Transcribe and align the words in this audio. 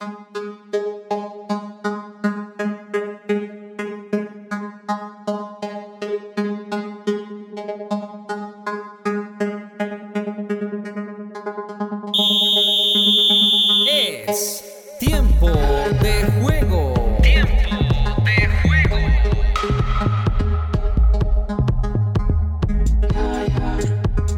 Thank 0.00 0.18
you. 0.36 0.65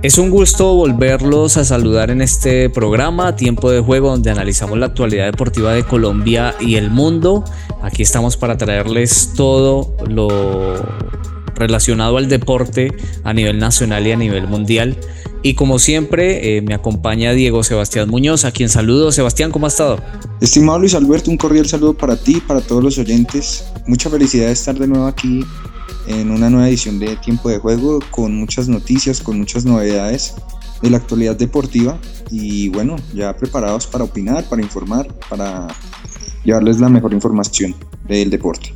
Es 0.08 0.16
un 0.16 0.30
gusto 0.30 0.74
volverlos 0.74 1.58
a 1.58 1.66
saludar 1.66 2.10
en 2.10 2.22
este 2.22 2.70
programa, 2.70 3.36
Tiempo 3.36 3.70
de 3.70 3.80
Juego, 3.80 4.08
donde 4.08 4.30
analizamos 4.30 4.78
la 4.78 4.86
actualidad 4.86 5.26
deportiva 5.26 5.74
de 5.74 5.84
Colombia 5.84 6.54
y 6.58 6.76
el 6.76 6.90
mundo. 6.90 7.44
Aquí 7.82 8.04
estamos 8.04 8.38
para 8.38 8.56
traerles 8.56 9.34
todo 9.36 9.94
lo 10.08 10.76
relacionado 11.54 12.16
al 12.16 12.30
deporte 12.30 12.90
a 13.22 13.34
nivel 13.34 13.58
nacional 13.58 14.06
y 14.06 14.12
a 14.12 14.16
nivel 14.16 14.48
mundial. 14.48 14.96
Y 15.42 15.52
como 15.52 15.78
siempre, 15.78 16.56
eh, 16.56 16.62
me 16.62 16.72
acompaña 16.72 17.32
Diego 17.32 17.62
Sebastián 17.62 18.08
Muñoz, 18.08 18.46
a 18.46 18.50
quien 18.50 18.70
saludo. 18.70 19.12
Sebastián, 19.12 19.50
¿cómo 19.50 19.66
ha 19.66 19.68
estado? 19.68 20.02
Estimado 20.40 20.78
Luis 20.78 20.94
Alberto, 20.94 21.30
un 21.30 21.36
cordial 21.36 21.68
saludo 21.68 21.92
para 21.92 22.16
ti, 22.16 22.40
para 22.46 22.62
todos 22.62 22.82
los 22.82 22.96
oyentes. 22.96 23.66
Mucha 23.86 24.08
felicidad 24.08 24.46
de 24.46 24.52
estar 24.52 24.74
de 24.74 24.86
nuevo 24.86 25.06
aquí 25.06 25.44
en 26.08 26.30
una 26.30 26.48
nueva 26.48 26.68
edición 26.68 26.98
de 26.98 27.16
Tiempo 27.16 27.50
de 27.50 27.58
Juego 27.58 28.00
con 28.10 28.34
muchas 28.34 28.66
noticias, 28.66 29.20
con 29.20 29.38
muchas 29.38 29.64
novedades 29.66 30.34
de 30.80 30.90
la 30.90 30.96
actualidad 30.96 31.36
deportiva 31.36 31.98
y 32.30 32.70
bueno, 32.70 32.96
ya 33.14 33.36
preparados 33.36 33.86
para 33.86 34.04
opinar, 34.04 34.48
para 34.48 34.62
informar, 34.62 35.06
para 35.28 35.68
llevarles 36.44 36.80
la 36.80 36.88
mejor 36.88 37.12
información 37.12 37.74
del 38.06 38.30
deporte. 38.30 38.72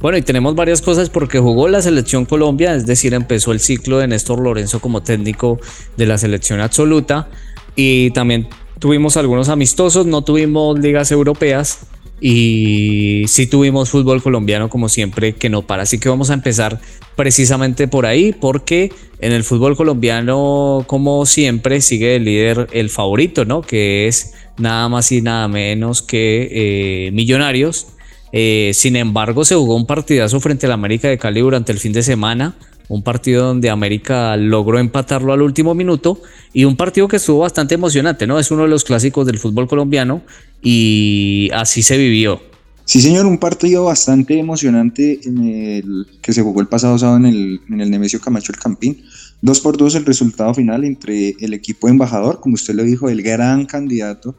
Bueno, 0.00 0.18
y 0.18 0.22
tenemos 0.22 0.54
varias 0.54 0.82
cosas 0.82 1.08
porque 1.08 1.38
jugó 1.38 1.68
la 1.68 1.80
selección 1.80 2.26
Colombia, 2.26 2.74
es 2.74 2.86
decir, 2.86 3.14
empezó 3.14 3.52
el 3.52 3.60
ciclo 3.60 3.98
de 3.98 4.08
Néstor 4.08 4.40
Lorenzo 4.40 4.80
como 4.80 5.02
técnico 5.02 5.60
de 5.96 6.06
la 6.06 6.18
selección 6.18 6.60
absoluta 6.60 7.28
y 7.76 8.10
también 8.10 8.48
tuvimos 8.80 9.16
algunos 9.16 9.48
amistosos, 9.48 10.06
no 10.06 10.22
tuvimos 10.22 10.78
ligas 10.78 11.10
europeas, 11.12 11.86
y 12.20 13.24
sí 13.26 13.46
tuvimos 13.46 13.90
fútbol 13.90 14.22
colombiano 14.22 14.68
como 14.68 14.88
siempre 14.88 15.34
que 15.34 15.50
no 15.50 15.62
para. 15.62 15.82
Así 15.82 15.98
que 15.98 16.08
vamos 16.08 16.30
a 16.30 16.34
empezar 16.34 16.80
precisamente 17.16 17.88
por 17.88 18.06
ahí 18.06 18.32
porque 18.32 18.92
en 19.20 19.32
el 19.32 19.44
fútbol 19.44 19.76
colombiano 19.76 20.84
como 20.86 21.26
siempre 21.26 21.80
sigue 21.80 22.16
el 22.16 22.24
líder 22.24 22.68
el 22.72 22.90
favorito, 22.90 23.44
¿no? 23.44 23.62
Que 23.62 24.06
es 24.06 24.34
nada 24.58 24.88
más 24.88 25.10
y 25.12 25.22
nada 25.22 25.48
menos 25.48 26.02
que 26.02 26.48
eh, 26.50 27.10
Millonarios. 27.12 27.88
Eh, 28.32 28.72
sin 28.74 28.96
embargo, 28.96 29.44
se 29.44 29.54
jugó 29.54 29.76
un 29.76 29.86
partidazo 29.86 30.40
frente 30.40 30.66
al 30.66 30.72
América 30.72 31.08
de 31.08 31.18
Cali 31.18 31.40
durante 31.40 31.72
el 31.72 31.78
fin 31.78 31.92
de 31.92 32.02
semana 32.02 32.56
un 32.88 33.02
partido 33.02 33.46
donde 33.46 33.70
América 33.70 34.36
logró 34.36 34.78
empatarlo 34.78 35.32
al 35.32 35.42
último 35.42 35.74
minuto 35.74 36.20
y 36.52 36.64
un 36.64 36.76
partido 36.76 37.08
que 37.08 37.16
estuvo 37.16 37.40
bastante 37.40 37.74
emocionante, 37.74 38.26
¿no? 38.26 38.38
Es 38.38 38.50
uno 38.50 38.62
de 38.62 38.68
los 38.68 38.84
clásicos 38.84 39.26
del 39.26 39.38
fútbol 39.38 39.68
colombiano 39.68 40.22
y 40.64 41.50
así 41.52 41.82
se 41.82 41.96
vivió. 41.96 42.40
Sí, 42.86 43.00
señor, 43.00 43.26
un 43.26 43.38
partido 43.38 43.84
bastante 43.84 44.38
emocionante 44.38 45.20
en 45.24 45.44
el 45.44 46.06
que 46.20 46.32
se 46.32 46.42
jugó 46.42 46.60
el 46.60 46.68
pasado 46.68 46.98
sábado 46.98 47.18
en 47.18 47.26
el, 47.26 47.60
Nemesio 47.68 48.20
Camacho 48.20 48.52
el 48.52 48.58
Campín. 48.58 49.02
Dos 49.40 49.60
por 49.60 49.76
dos 49.76 49.94
el 49.94 50.04
resultado 50.04 50.52
final 50.54 50.84
entre 50.84 51.36
el 51.40 51.54
equipo 51.54 51.88
embajador, 51.88 52.40
como 52.40 52.54
usted 52.54 52.74
lo 52.74 52.82
dijo, 52.82 53.08
el 53.08 53.22
gran 53.22 53.66
candidato 53.66 54.34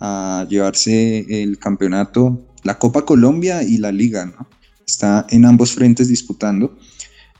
a 0.00 0.46
llevarse 0.48 1.42
el 1.42 1.58
campeonato, 1.58 2.44
la 2.64 2.78
Copa 2.78 3.04
Colombia 3.04 3.62
y 3.62 3.78
la 3.78 3.92
Liga, 3.92 4.26
¿no? 4.26 4.48
Está 4.86 5.26
en 5.30 5.44
ambos 5.44 5.72
frentes 5.72 6.08
disputando. 6.08 6.76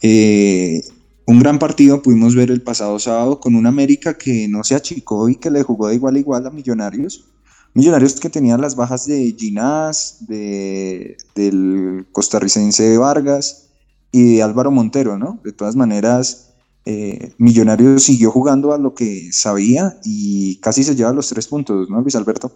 Eh, 0.01 0.81
un 1.27 1.39
gran 1.39 1.59
partido 1.59 2.03
pudimos 2.03 2.35
ver 2.35 2.51
el 2.51 2.63
pasado 2.63 2.99
sábado 2.99 3.41
con 3.41 3.55
un 3.55 3.67
América 3.67 4.19
que 4.19 4.49
no 4.49 4.65
se 4.65 4.75
achicó 4.75 5.29
y 5.29 5.37
que 5.37 5.51
le 5.51 5.63
jugó 5.63 5.89
de 5.89 5.97
igual 5.97 6.17
a 6.17 6.19
igual 6.19 6.47
a 6.47 6.51
Millonarios. 6.51 7.32
Millonarios 7.75 8.21
que 8.21 8.29
tenía 8.29 8.59
las 8.59 8.77
bajas 8.77 9.07
de 9.07 9.35
Ginás, 9.39 10.19
de, 10.21 11.17
del 11.35 12.07
costarricense 12.13 12.99
Vargas 12.99 13.69
y 14.11 14.37
de 14.37 14.43
Álvaro 14.43 14.71
Montero, 14.71 15.17
¿no? 15.17 15.41
De 15.43 15.53
todas 15.53 15.75
maneras, 15.75 16.53
eh, 16.85 17.33
Millonarios 17.39 18.03
siguió 18.03 18.31
jugando 18.31 18.75
a 18.75 18.79
lo 18.79 18.95
que 18.95 19.33
sabía 19.33 19.99
y 20.05 20.57
casi 20.57 20.85
se 20.85 20.95
lleva 20.95 21.13
los 21.13 21.29
tres 21.29 21.47
puntos, 21.47 21.89
¿no, 21.89 22.03
Luis 22.03 22.15
Alberto? 22.15 22.53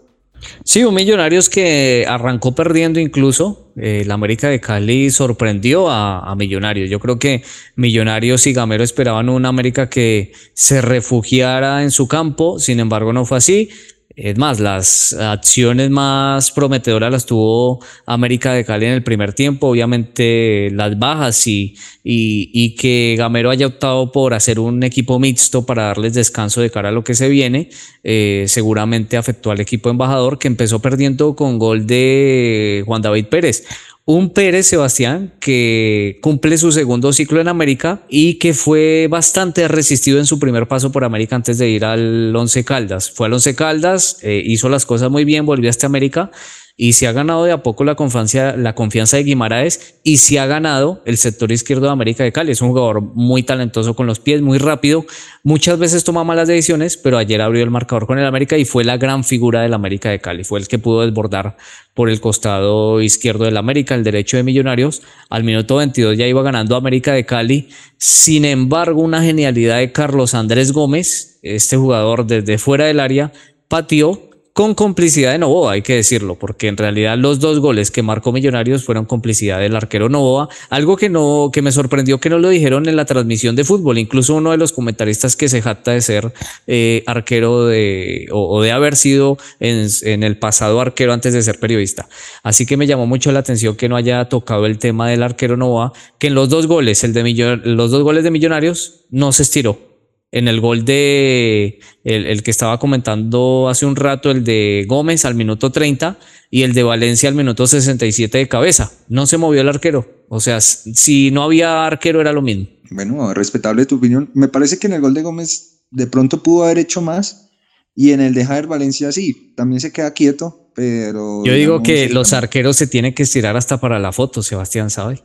Sí, 0.63 0.83
un 0.83 0.93
Millonarios 0.93 1.49
que 1.49 2.05
arrancó 2.07 2.53
perdiendo 2.53 2.99
incluso. 2.99 3.71
Eh, 3.75 4.03
la 4.05 4.13
América 4.13 4.49
de 4.49 4.59
Cali 4.59 5.09
sorprendió 5.09 5.89
a, 5.89 6.19
a, 6.19 6.35
Millonarios. 6.35 6.91
Yo 6.91 6.99
creo 6.99 7.17
que 7.17 7.43
Millonarios 7.75 8.45
y 8.45 8.53
Gamero 8.53 8.83
esperaban 8.83 9.29
una 9.29 9.49
América 9.49 9.89
que 9.89 10.31
se 10.53 10.81
refugiara 10.81 11.81
en 11.81 11.89
su 11.89 12.07
campo, 12.07 12.59
sin 12.59 12.79
embargo 12.79 13.13
no 13.13 13.25
fue 13.25 13.39
así. 13.39 13.69
Es 14.17 14.35
más, 14.35 14.59
las 14.59 15.13
acciones 15.13 15.91
más 15.91 16.49
prometedoras 16.49 17.11
las 17.11 17.27
tuvo 17.27 17.85
América 18.07 18.51
de 18.51 18.65
Cali 18.65 18.87
en 18.87 18.93
el 18.93 19.03
primer 19.03 19.31
tiempo, 19.33 19.67
obviamente 19.67 20.71
las 20.73 20.97
bajas 20.97 21.45
y, 21.45 21.75
y, 22.03 22.73
que 22.73 23.13
Gamero 23.15 23.51
haya 23.51 23.67
optado 23.67 24.11
por 24.11 24.33
hacer 24.33 24.59
un 24.59 24.81
equipo 24.81 25.19
mixto 25.19 25.67
para 25.67 25.83
darles 25.83 26.15
descanso 26.15 26.61
de 26.61 26.71
cara 26.71 26.89
a 26.89 26.91
lo 26.91 27.03
que 27.03 27.13
se 27.13 27.29
viene, 27.29 27.69
eh, 28.03 28.45
seguramente 28.47 29.17
afectó 29.17 29.51
al 29.51 29.59
equipo 29.59 29.91
embajador 29.91 30.39
que 30.39 30.47
empezó 30.47 30.79
perdiendo 30.79 31.35
con 31.35 31.59
gol 31.59 31.85
de 31.85 32.81
Juan 32.87 33.03
David 33.03 33.27
Pérez. 33.27 33.65
Un 34.09 34.29
Pérez 34.29 34.67
Sebastián 34.67 35.33
que 35.41 36.17
cumple 36.21 36.57
su 36.57 36.71
segundo 36.71 37.11
ciclo 37.11 37.41
en 37.41 37.49
América 37.49 38.03
y 38.07 38.35
que 38.35 38.53
fue 38.53 39.07
bastante 39.09 39.67
resistido 39.67 40.17
en 40.17 40.25
su 40.25 40.39
primer 40.39 40.65
paso 40.65 40.93
por 40.93 41.03
América 41.03 41.35
antes 41.35 41.57
de 41.57 41.67
ir 41.67 41.83
al 41.83 42.33
Once 42.33 42.63
Caldas. 42.63 43.11
Fue 43.11 43.27
al 43.27 43.33
Once 43.33 43.53
Caldas, 43.53 44.19
eh, 44.21 44.41
hizo 44.45 44.69
las 44.69 44.85
cosas 44.85 45.11
muy 45.11 45.25
bien, 45.25 45.45
volvió 45.45 45.67
a 45.67 45.71
este 45.71 45.85
América 45.85 46.31
y 46.79 46.93
se 46.93 47.07
ha 47.07 47.11
ganado 47.11 47.43
de 47.43 47.51
a 47.51 47.63
poco 47.63 47.83
la 47.83 47.95
confianza, 47.95 48.55
la 48.55 48.75
confianza 48.75 49.17
de 49.17 49.23
Guimaraes 49.23 49.95
y 50.03 50.17
se 50.17 50.39
ha 50.39 50.45
ganado 50.45 51.01
el 51.05 51.17
sector 51.17 51.51
izquierdo 51.51 51.87
de 51.87 51.91
América 51.91 52.23
de 52.23 52.31
Cali. 52.31 52.51
Es 52.51 52.61
un 52.61 52.69
jugador 52.69 53.01
muy 53.01 53.41
talentoso 53.41 53.95
con 53.95 54.05
los 54.05 54.19
pies, 54.19 54.43
muy 54.43 54.59
rápido. 54.59 55.03
Muchas 55.41 55.79
veces 55.79 56.03
toma 56.03 56.23
malas 56.23 56.47
decisiones, 56.47 56.95
pero 56.95 57.17
ayer 57.17 57.41
abrió 57.41 57.63
el 57.63 57.71
marcador 57.71 58.05
con 58.05 58.19
el 58.19 58.27
América 58.27 58.59
y 58.59 58.65
fue 58.65 58.83
la 58.83 58.97
gran 58.97 59.23
figura 59.23 59.63
del 59.63 59.73
América 59.73 60.11
de 60.11 60.19
Cali. 60.19 60.43
Fue 60.43 60.59
el 60.59 60.67
que 60.67 60.77
pudo 60.77 61.01
desbordar 61.01 61.57
por 61.95 62.11
el 62.11 62.21
costado 62.21 63.01
izquierdo 63.01 63.45
del 63.45 63.57
América, 63.57 63.95
el 63.95 64.03
derecho 64.03 64.37
de 64.37 64.43
Millonarios. 64.43 65.01
Al 65.31 65.43
minuto 65.43 65.77
22 65.77 66.15
ya 66.15 66.27
iba 66.27 66.43
ganando 66.43 66.75
América 66.75 67.11
de 67.11 67.25
Cali. 67.25 67.69
Sin 67.97 68.45
embargo, 68.45 69.01
una 69.01 69.23
genialidad 69.23 69.79
de 69.79 69.91
Carlos 69.91 70.35
Andrés 70.35 70.71
Gómez, 70.73 71.39
este 71.41 71.75
jugador 71.75 72.27
desde 72.27 72.59
fuera 72.59 72.85
del 72.85 72.99
área, 72.99 73.31
pateó 73.67 74.26
con 74.57 74.73
complicidad 74.73 75.33
de 75.33 75.37
Novoa, 75.37 75.73
hay 75.73 75.83
que 75.83 75.93
decirlo, 75.93 76.33
porque 76.33 76.67
en 76.67 76.77
realidad 76.77 77.15
los 77.15 77.39
dos 77.39 77.59
goles 77.59 77.91
que 77.91 78.01
marcó 78.01 78.31
Millonarios 78.31 78.83
fueron 78.83 79.05
complicidad 79.05 79.59
del 79.59 79.75
arquero 79.75 80.09
Novoa, 80.09 80.49
algo 80.71 80.97
que 80.97 81.09
no 81.09 81.51
que 81.53 81.61
me 81.61 81.71
sorprendió 81.71 82.19
que 82.19 82.31
no 82.31 82.39
lo 82.39 82.49
dijeron 82.49 82.89
en 82.89 82.95
la 82.95 83.05
transmisión 83.05 83.55
de 83.55 83.63
fútbol, 83.63 83.99
incluso 83.99 84.33
uno 84.33 84.49
de 84.49 84.57
los 84.57 84.73
comentaristas 84.73 85.35
que 85.35 85.47
se 85.47 85.61
jacta 85.61 85.91
de 85.91 86.01
ser 86.01 86.33
eh, 86.65 87.03
arquero 87.05 87.67
de 87.67 88.29
o, 88.31 88.59
de 88.63 88.71
haber 88.71 88.95
sido 88.95 89.37
en, 89.59 90.23
el 90.23 90.39
pasado 90.39 90.81
arquero 90.81 91.13
antes 91.13 91.33
de 91.33 91.43
ser 91.43 91.59
periodista. 91.59 92.09
Así 92.41 92.65
que 92.65 92.77
me 92.77 92.87
llamó 92.87 93.05
mucho 93.05 93.31
la 93.31 93.37
atención 93.37 93.75
que 93.75 93.87
no 93.87 93.95
haya 93.95 94.25
tocado 94.25 94.65
el 94.65 94.79
tema 94.79 95.07
del 95.07 95.21
arquero 95.21 95.55
Novoa, 95.55 95.93
que 96.17 96.27
en 96.27 96.33
los 96.33 96.49
dos 96.49 96.65
goles, 96.65 97.03
el 97.03 97.13
de 97.13 97.59
los 97.63 97.91
dos 97.91 98.01
goles 98.01 98.23
de 98.23 98.31
Millonarios 98.31 99.01
no 99.11 99.31
se 99.33 99.43
estiró, 99.43 99.86
en 100.31 100.47
el 100.47 100.59
gol 100.59 100.83
de 100.85 101.79
el, 102.03 102.43
que 102.43 102.51
estaba 102.51 102.79
comentando 102.79 103.69
hace 103.69 103.85
un 103.85 103.95
rato, 103.95 104.29
el 104.31 104.43
de 104.43 104.85
Gómez 104.87 105.25
al 105.25 105.35
minuto 105.35 105.71
30 105.71 106.17
y 106.49 106.63
el 106.63 106.73
de 106.73 106.83
Valencia 106.83 107.29
al 107.29 107.35
minuto 107.35 107.67
67 107.67 108.37
de 108.37 108.47
cabeza. 108.47 108.91
No 109.07 109.25
se 109.25 109.37
movió 109.37 109.61
el 109.61 109.69
arquero. 109.69 110.25
O 110.29 110.39
sea, 110.39 110.59
si 110.59 111.31
no 111.31 111.43
había 111.43 111.85
arquero 111.85 112.19
era 112.19 112.33
lo 112.33 112.41
mismo. 112.41 112.67
Bueno, 112.91 113.33
respetable 113.33 113.85
tu 113.85 113.95
opinión. 113.95 114.29
Me 114.33 114.47
parece 114.47 114.77
que 114.77 114.87
en 114.87 114.93
el 114.93 115.01
gol 115.01 115.13
de 115.13 115.21
Gómez 115.21 115.81
de 115.91 116.07
pronto 116.07 116.43
pudo 116.43 116.65
haber 116.65 116.79
hecho 116.79 117.01
más 117.01 117.49
y 117.95 118.11
en 118.11 118.21
el 118.21 118.33
de 118.33 118.45
Javier 118.45 118.67
Valencia 118.67 119.11
sí, 119.11 119.53
también 119.55 119.81
se 119.81 119.91
queda 119.91 120.13
quieto, 120.13 120.69
pero... 120.75 121.43
Yo 121.45 121.53
digo 121.53 121.81
que 121.81 122.09
los 122.09 122.33
arqueros 122.33 122.75
se 122.75 122.87
tienen 122.87 123.13
que 123.13 123.23
estirar 123.23 123.57
hasta 123.57 123.79
para 123.79 123.97
la 123.97 124.11
foto, 124.11 124.43
Sebastián, 124.43 124.89
¿sabe? 124.89 125.23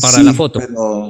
Para 0.00 0.22
la 0.22 0.34
foto. 0.34 0.58
Pero 0.58 1.08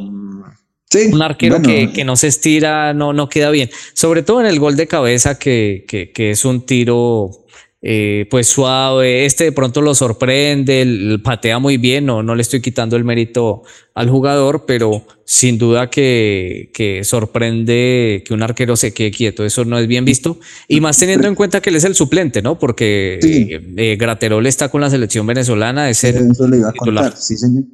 un 1.12 1.22
arquero 1.22 1.60
que, 1.62 1.92
que, 1.92 2.04
no 2.04 2.16
se 2.16 2.28
estira, 2.28 2.94
no, 2.94 3.12
no 3.12 3.28
queda 3.28 3.50
bien. 3.50 3.70
Sobre 3.92 4.22
todo 4.22 4.40
en 4.40 4.46
el 4.46 4.58
gol 4.58 4.76
de 4.76 4.86
cabeza, 4.86 5.38
que, 5.38 5.84
que, 5.88 6.12
que 6.12 6.30
es 6.30 6.44
un 6.44 6.66
tiro 6.66 7.44
eh, 7.86 8.26
pues 8.30 8.46
suave, 8.46 9.26
este 9.26 9.44
de 9.44 9.52
pronto 9.52 9.82
lo 9.82 9.94
sorprende, 9.94 11.18
patea 11.22 11.58
muy 11.58 11.76
bien, 11.76 12.06
no, 12.06 12.22
no 12.22 12.34
le 12.34 12.40
estoy 12.40 12.62
quitando 12.62 12.96
el 12.96 13.04
mérito 13.04 13.62
al 13.92 14.08
jugador, 14.08 14.64
pero 14.66 15.04
sin 15.26 15.58
duda 15.58 15.90
que, 15.90 16.70
que 16.72 17.04
sorprende 17.04 18.24
que 18.26 18.32
un 18.32 18.42
arquero 18.42 18.74
se 18.76 18.94
quede 18.94 19.10
quieto, 19.10 19.44
eso 19.44 19.66
no 19.66 19.78
es 19.78 19.86
bien 19.86 20.06
visto, 20.06 20.40
y 20.66 20.80
más 20.80 20.96
teniendo 20.96 21.28
en 21.28 21.34
cuenta 21.34 21.60
que 21.60 21.68
él 21.68 21.76
es 21.76 21.84
el 21.84 21.94
suplente, 21.94 22.40
¿no? 22.40 22.58
Porque 22.58 23.18
eh, 23.20 23.96
Graterol 23.96 24.46
está 24.46 24.70
con 24.70 24.80
la 24.80 24.88
selección 24.88 25.26
venezolana, 25.26 25.90
es 25.90 26.04
el 26.04 26.30
eso 26.30 26.48
le 26.48 26.56
iba 26.56 26.70
a 26.70 26.72
contar, 26.72 27.14
sí 27.18 27.36
señor. 27.36 27.64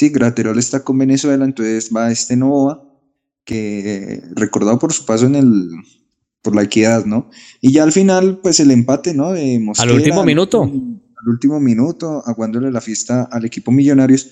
Sí, 0.00 0.08
Graterol 0.08 0.58
está 0.58 0.82
con 0.82 0.96
Venezuela, 0.96 1.44
entonces 1.44 1.90
va 1.94 2.10
este 2.10 2.34
Nova, 2.34 2.82
que 3.44 4.22
recordado 4.34 4.78
por 4.78 4.94
su 4.94 5.04
paso 5.04 5.26
en 5.26 5.34
el 5.34 5.68
por 6.40 6.56
la 6.56 6.62
equidad, 6.62 7.04
¿no? 7.04 7.28
Y 7.60 7.72
ya 7.72 7.82
al 7.82 7.92
final, 7.92 8.38
pues 8.38 8.60
el 8.60 8.70
empate, 8.70 9.12
¿no? 9.12 9.32
De 9.32 9.62
al 9.76 9.90
último 9.90 10.24
minuto. 10.24 10.62
Al 10.62 11.28
último 11.28 11.60
minuto, 11.60 12.22
aguándole 12.24 12.72
la 12.72 12.80
fiesta 12.80 13.24
al 13.24 13.44
equipo 13.44 13.72
Millonarios. 13.72 14.30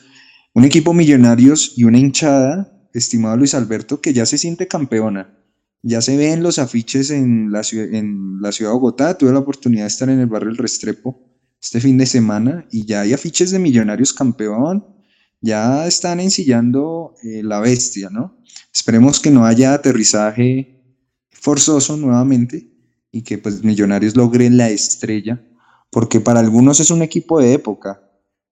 Un 0.54 0.64
equipo 0.64 0.94
Millonarios 0.94 1.74
y 1.76 1.84
una 1.84 1.98
hinchada, 1.98 2.88
estimado 2.94 3.36
Luis 3.36 3.52
Alberto, 3.52 4.00
que 4.00 4.14
ya 4.14 4.24
se 4.24 4.38
siente 4.38 4.68
campeona. 4.68 5.38
Ya 5.82 6.00
se 6.00 6.16
ven 6.16 6.42
los 6.42 6.58
afiches 6.58 7.10
en 7.10 7.52
la, 7.52 7.60
en 7.72 8.40
la 8.40 8.52
ciudad 8.52 8.70
de 8.70 8.74
Bogotá. 8.76 9.18
Tuve 9.18 9.32
la 9.32 9.40
oportunidad 9.40 9.82
de 9.82 9.88
estar 9.88 10.08
en 10.08 10.20
el 10.20 10.28
barrio 10.28 10.48
El 10.48 10.56
Restrepo 10.56 11.28
este 11.60 11.78
fin 11.78 11.98
de 11.98 12.06
semana 12.06 12.66
y 12.70 12.86
ya 12.86 13.02
hay 13.02 13.12
afiches 13.12 13.50
de 13.50 13.58
Millonarios 13.58 14.14
campeón. 14.14 14.96
Ya 15.40 15.86
están 15.86 16.20
ensillando 16.20 17.14
eh, 17.22 17.42
la 17.42 17.60
bestia, 17.60 18.10
¿no? 18.10 18.36
Esperemos 18.72 19.20
que 19.20 19.30
no 19.30 19.44
haya 19.44 19.74
aterrizaje 19.74 20.82
forzoso 21.30 21.96
nuevamente 21.96 22.70
y 23.12 23.22
que 23.22 23.38
pues 23.38 23.62
Millonarios 23.62 24.16
logre 24.16 24.50
la 24.50 24.70
estrella, 24.70 25.42
porque 25.90 26.20
para 26.20 26.40
algunos 26.40 26.80
es 26.80 26.90
un 26.90 27.02
equipo 27.02 27.40
de 27.40 27.54
época. 27.54 28.02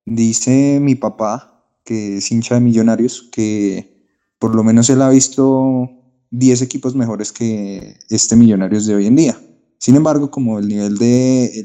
Dice 0.04 0.78
mi 0.80 0.94
papá, 0.94 1.56
que 1.84 2.18
es 2.18 2.30
hincha 2.30 2.54
de 2.54 2.60
Millonarios, 2.60 3.28
que 3.32 4.06
por 4.38 4.54
lo 4.54 4.62
menos 4.62 4.88
él 4.90 5.02
ha 5.02 5.10
visto 5.10 5.90
10 6.30 6.62
equipos 6.62 6.94
mejores 6.94 7.32
que 7.32 7.98
este 8.08 8.36
Millonarios 8.36 8.86
de 8.86 8.94
hoy 8.94 9.06
en 9.06 9.16
día. 9.16 9.40
Sin 9.78 9.96
embargo, 9.96 10.30
como 10.30 10.58
el 10.58 10.68
nivel 10.68 10.96
de, 10.98 11.64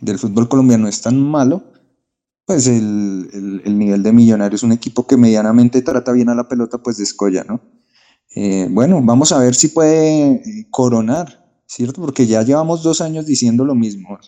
del 0.00 0.18
fútbol 0.18 0.48
colombiano 0.48 0.88
es 0.88 1.00
tan 1.00 1.20
malo, 1.20 1.72
pues 2.50 2.66
el, 2.66 3.62
el, 3.64 3.78
nivel 3.78 4.02
de 4.02 4.12
Millonarios, 4.12 4.64
un 4.64 4.72
equipo 4.72 5.06
que 5.06 5.16
medianamente 5.16 5.82
trata 5.82 6.10
bien 6.10 6.30
a 6.30 6.34
la 6.34 6.48
pelota, 6.48 6.78
pues 6.78 6.96
descolla, 6.96 7.44
¿no? 7.44 7.60
Eh, 8.34 8.66
bueno, 8.68 9.00
vamos 9.00 9.30
a 9.30 9.38
ver 9.38 9.54
si 9.54 9.68
puede 9.68 10.32
eh, 10.32 10.66
coronar, 10.68 11.46
¿cierto? 11.68 12.00
Porque 12.00 12.26
ya 12.26 12.42
llevamos 12.42 12.82
dos 12.82 13.02
años 13.02 13.24
diciendo 13.24 13.64
lo 13.64 13.76
mismo. 13.76 14.18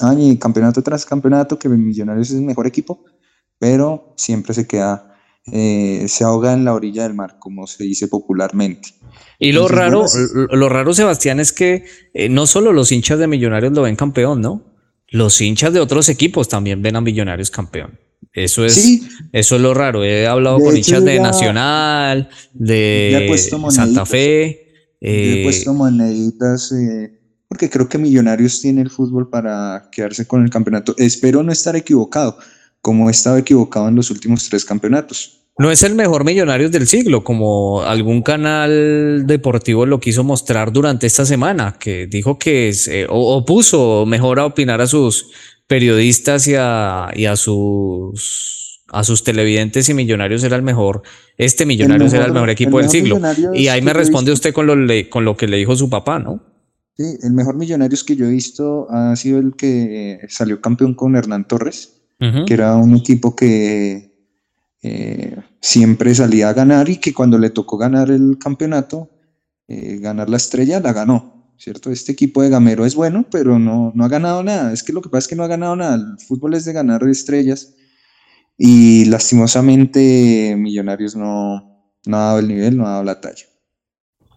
Año 0.00 0.36
campeonato 0.36 0.82
tras 0.82 1.06
campeonato, 1.06 1.56
que 1.56 1.68
Millonarios 1.68 2.30
es 2.30 2.38
el 2.38 2.42
mejor 2.42 2.66
equipo, 2.66 3.04
pero 3.60 4.14
siempre 4.16 4.52
se 4.52 4.66
queda, 4.66 5.14
eh, 5.46 6.06
se 6.08 6.24
ahoga 6.24 6.54
en 6.54 6.64
la 6.64 6.74
orilla 6.74 7.04
del 7.04 7.14
mar, 7.14 7.36
como 7.38 7.68
se 7.68 7.84
dice 7.84 8.08
popularmente. 8.08 8.88
Y 9.38 9.52
lo 9.52 9.68
raro, 9.68 10.06
lo 10.50 10.68
raro, 10.68 10.92
Sebastián, 10.92 11.38
es 11.38 11.52
que 11.52 11.84
no 12.30 12.48
solo 12.48 12.72
los 12.72 12.90
hinchas 12.90 13.20
de 13.20 13.28
Millonarios 13.28 13.72
lo 13.72 13.82
ven 13.82 13.94
campeón, 13.94 14.40
¿no? 14.40 14.73
Los 15.14 15.40
hinchas 15.40 15.72
de 15.72 15.78
otros 15.78 16.08
equipos 16.08 16.48
también 16.48 16.82
ven 16.82 16.96
a 16.96 17.00
Millonarios 17.00 17.48
campeón. 17.48 18.00
Eso 18.32 18.64
es, 18.64 19.00
eso 19.30 19.54
es 19.54 19.62
lo 19.62 19.72
raro. 19.72 20.02
He 20.02 20.26
hablado 20.26 20.58
con 20.58 20.76
hinchas 20.76 21.04
de 21.04 21.20
Nacional, 21.20 22.28
de 22.52 23.32
Santa 23.70 24.04
Fe. 24.06 24.44
he 25.00 25.42
eh, 25.42 25.44
puesto 25.44 25.72
moneditas 25.72 26.72
eh, 26.72 27.16
porque 27.46 27.70
creo 27.70 27.88
que 27.88 27.96
Millonarios 27.96 28.60
tiene 28.60 28.82
el 28.82 28.90
fútbol 28.90 29.30
para 29.30 29.88
quedarse 29.92 30.26
con 30.26 30.42
el 30.42 30.50
campeonato. 30.50 30.96
Espero 30.98 31.44
no 31.44 31.52
estar 31.52 31.76
equivocado, 31.76 32.36
como 32.84 33.08
he 33.08 33.12
estado 33.12 33.38
equivocado 33.38 33.88
en 33.88 33.96
los 33.96 34.10
últimos 34.10 34.46
tres 34.46 34.62
campeonatos. 34.62 35.40
No 35.58 35.70
es 35.70 35.82
el 35.82 35.94
mejor 35.94 36.24
Millonarios 36.24 36.70
del 36.70 36.86
siglo, 36.86 37.24
como 37.24 37.80
algún 37.82 38.20
canal 38.20 39.26
deportivo 39.26 39.86
lo 39.86 40.00
quiso 40.00 40.22
mostrar 40.22 40.70
durante 40.70 41.06
esta 41.06 41.24
semana, 41.24 41.76
que 41.80 42.06
dijo 42.06 42.38
que 42.38 42.68
es, 42.68 42.86
eh, 42.88 43.06
o, 43.08 43.42
puso 43.46 44.04
mejor 44.04 44.38
a 44.38 44.44
opinar 44.44 44.82
a 44.82 44.86
sus 44.86 45.30
periodistas 45.66 46.46
y 46.46 46.56
a, 46.58 47.10
y 47.14 47.24
a 47.24 47.36
sus 47.36 48.82
a 48.88 49.02
sus 49.02 49.24
televidentes 49.24 49.88
y 49.88 49.94
millonarios 49.94 50.44
era 50.44 50.54
el 50.54 50.62
mejor, 50.62 51.02
este 51.38 51.64
millonarios 51.64 52.12
era 52.12 52.26
el 52.26 52.32
mejor 52.32 52.50
equipo 52.50 52.78
del 52.78 52.90
siglo. 52.90 53.18
Y 53.54 53.68
ahí 53.68 53.80
me 53.80 53.94
responde 53.94 54.30
usted 54.30 54.52
con 54.52 54.66
lo, 54.66 54.74
con 55.08 55.24
lo 55.24 55.36
que 55.36 55.48
le 55.48 55.56
dijo 55.56 55.74
su 55.74 55.88
papá, 55.88 56.18
¿no? 56.18 56.42
Sí, 56.96 57.04
el 57.22 57.32
mejor 57.32 57.56
millonarios 57.56 58.04
que 58.04 58.14
yo 58.14 58.26
he 58.26 58.30
visto 58.30 58.86
ha 58.90 59.16
sido 59.16 59.38
el 59.38 59.56
que 59.56 60.20
salió 60.28 60.60
campeón 60.60 60.94
con 60.94 61.16
Hernán 61.16 61.48
Torres, 61.48 61.93
que 62.46 62.54
era 62.54 62.76
un 62.76 62.96
equipo 62.96 63.34
que 63.34 64.12
eh, 64.82 65.36
siempre 65.60 66.14
salía 66.14 66.48
a 66.48 66.52
ganar 66.52 66.88
y 66.88 66.96
que 66.96 67.12
cuando 67.14 67.38
le 67.38 67.50
tocó 67.50 67.76
ganar 67.76 68.10
el 68.10 68.38
campeonato, 68.38 69.10
eh, 69.68 69.98
ganar 70.00 70.28
la 70.28 70.36
estrella, 70.36 70.80
la 70.80 70.92
ganó. 70.92 71.34
¿cierto? 71.56 71.90
Este 71.90 72.12
equipo 72.12 72.42
de 72.42 72.50
Gamero 72.50 72.84
es 72.84 72.94
bueno, 72.94 73.26
pero 73.30 73.58
no, 73.58 73.92
no 73.94 74.04
ha 74.04 74.08
ganado 74.08 74.42
nada. 74.42 74.72
Es 74.72 74.82
que 74.82 74.92
lo 74.92 75.00
que 75.00 75.08
pasa 75.08 75.20
es 75.20 75.28
que 75.28 75.36
no 75.36 75.44
ha 75.44 75.48
ganado 75.48 75.76
nada. 75.76 75.94
El 75.94 76.18
fútbol 76.18 76.54
es 76.54 76.64
de 76.64 76.72
ganar 76.72 77.02
estrellas 77.04 77.74
y 78.56 79.04
lastimosamente 79.06 80.54
Millonarios 80.58 81.16
no, 81.16 81.90
no 82.06 82.16
ha 82.16 82.20
dado 82.20 82.38
el 82.38 82.48
nivel, 82.48 82.76
no 82.76 82.86
ha 82.86 82.90
dado 82.90 83.04
la 83.04 83.20
talla. 83.20 83.44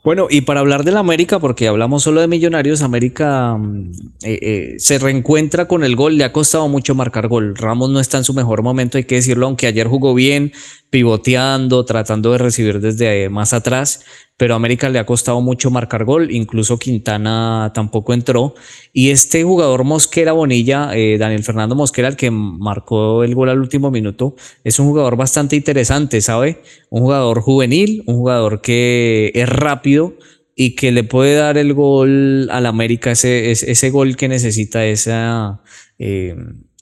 Bueno, 0.07 0.27
y 0.29 0.39
para 0.39 0.61
hablar 0.61 0.85
del 0.85 0.95
América, 0.95 1.37
porque 1.37 1.67
hablamos 1.67 2.03
solo 2.03 2.21
de 2.21 2.29
Millonarios, 2.29 2.81
América 2.81 3.57
mm, 3.57 3.91
eh, 4.23 4.39
eh, 4.41 4.75
se 4.77 4.99
reencuentra 4.99 5.67
con 5.67 5.83
el 5.83 5.97
gol, 5.97 6.17
le 6.17 6.23
ha 6.23 6.31
costado 6.31 6.69
mucho 6.69 6.95
marcar 6.95 7.27
gol. 7.27 7.57
Ramos 7.57 7.89
no 7.89 7.99
está 7.99 8.17
en 8.17 8.23
su 8.23 8.33
mejor 8.33 8.63
momento, 8.63 8.97
hay 8.97 9.03
que 9.03 9.15
decirlo, 9.15 9.47
aunque 9.47 9.67
ayer 9.67 9.85
jugó 9.85 10.13
bien, 10.13 10.53
pivoteando, 10.89 11.83
tratando 11.85 12.31
de 12.31 12.37
recibir 12.37 12.79
desde 12.79 13.25
eh, 13.25 13.29
más 13.29 13.53
atrás, 13.53 14.05
pero 14.37 14.53
a 14.53 14.57
América 14.57 14.89
le 14.89 14.99
ha 14.99 15.05
costado 15.05 15.41
mucho 15.41 15.69
marcar 15.71 16.05
gol, 16.05 16.31
incluso 16.31 16.77
Quintana 16.77 17.71
tampoco 17.73 18.13
entró. 18.13 18.55
Y 18.93 19.09
este 19.09 19.43
jugador 19.43 19.83
Mosquera 19.83 20.31
Bonilla, 20.31 20.91
eh, 20.93 21.17
Daniel 21.17 21.43
Fernando 21.43 21.75
Mosquera, 21.75 22.07
el 22.07 22.15
que 22.15 22.31
marcó 22.31 23.23
el 23.23 23.35
gol 23.35 23.49
al 23.49 23.59
último 23.59 23.91
minuto, 23.91 24.35
es 24.63 24.79
un 24.79 24.87
jugador 24.87 25.17
bastante 25.17 25.55
interesante, 25.55 26.21
¿sabe? 26.21 26.61
Un 26.89 27.01
jugador 27.01 27.41
juvenil, 27.41 28.03
un 28.05 28.15
jugador 28.15 28.61
que 28.61 29.31
es 29.33 29.49
rápido 29.49 30.15
y 30.55 30.75
que 30.75 30.91
le 30.91 31.03
puede 31.03 31.35
dar 31.35 31.57
el 31.57 31.73
gol 31.73 32.49
al 32.51 32.65
América, 32.65 33.11
ese, 33.11 33.51
ese, 33.51 33.89
gol 33.89 34.15
que 34.15 34.27
necesita, 34.27 34.85
esa... 34.85 35.61
Eh, 35.99 36.35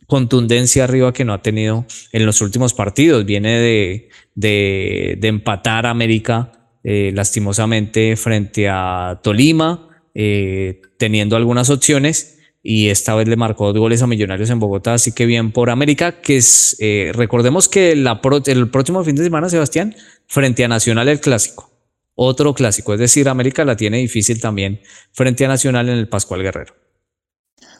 contundencia 0.08 0.84
arriba 0.84 1.14
que 1.14 1.26
no 1.26 1.34
ha 1.34 1.42
tenido 1.42 1.86
en 2.12 2.26
los 2.26 2.42
últimos 2.42 2.74
partidos. 2.74 3.26
Viene 3.26 3.60
de, 3.60 4.10
de, 4.36 5.28
empatar 5.28 5.86
América 5.86 6.52
eh, 6.84 7.12
lastimosamente 7.14 8.16
frente 8.16 8.70
a 8.70 9.20
Tolima, 9.24 9.90
eh, 10.14 10.82
teniendo 10.98 11.36
algunas 11.36 11.70
opciones 11.70 12.36
y 12.68 12.90
esta 12.90 13.14
vez 13.14 13.28
le 13.28 13.36
marcó 13.36 13.68
dos 13.72 13.80
goles 13.80 14.02
a 14.02 14.08
Millonarios 14.08 14.50
en 14.50 14.60
Bogotá, 14.60 14.96
así 14.96 15.12
que 15.12 15.28
bien 15.28 15.52
por 15.52 15.70
América, 15.70 16.20
que 16.20 16.38
es, 16.38 16.76
eh, 16.80 17.12
recordemos 17.14 17.70
que 17.70 17.92
el 17.92 18.70
próximo 18.72 19.04
fin 19.04 19.16
de 19.16 19.24
semana, 19.24 19.50
Sebastián, 19.50 19.96
frente 20.26 20.66
a 20.66 20.68
Nacional 20.68 21.08
el 21.08 21.20
clásico, 21.22 21.70
otro 22.16 22.56
clásico, 22.56 22.96
es 22.96 23.00
decir, 23.00 23.30
América 23.30 23.64
la 23.66 23.78
tiene 23.78 24.00
difícil 24.00 24.42
también 24.42 24.82
frente 25.12 25.46
a 25.46 25.48
Nacional 25.48 25.90
en 25.90 26.00
el 26.00 26.08
Pascual 26.10 26.42
Guerrero. 26.42 26.74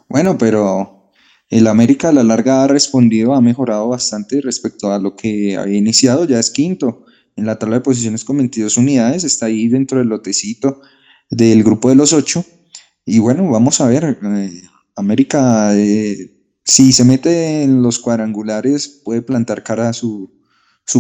Bueno, 0.08 0.38
pero 0.38 1.05
el 1.50 1.68
América 1.68 2.10
a 2.10 2.14
la 2.14 2.24
larga 2.24 2.64
ha 2.64 2.68
respondido, 2.68 3.34
ha 3.34 3.42
mejorado 3.42 3.90
bastante 3.90 4.42
respecto 4.42 4.92
a 4.92 5.00
lo 5.00 5.16
que 5.16 5.58
había 5.58 5.78
iniciado, 5.78 6.26
ya 6.26 6.40
es 6.40 6.50
quinto 6.50 7.06
en 7.36 7.46
la 7.46 7.60
tabla 7.60 7.78
de 7.78 7.82
posiciones 7.82 8.24
con 8.24 8.38
22 8.38 8.78
unidades, 8.78 9.24
está 9.24 9.48
ahí 9.48 9.68
dentro 9.68 10.00
del 10.00 10.08
lotecito 10.08 10.82
del 11.30 11.64
grupo 11.64 11.90
de 11.90 11.96
los 11.96 12.14
ocho. 12.14 12.46
Y 13.06 13.20
bueno, 13.20 13.50
vamos 13.50 13.82
a 13.82 13.88
ver, 13.88 14.18
eh, 14.24 14.62
América, 14.96 15.76
eh, 15.76 16.32
si 16.64 16.92
se 16.94 17.04
mete 17.04 17.64
en 17.64 17.82
los 17.84 18.00
cuadrangulares, 18.00 19.02
puede 19.04 19.22
plantar 19.22 19.64
cara 19.64 19.90
a 19.90 19.94
su, 19.94 20.32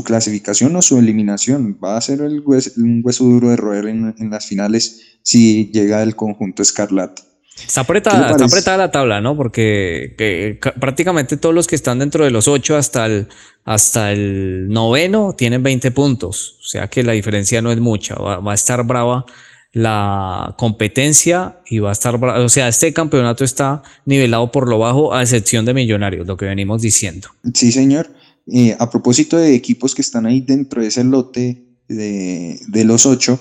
clasificación 0.03 0.75
o 0.75 0.81
su 0.81 0.97
eliminación. 0.97 1.79
Va 1.83 1.97
a 1.97 2.01
ser 2.01 2.21
el 2.21 2.43
un 2.77 3.01
hueso 3.03 3.23
duro 3.23 3.49
de 3.49 3.55
roer 3.55 3.87
en, 3.87 4.13
en 4.17 4.29
las 4.29 4.45
finales 4.45 5.19
si 5.23 5.71
llega 5.71 6.03
el 6.03 6.15
conjunto 6.15 6.61
escarlata. 6.61 7.23
Está 7.55 7.81
apretada, 7.81 8.31
está 8.31 8.45
apretada 8.45 8.77
la 8.77 8.91
tabla, 8.91 9.21
¿no? 9.21 9.35
Porque 9.38 10.57
prácticamente 10.79 11.38
todos 11.38 11.55
los 11.55 11.67
que 11.67 11.75
están 11.75 12.00
dentro 12.00 12.25
de 12.25 12.31
los 12.31 12.47
ocho 12.47 12.75
hasta 12.75 13.05
el, 13.05 13.27
hasta 13.63 14.12
el 14.12 14.67
noveno 14.67 15.35
tienen 15.38 15.63
20 15.63 15.91
puntos. 15.91 16.57
O 16.59 16.67
sea 16.67 16.88
que 16.89 17.01
la 17.03 17.13
diferencia 17.13 17.62
no 17.62 17.71
es 17.71 17.79
mucha. 17.79 18.15
Va, 18.15 18.51
a 18.51 18.55
estar 18.55 18.83
brava 18.85 19.25
la 19.71 20.53
competencia 20.57 21.59
y 21.65 21.79
va 21.79 21.89
a 21.89 21.93
estar 21.93 22.17
brava. 22.17 22.43
O 22.43 22.50
sea, 22.50 22.67
este 22.67 22.91
campeonato 22.91 23.45
está 23.45 23.83
nivelado 24.05 24.51
por 24.51 24.67
lo 24.67 24.77
bajo, 24.77 25.13
a 25.13 25.21
excepción 25.21 25.65
de 25.65 25.74
Millonarios, 25.74 26.27
lo 26.27 26.35
que 26.35 26.45
venimos 26.45 26.81
diciendo. 26.81 27.29
Sí, 27.53 27.71
señor. 27.71 28.09
Eh, 28.47 28.75
a 28.77 28.89
propósito 28.89 29.38
de 29.38 29.55
equipos 29.55 29.95
que 29.95 30.01
están 30.01 30.25
ahí 30.25 30.41
dentro 30.41 30.81
de 30.81 30.89
ese 30.89 31.03
lote 31.03 31.63
de, 31.88 32.59
de 32.67 32.83
los 32.83 33.05
ocho, 33.05 33.39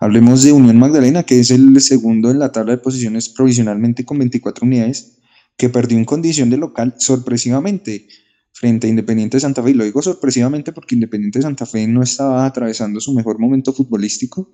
Hablemos 0.00 0.42
de 0.42 0.52
Unión 0.52 0.78
Magdalena, 0.78 1.24
que 1.24 1.40
es 1.40 1.50
el 1.50 1.80
segundo 1.80 2.30
en 2.30 2.38
la 2.38 2.52
tabla 2.52 2.72
de 2.72 2.78
posiciones 2.78 3.28
provisionalmente 3.28 4.04
con 4.04 4.18
24 4.18 4.64
unidades, 4.64 5.18
que 5.56 5.68
perdió 5.68 5.98
en 5.98 6.04
condición 6.04 6.50
de 6.50 6.56
local 6.56 6.94
sorpresivamente 6.98 8.06
frente 8.52 8.86
a 8.86 8.90
Independiente 8.90 9.40
Santa 9.40 9.62
Fe. 9.62 9.74
Lo 9.74 9.84
digo 9.84 10.00
sorpresivamente 10.00 10.72
porque 10.72 10.94
Independiente 10.94 11.42
Santa 11.42 11.66
Fe 11.66 11.88
no 11.88 12.02
estaba 12.02 12.46
atravesando 12.46 13.00
su 13.00 13.12
mejor 13.12 13.40
momento 13.40 13.72
futbolístico. 13.72 14.52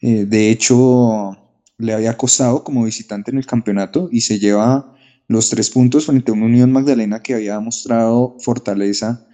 Eh, 0.00 0.24
de 0.26 0.50
hecho, 0.50 1.30
le 1.78 1.92
había 1.92 2.16
costado 2.16 2.64
como 2.64 2.84
visitante 2.84 3.30
en 3.30 3.38
el 3.38 3.46
campeonato 3.46 4.08
y 4.10 4.22
se 4.22 4.40
lleva 4.40 4.94
los 5.28 5.48
tres 5.48 5.70
puntos 5.70 6.06
frente 6.06 6.32
a 6.32 6.34
una 6.34 6.46
Unión 6.46 6.72
Magdalena 6.72 7.22
que 7.22 7.34
había 7.34 7.60
mostrado 7.60 8.36
fortaleza 8.40 9.28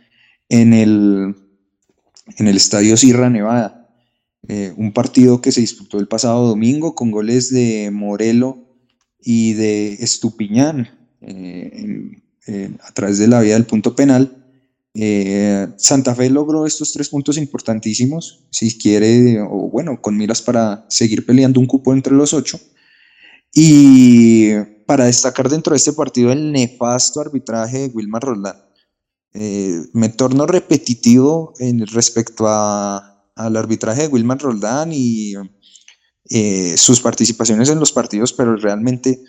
en 0.51 0.75
el, 0.75 1.35
en 2.37 2.49
el 2.49 2.57
Estadio 2.57 2.99
Sierra 2.99 3.31
Nevada. 3.31 3.88
Eh, 4.47 4.73
un 4.77 4.93
partido 4.93 5.41
que 5.41 5.51
se 5.51 5.61
disputó 5.61 5.99
el 5.99 6.07
pasado 6.07 6.47
domingo 6.47 6.95
con 6.95 7.11
goles 7.11 7.51
de 7.51 7.91
Morelo 7.91 8.59
y 9.21 9.55
de 9.55 9.95
Estupiñán 9.95 10.89
eh, 11.21 12.71
a 12.81 12.93
través 12.93 13.19
de 13.19 13.27
la 13.27 13.41
vía 13.41 13.55
del 13.55 13.67
punto 13.67 13.97
penal. 13.97 14.47
Eh, 14.95 15.67
Santa 15.77 16.15
Fe 16.15 16.31
logró 16.31 16.67
estos 16.67 16.93
tres 16.93 17.09
puntos 17.09 17.37
importantísimos, 17.37 18.47
si 18.51 18.79
quiere, 18.79 19.41
o 19.41 19.69
bueno, 19.71 20.01
con 20.01 20.17
miras 20.17 20.41
para 20.41 20.87
seguir 20.89 21.27
peleando 21.27 21.61
un 21.61 21.67
cupo 21.67 21.93
entre 21.93 22.15
los 22.15 22.33
ocho. 22.33 22.61
Y 23.53 24.53
para 24.87 25.07
destacar 25.07 25.49
dentro 25.49 25.73
de 25.73 25.79
este 25.79 25.93
partido 25.93 26.33
el 26.33 26.53
nefasto 26.53 27.21
arbitraje 27.21 27.81
de 27.81 27.87
Wilmar 27.89 28.23
Roldán. 28.23 28.57
me 29.93 30.09
torno 30.09 30.47
repetitivo 30.47 31.53
en 31.59 31.87
respecto 31.87 32.47
a 32.49 33.18
al 33.39 33.57
arbitraje 33.57 34.03
de 34.03 34.09
Wilman 34.09 34.39
Roldán 34.39 34.91
y 34.93 35.35
eh, 36.31 36.77
sus 36.77 37.01
participaciones 37.01 37.71
en 37.71 37.79
los 37.79 37.93
partidos, 37.93 38.33
pero 38.33 38.57
realmente 38.57 39.23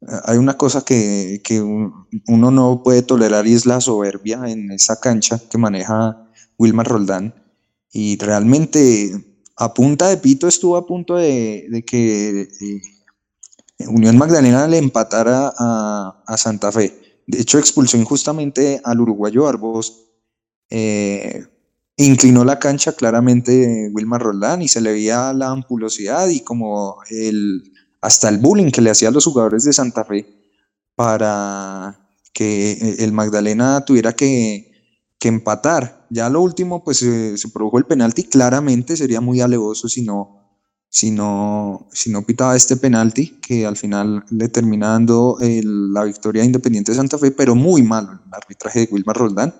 eh, 0.00 0.06
hay 0.24 0.38
una 0.38 0.56
cosa 0.56 0.84
que, 0.84 1.40
uno 2.26 2.50
no 2.50 2.82
puede 2.82 3.02
tolerar 3.02 3.46
y 3.46 3.52
es 3.52 3.66
la 3.66 3.80
soberbia 3.80 4.42
en 4.46 4.72
esa 4.72 4.98
cancha 4.98 5.40
que 5.48 5.58
maneja 5.58 6.26
Wilmar 6.58 6.88
Roldán. 6.88 7.34
Y 7.92 8.16
realmente 8.18 9.12
a 9.56 9.74
punta 9.74 10.08
de 10.08 10.16
pito 10.16 10.48
estuvo 10.48 10.76
a 10.76 10.86
punto 10.86 11.16
de, 11.16 11.84
que 11.86 12.42
eh, 12.42 12.80
Unión 13.88 14.16
Magdalena 14.16 14.66
le 14.66 14.78
empatara 14.78 15.52
a, 15.56 16.24
a, 16.26 16.36
Santa 16.38 16.72
Fe. 16.72 17.22
De 17.26 17.40
hecho, 17.40 17.58
expulsó 17.58 17.96
injustamente 17.96 18.80
al 18.82 19.00
uruguayo 19.00 19.46
Arbos 19.46 20.06
inclinó 21.96 22.44
la 22.44 22.58
cancha 22.58 22.92
claramente 22.92 23.90
Wilmar 23.92 24.22
Roldán 24.22 24.62
y 24.62 24.68
se 24.68 24.80
le 24.80 24.92
veía 24.92 25.32
la 25.32 25.50
ampulosidad 25.50 26.28
y 26.28 26.40
como 26.40 26.96
el, 27.10 27.72
hasta 28.00 28.28
el 28.28 28.38
bullying 28.38 28.70
que 28.70 28.80
le 28.80 28.90
hacía 28.90 29.08
a 29.08 29.12
los 29.12 29.24
jugadores 29.24 29.64
de 29.64 29.72
Santa 29.72 30.04
Fe 30.04 30.26
para 30.94 32.10
que 32.32 32.96
el 32.98 33.12
Magdalena 33.12 33.84
tuviera 33.84 34.12
que, 34.12 34.68
empatar. 35.22 36.06
Ya 36.08 36.30
lo 36.30 36.40
último, 36.40 36.82
pues 36.82 36.98
se 36.98 37.48
produjo 37.52 37.76
el 37.76 37.84
penalti, 37.84 38.24
claramente 38.24 38.96
sería 38.96 39.20
muy 39.20 39.42
alevoso 39.42 39.86
si 39.86 40.00
no, 40.00 40.58
si 40.88 41.10
no, 41.10 41.88
si 41.92 42.10
no 42.10 42.22
pitaba 42.22 42.56
este 42.56 42.76
penalti, 42.76 43.38
que 43.40 43.66
al 43.66 43.76
final 43.76 44.24
le 44.30 44.48
termina 44.48 44.88
dando 44.88 45.36
la 45.40 46.04
victoria 46.04 46.42
Independiente 46.42 46.92
de 46.92 46.96
Santa 46.96 47.18
Fe, 47.18 47.30
pero 47.30 47.54
muy 47.54 47.82
malo 47.82 48.12
el 48.12 48.34
arbitraje 48.34 48.80
de 48.80 48.88
Wilmar 48.90 49.16
Roldán. 49.16 49.54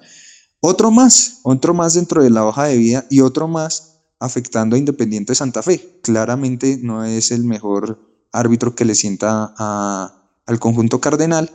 Otro 0.61 0.91
más, 0.91 1.41
otro 1.43 1.73
más 1.73 1.95
dentro 1.95 2.23
de 2.23 2.31
la 2.31 2.45
hoja 2.45 2.65
de 2.65 2.77
vida 2.77 3.07
y 3.09 3.21
otro 3.21 3.49
más 3.49 4.03
afectando 4.19 4.77
a 4.77 4.79
Independiente 4.79 5.35
Santa 5.35 5.63
Fe. 5.63 5.99
Claramente 6.03 6.79
no 6.83 7.05
es 7.05 7.31
el 7.31 7.45
mejor 7.45 7.99
árbitro 8.31 8.75
que 8.75 8.85
le 8.85 8.95
sienta 8.95 9.55
al 10.47 10.61
conjunto 10.61 11.01
cardenal, 11.01 11.51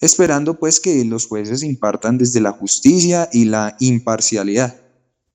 esperando 0.00 0.58
pues 0.58 0.78
que 0.78 1.04
los 1.04 1.26
jueces 1.26 1.64
impartan 1.64 2.18
desde 2.18 2.40
la 2.40 2.52
justicia 2.52 3.28
y 3.32 3.46
la 3.46 3.76
imparcialidad. 3.80 4.80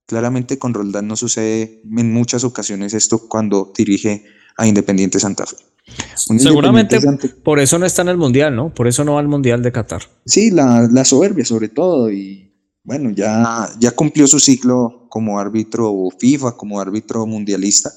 Claramente 0.06 0.58
con 0.58 0.74
Roldán 0.74 1.08
no 1.08 1.18
sucede 1.18 1.82
en 1.84 2.14
muchas 2.14 2.46
ocasiones 2.46 2.94
esto 2.94 3.28
cuando 3.28 3.74
dirige 3.78 4.24
a 4.58 4.68
Independiente 4.68 5.20
Santa 5.20 5.46
Fe. 5.46 5.58
Seguramente 6.16 7.00
por 7.44 7.60
eso 7.60 7.78
no 7.78 7.86
está 7.86 8.04
en 8.04 8.10
el 8.10 8.18
Mundial, 8.18 8.56
¿no? 8.56 8.74
Por 8.74 8.88
eso 8.88 9.04
no 9.04 9.14
va 9.16 9.20
al 9.20 9.28
Mundial 9.28 9.62
de 9.62 9.72
Qatar. 9.74 10.04
Sí, 10.26 10.52
la, 10.52 10.88
la 10.90 11.04
soberbia 11.04 11.44
sobre 11.44 11.70
todo 11.70 12.12
y 12.12 12.51
bueno, 12.84 13.12
ya, 13.12 13.70
ya 13.80 13.92
cumplió 13.92 14.28
su 14.28 14.40
ciclo 14.40 15.08
como 15.10 15.40
árbitro 15.40 15.94
FIFA, 16.18 16.58
como 16.58 16.80
árbitro 16.80 17.26
mundialista. 17.26 17.92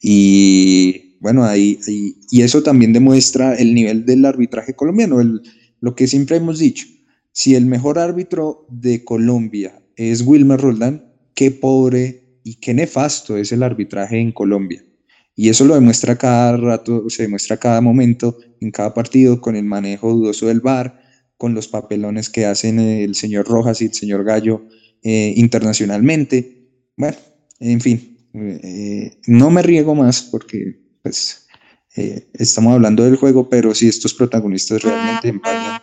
Y 0.00 1.16
bueno, 1.20 1.44
ahí, 1.44 1.78
y 2.30 2.42
eso 2.42 2.62
también 2.62 2.92
demuestra 2.92 3.54
el 3.54 3.74
nivel 3.74 4.04
del 4.04 4.24
arbitraje 4.24 4.74
colombiano, 4.74 5.18
lo 5.80 5.94
que 5.94 6.06
siempre 6.06 6.36
hemos 6.36 6.58
dicho. 6.58 6.86
Si 7.32 7.54
el 7.54 7.66
mejor 7.66 7.98
árbitro 7.98 8.66
de 8.70 9.04
Colombia 9.04 9.82
es 9.96 10.22
Wilmer 10.22 10.60
Roldán, 10.60 11.12
qué 11.34 11.50
pobre 11.50 12.38
y 12.44 12.56
qué 12.56 12.74
nefasto 12.74 13.36
es 13.36 13.50
el 13.52 13.62
arbitraje 13.62 14.20
en 14.20 14.32
Colombia. 14.32 14.84
Y 15.34 15.48
eso 15.48 15.64
lo 15.64 15.74
demuestra 15.74 16.16
cada 16.16 16.56
rato, 16.56 17.10
se 17.10 17.24
demuestra 17.24 17.56
cada 17.56 17.80
momento, 17.80 18.38
en 18.60 18.70
cada 18.70 18.94
partido, 18.94 19.40
con 19.40 19.56
el 19.56 19.64
manejo 19.64 20.12
dudoso 20.12 20.46
del 20.46 20.60
VAR, 20.60 21.03
con 21.36 21.54
los 21.54 21.68
papelones 21.68 22.28
que 22.30 22.46
hacen 22.46 22.78
el 22.78 23.14
señor 23.14 23.46
Rojas 23.46 23.80
y 23.80 23.86
el 23.86 23.94
señor 23.94 24.24
Gallo 24.24 24.62
eh, 25.02 25.34
internacionalmente. 25.36 26.70
Bueno, 26.96 27.16
en 27.60 27.80
fin, 27.80 28.28
eh, 28.34 29.18
no 29.26 29.50
me 29.50 29.62
riego 29.62 29.94
más 29.94 30.22
porque 30.22 30.80
pues 31.02 31.46
eh, 31.96 32.28
estamos 32.34 32.72
hablando 32.74 33.04
del 33.04 33.16
juego, 33.16 33.48
pero 33.48 33.74
si 33.74 33.88
estos 33.88 34.14
protagonistas 34.14 34.82
realmente 34.82 35.28
empañan 35.28 35.80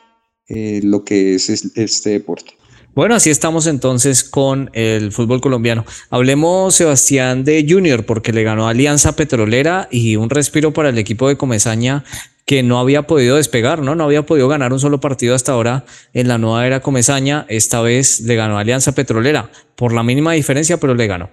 lo 0.84 1.05
que 1.05 1.36
es 1.36 1.50
este 1.50 2.10
deporte. 2.10 2.51
Bueno, 2.93 3.15
así 3.15 3.29
estamos 3.29 3.67
entonces 3.67 4.22
con 4.22 4.70
el 4.74 5.13
fútbol 5.13 5.39
colombiano. 5.39 5.86
Hablemos, 6.10 6.75
Sebastián, 6.75 7.46
de 7.46 7.65
Junior, 7.67 8.05
porque 8.05 8.34
le 8.34 8.43
ganó 8.43 8.67
Alianza 8.67 9.15
Petrolera 9.15 9.88
y 9.91 10.17
un 10.17 10.29
respiro 10.29 10.74
para 10.74 10.89
el 10.89 10.98
equipo 10.98 11.29
de 11.29 11.38
Comezaña 11.38 12.03
que 12.45 12.63
no 12.63 12.79
había 12.79 13.07
podido 13.07 13.36
despegar, 13.36 13.81
¿no? 13.81 13.95
No 13.95 14.03
había 14.03 14.25
podido 14.25 14.48
ganar 14.48 14.74
un 14.74 14.79
solo 14.79 15.00
partido 15.00 15.36
hasta 15.36 15.51
ahora 15.51 15.86
en 16.13 16.27
la 16.27 16.38
nueva 16.38 16.65
era 16.65 16.81
Comezaña. 16.81 17.45
Esta 17.50 17.81
vez 17.81 18.21
le 18.21 18.36
ganó 18.36 18.57
Alianza 18.57 18.93
Petrolera 18.93 19.51
por 19.75 19.93
la 19.93 20.03
mínima 20.03 20.33
diferencia, 20.33 20.77
pero 20.77 20.95
le 20.95 21.07
ganó. 21.07 21.29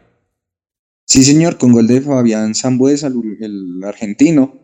Sí, 1.05 1.25
señor, 1.25 1.57
con 1.57 1.73
gol 1.73 1.87
de 1.87 2.03
Fabián 2.03 2.55
Zambuesa, 2.55 3.09
el 3.09 3.81
argentino. 3.85 4.61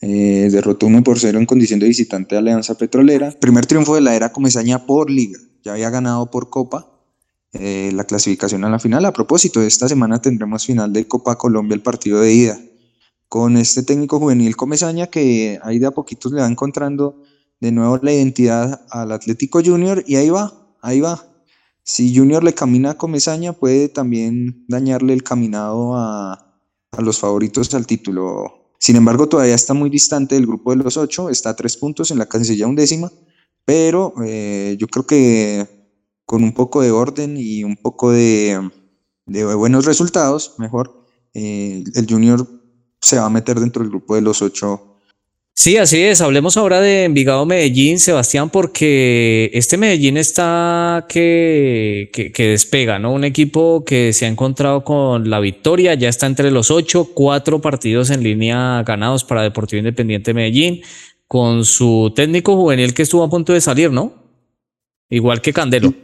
Eh, 0.00 0.48
derrotó 0.50 0.86
1 0.86 1.02
por 1.02 1.18
0 1.18 1.38
en 1.38 1.46
condición 1.46 1.80
de 1.80 1.86
visitante 1.86 2.34
de 2.34 2.40
Alianza 2.40 2.76
Petrolera. 2.76 3.30
Primer 3.40 3.64
triunfo 3.64 3.94
de 3.94 4.00
la 4.00 4.14
era 4.14 4.32
Comezaña 4.32 4.86
por 4.86 5.10
liga. 5.10 5.38
Ya 5.62 5.72
había 5.72 5.90
ganado 5.90 6.30
por 6.30 6.50
Copa 6.50 6.90
eh, 7.52 7.90
la 7.94 8.04
clasificación 8.04 8.64
a 8.64 8.70
la 8.70 8.78
final. 8.78 9.04
A 9.04 9.12
propósito, 9.12 9.62
esta 9.62 9.88
semana 9.88 10.20
tendremos 10.20 10.66
final 10.66 10.92
de 10.92 11.06
Copa 11.06 11.38
Colombia, 11.38 11.74
el 11.74 11.82
partido 11.82 12.20
de 12.20 12.32
ida 12.34 12.58
con 13.34 13.56
este 13.56 13.82
técnico 13.82 14.20
juvenil 14.20 14.54
Comesaña 14.54 15.08
que 15.08 15.58
ahí 15.64 15.80
de 15.80 15.88
a 15.88 15.90
poquitos 15.90 16.30
le 16.30 16.40
va 16.40 16.46
encontrando 16.46 17.20
de 17.60 17.72
nuevo 17.72 17.98
la 18.00 18.12
identidad 18.12 18.86
al 18.90 19.10
Atlético 19.10 19.60
Junior 19.60 20.04
y 20.06 20.14
ahí 20.14 20.30
va, 20.30 20.72
ahí 20.80 21.00
va. 21.00 21.20
Si 21.82 22.16
Junior 22.16 22.44
le 22.44 22.54
camina 22.54 22.90
a 22.90 22.96
Comesaña 22.96 23.52
puede 23.52 23.88
también 23.88 24.64
dañarle 24.68 25.14
el 25.14 25.24
caminado 25.24 25.96
a, 25.96 26.60
los 26.98 27.18
favoritos 27.18 27.74
al 27.74 27.88
título. 27.88 28.70
Sin 28.78 28.94
embargo, 28.94 29.28
todavía 29.28 29.56
está 29.56 29.74
muy 29.74 29.90
distante 29.90 30.36
del 30.36 30.46
grupo 30.46 30.70
de 30.70 30.84
los 30.84 30.96
ocho, 30.96 31.28
está 31.28 31.50
a 31.50 31.56
tres 31.56 31.76
puntos 31.76 32.12
en 32.12 32.18
la 32.18 32.26
casilla 32.26 32.68
undécima, 32.68 33.10
pero 33.64 34.14
eh, 34.24 34.76
yo 34.78 34.86
creo 34.86 35.08
que 35.08 35.90
con 36.24 36.44
un 36.44 36.52
poco 36.52 36.82
de 36.82 36.92
orden 36.92 37.36
y 37.36 37.64
un 37.64 37.74
poco 37.74 38.12
de, 38.12 38.60
buenos 39.26 39.86
resultados, 39.86 40.54
mejor, 40.58 41.04
eh, 41.34 41.82
el 41.96 42.06
Junior 42.08 42.53
se 43.04 43.18
va 43.18 43.26
a 43.26 43.30
meter 43.30 43.60
dentro 43.60 43.82
del 43.82 43.90
grupo 43.90 44.14
de 44.14 44.22
los 44.22 44.40
ocho. 44.40 44.98
Sí, 45.52 45.76
así 45.76 46.00
es. 46.00 46.20
Hablemos 46.20 46.56
ahora 46.56 46.80
de 46.80 47.04
Envigado 47.04 47.44
Medellín, 47.46 48.00
Sebastián, 48.00 48.50
porque 48.50 49.50
este 49.52 49.76
Medellín 49.76 50.16
está 50.16 51.06
que, 51.08 52.10
que, 52.12 52.48
despega, 52.48 52.98
¿no? 52.98 53.12
Un 53.12 53.24
equipo 53.24 53.84
que 53.84 54.12
se 54.12 54.24
ha 54.24 54.28
encontrado 54.28 54.84
con 54.84 55.30
la 55.30 55.38
victoria, 55.38 55.94
ya 55.94 56.08
está 56.08 56.26
entre 56.26 56.50
los 56.50 56.70
ocho, 56.70 57.10
cuatro 57.14 57.60
partidos 57.60 58.10
en 58.10 58.22
línea 58.22 58.82
ganados 58.84 59.22
para 59.22 59.42
Deportivo 59.42 59.78
Independiente 59.78 60.34
Medellín, 60.34 60.80
con 61.28 61.64
su 61.64 62.12
técnico 62.16 62.56
juvenil 62.56 62.94
que 62.94 63.02
estuvo 63.02 63.22
a 63.22 63.30
punto 63.30 63.52
de 63.52 63.60
salir, 63.60 63.92
¿no? 63.92 64.12
Igual 65.10 65.40
que 65.40 65.52
Candelo. 65.52 65.94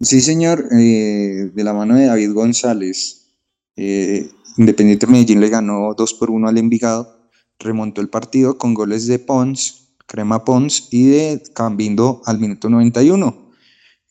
Sí, 0.00 0.20
señor, 0.20 0.66
eh, 0.78 1.50
de 1.54 1.64
la 1.64 1.72
mano 1.72 1.96
de 1.96 2.06
David 2.06 2.32
González. 2.32 3.30
Eh, 3.76 4.28
Independiente 4.56 5.06
Medellín 5.06 5.40
le 5.40 5.48
ganó 5.48 5.94
2 5.94 6.14
por 6.14 6.30
1 6.30 6.48
al 6.48 6.58
Envigado, 6.58 7.30
remontó 7.58 8.00
el 8.00 8.08
partido 8.08 8.56
con 8.56 8.74
goles 8.74 9.06
de 9.06 9.18
Pons, 9.18 9.96
Crema 10.06 10.44
Pons 10.44 10.88
y 10.90 11.08
de 11.08 11.42
Cambindo 11.54 12.22
al 12.24 12.38
minuto 12.38 12.68
91. 12.68 13.50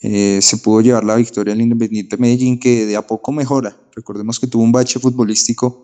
Eh, 0.02 0.40
se 0.42 0.58
pudo 0.58 0.82
llevar 0.82 1.06
la 1.06 1.16
victoria 1.16 1.54
al 1.54 1.62
Independiente 1.62 2.18
Medellín 2.18 2.60
que 2.60 2.86
de 2.86 2.96
a 2.98 3.08
poco 3.08 3.32
mejora. 3.32 3.78
Recordemos 3.96 4.40
que 4.40 4.48
tuvo 4.48 4.64
un 4.64 4.72
bache 4.72 5.00
futbolístico 5.00 5.84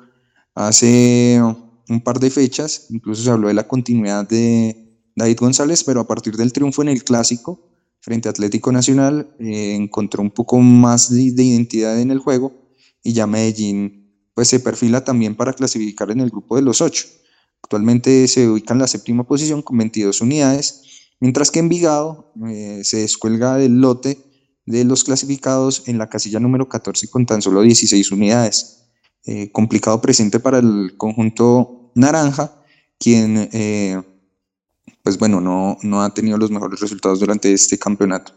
hace 0.55 1.41
un 1.87 2.01
par 2.01 2.19
de 2.19 2.29
fechas, 2.29 2.87
incluso 2.89 3.23
se 3.23 3.31
habló 3.31 3.47
de 3.47 3.53
la 3.53 3.67
continuidad 3.67 4.27
de 4.27 4.89
David 5.15 5.37
González, 5.39 5.83
pero 5.83 6.01
a 6.01 6.07
partir 6.07 6.35
del 6.35 6.53
triunfo 6.53 6.81
en 6.81 6.89
el 6.89 7.03
clásico 7.03 7.69
frente 8.01 8.27
a 8.27 8.31
Atlético 8.31 8.71
Nacional 8.71 9.35
eh, 9.39 9.75
encontró 9.75 10.21
un 10.21 10.31
poco 10.31 10.57
más 10.59 11.13
de, 11.13 11.21
identidad 11.21 11.99
en 11.99 12.11
el 12.11 12.19
juego 12.19 12.53
y 13.03 13.13
ya 13.13 13.27
Medellín 13.27 13.98
pues 14.39 14.47
se 14.47 14.61
perfila 14.61 15.03
también 15.03 15.35
para 15.35 15.51
clasificar 15.51 16.11
en 16.11 16.21
el 16.21 16.29
grupo 16.29 16.55
de 16.55 16.61
los 16.61 16.79
ocho. 16.79 17.07
Actualmente 17.61 18.25
se 18.29 18.47
ubica 18.47 18.73
en 18.73 18.79
la 18.79 18.87
séptima 18.87 19.27
posición 19.27 19.61
con 19.61 19.77
22 19.77 20.21
unidades, 20.21 21.09
mientras 21.19 21.51
que 21.51 21.59
Envigado 21.59 22.31
eh, 22.47 22.79
se 22.85 23.01
descuelga 23.01 23.57
del 23.57 23.81
lote 23.81 24.17
de 24.65 24.85
los 24.85 25.03
clasificados 25.03 25.83
en 25.89 25.97
la 25.97 26.07
casilla 26.07 26.39
número 26.39 26.69
14 26.69 27.09
con 27.09 27.25
tan 27.25 27.41
solo 27.41 27.63
16 27.63 28.13
unidades. 28.13 28.85
Eh, 29.25 29.51
complicado 29.51 29.99
presente 29.99 30.39
para 30.39 30.59
el 30.59 30.93
conjunto 30.95 31.91
naranja, 31.95 32.63
quien, 32.97 33.49
eh, 33.51 34.01
pues 35.03 35.17
bueno, 35.17 35.41
no, 35.41 35.77
no 35.83 36.01
ha 36.01 36.13
tenido 36.13 36.37
los 36.37 36.49
mejores 36.49 36.79
resultados 36.79 37.19
durante 37.19 37.51
este 37.51 37.77
campeonato. 37.77 38.31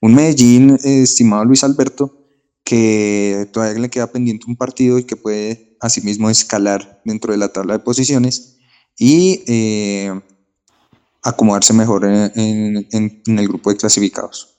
Un 0.00 0.16
Medellín, 0.16 0.76
estimado 0.82 1.44
Luis 1.44 1.62
Alberto, 1.62 2.23
que 2.64 3.46
todavía 3.52 3.80
le 3.80 3.90
queda 3.90 4.10
pendiente 4.10 4.46
un 4.48 4.56
partido 4.56 4.98
y 4.98 5.04
que 5.04 5.16
puede 5.16 5.76
asimismo 5.80 6.30
escalar 6.30 7.02
dentro 7.04 7.32
de 7.32 7.38
la 7.38 7.48
tabla 7.48 7.74
de 7.74 7.84
posiciones 7.84 8.58
y 8.98 9.42
eh, 9.46 10.12
acomodarse 11.22 11.74
mejor 11.74 12.04
en, 12.06 12.88
el 12.92 13.48
grupo 13.48 13.70
de 13.70 13.76
clasificados. 13.76 14.58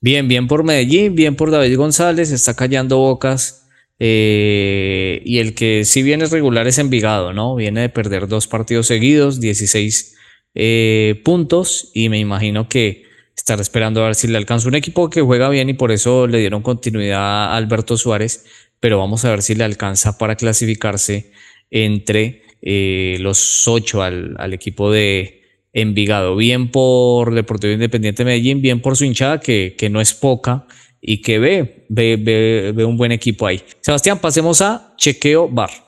Bien, 0.00 0.28
bien 0.28 0.46
por 0.46 0.64
Medellín, 0.64 1.14
bien 1.14 1.34
por 1.34 1.50
David 1.50 1.76
González, 1.76 2.30
está 2.30 2.54
callando 2.54 2.98
bocas. 2.98 3.64
Eh, 4.00 5.22
y 5.24 5.38
el 5.38 5.54
que 5.54 5.84
sí 5.84 6.04
viene 6.04 6.26
regular 6.26 6.68
es 6.68 6.78
Envigado, 6.78 7.32
¿no? 7.32 7.56
Viene 7.56 7.80
de 7.80 7.88
perder 7.88 8.28
dos 8.28 8.46
partidos 8.46 8.86
seguidos, 8.86 9.40
16 9.40 10.14
eh, 10.54 11.20
puntos, 11.24 11.90
y 11.94 12.08
me 12.08 12.20
imagino 12.20 12.68
que 12.68 13.07
estará 13.38 13.62
esperando 13.62 14.02
a 14.02 14.06
ver 14.06 14.14
si 14.16 14.26
le 14.26 14.36
alcanza 14.36 14.68
un 14.68 14.74
equipo 14.74 15.08
que 15.08 15.22
juega 15.22 15.48
bien 15.48 15.68
y 15.68 15.74
por 15.74 15.92
eso 15.92 16.26
le 16.26 16.38
dieron 16.38 16.60
continuidad 16.60 17.20
a 17.20 17.56
Alberto 17.56 17.96
Suárez, 17.96 18.44
pero 18.80 18.98
vamos 18.98 19.24
a 19.24 19.30
ver 19.30 19.42
si 19.42 19.54
le 19.54 19.64
alcanza 19.64 20.18
para 20.18 20.34
clasificarse 20.34 21.30
entre 21.70 22.42
eh, 22.62 23.16
los 23.20 23.66
ocho 23.68 24.02
al, 24.02 24.34
al, 24.38 24.54
equipo 24.54 24.90
de 24.90 25.42
Envigado. 25.72 26.34
Bien 26.34 26.70
por 26.72 27.32
Deportivo 27.32 27.72
Independiente 27.72 28.24
Medellín, 28.24 28.60
bien 28.60 28.80
por 28.80 28.96
su 28.96 29.04
hinchada, 29.04 29.38
que, 29.38 29.76
que 29.78 29.88
no 29.88 30.00
es 30.00 30.14
poca 30.14 30.66
y 31.00 31.22
que 31.22 31.38
ve, 31.38 31.86
ve, 31.88 32.16
ve, 32.18 32.72
ve 32.74 32.84
un 32.84 32.96
buen 32.96 33.12
equipo 33.12 33.46
ahí. 33.46 33.62
Sebastián, 33.80 34.18
pasemos 34.18 34.60
a 34.62 34.94
chequeo 34.96 35.48
bar. 35.48 35.87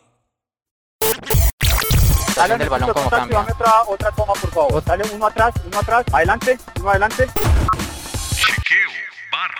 Dale 2.49 2.65
el 2.65 2.71
balón 2.71 2.93
como 2.95 3.11
cambia. 3.11 3.41
Otra, 3.41 3.73
otra 3.87 4.11
toma, 4.13 4.33
por 4.33 4.51
favor. 4.51 4.83
Dale 4.83 5.05
uno 5.15 5.27
atrás, 5.27 5.53
uno 5.67 5.79
atrás, 5.79 6.07
adelante, 6.11 6.57
uno 6.81 6.89
adelante. 6.89 7.27
Chequeo 7.27 8.89
bar. 9.31 9.51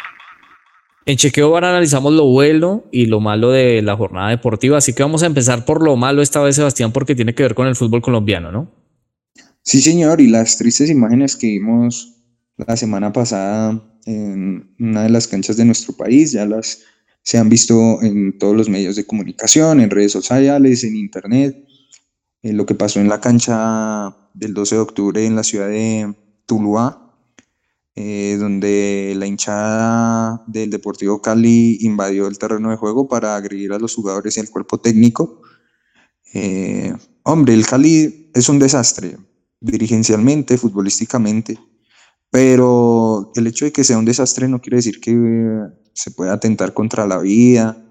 En 1.05 1.17
Chequeo 1.19 1.51
Bar 1.51 1.67
analizamos 1.67 2.15
lo 2.15 2.25
bueno 2.25 2.85
y 2.91 3.05
lo 3.05 3.21
malo 3.21 3.51
de 3.51 3.83
la 3.83 3.97
jornada 3.97 4.31
deportiva, 4.31 4.79
así 4.79 4.95
que 4.95 5.03
vamos 5.03 5.23
a 5.23 5.27
empezar 5.27 5.67
por 5.67 5.83
lo 5.83 5.97
malo 5.97 6.23
esta 6.23 6.41
vez, 6.41 6.57
Sebastián, 6.57 6.91
porque 6.91 7.15
tiene 7.15 7.35
que 7.35 7.43
ver 7.43 7.55
con 7.55 7.67
el 7.67 7.77
fútbol 7.77 8.01
colombiano, 8.01 8.51
¿no? 8.51 8.73
Sí, 9.63 9.83
señor, 9.83 10.23
y 10.23 10.29
las 10.29 10.57
tristes 10.57 10.89
imágenes 10.89 11.37
que 11.37 11.49
vimos 11.49 12.15
la 12.57 12.79
semana 12.79 13.13
pasada 13.13 13.79
en 14.07 14.75
una 14.79 15.03
de 15.03 15.11
las 15.11 15.29
canchas 15.29 15.59
de 15.59 15.67
nuestro 15.67 15.95
país, 15.95 16.33
ya 16.33 16.47
las 16.47 16.81
se 17.23 17.37
han 17.37 17.51
visto 17.51 18.01
en 18.01 18.39
todos 18.39 18.57
los 18.57 18.71
medios 18.71 18.97
de 18.97 19.05
comunicación, 19.05 19.81
en 19.81 19.91
redes 19.91 20.13
sociales, 20.13 20.83
en 20.83 20.97
internet, 20.97 21.67
en 22.43 22.57
lo 22.57 22.67
que 22.67 22.75
pasó 22.75 23.01
en 23.01 23.09
la 23.09 23.21
cancha 23.21 24.17
del 24.35 24.55
12 24.55 24.75
de 24.77 24.81
octubre 24.81 25.27
en 25.27 25.37
la 25.37 25.43
ciudad 25.43 25.69
de 25.69 26.15
Tuluá, 26.47 27.15
eh, 27.95 28.37
donde 28.39 29.15
la 29.17 29.27
hinchada 29.27 30.43
del 30.47 30.71
Deportivo 30.71 31.21
Cali 31.21 31.79
invadió 31.81 32.29
el 32.29 32.39
terreno 32.39 32.71
de 32.71 32.77
juego 32.77 33.09
para 33.09 33.37
agredir 33.37 33.73
a 33.73 33.79
los 33.79 33.95
jugadores 33.95 34.37
y 34.37 34.41
al 34.41 34.49
cuerpo 34.49 34.79
técnico. 34.79 35.43
Eh, 36.33 36.95
hombre, 37.25 37.55
el 37.55 37.67
Cali 37.67 38.31
es 38.33 38.49
un 38.49 38.59
desastre, 38.59 39.19
dirigencialmente, 39.61 40.57
futbolísticamente, 40.57 41.59
pero 42.31 43.33
el 43.35 43.47
hecho 43.49 43.65
de 43.65 43.73
que 43.73 43.85
sea 43.85 43.99
un 43.99 44.05
desastre 44.05 44.49
no 44.49 44.61
quiere 44.61 44.77
decir 44.77 45.01
que 45.01 45.15
se 45.93 46.13
pueda 46.13 46.33
atentar 46.33 46.73
contra 46.73 47.07
la 47.07 47.19
vida, 47.19 47.85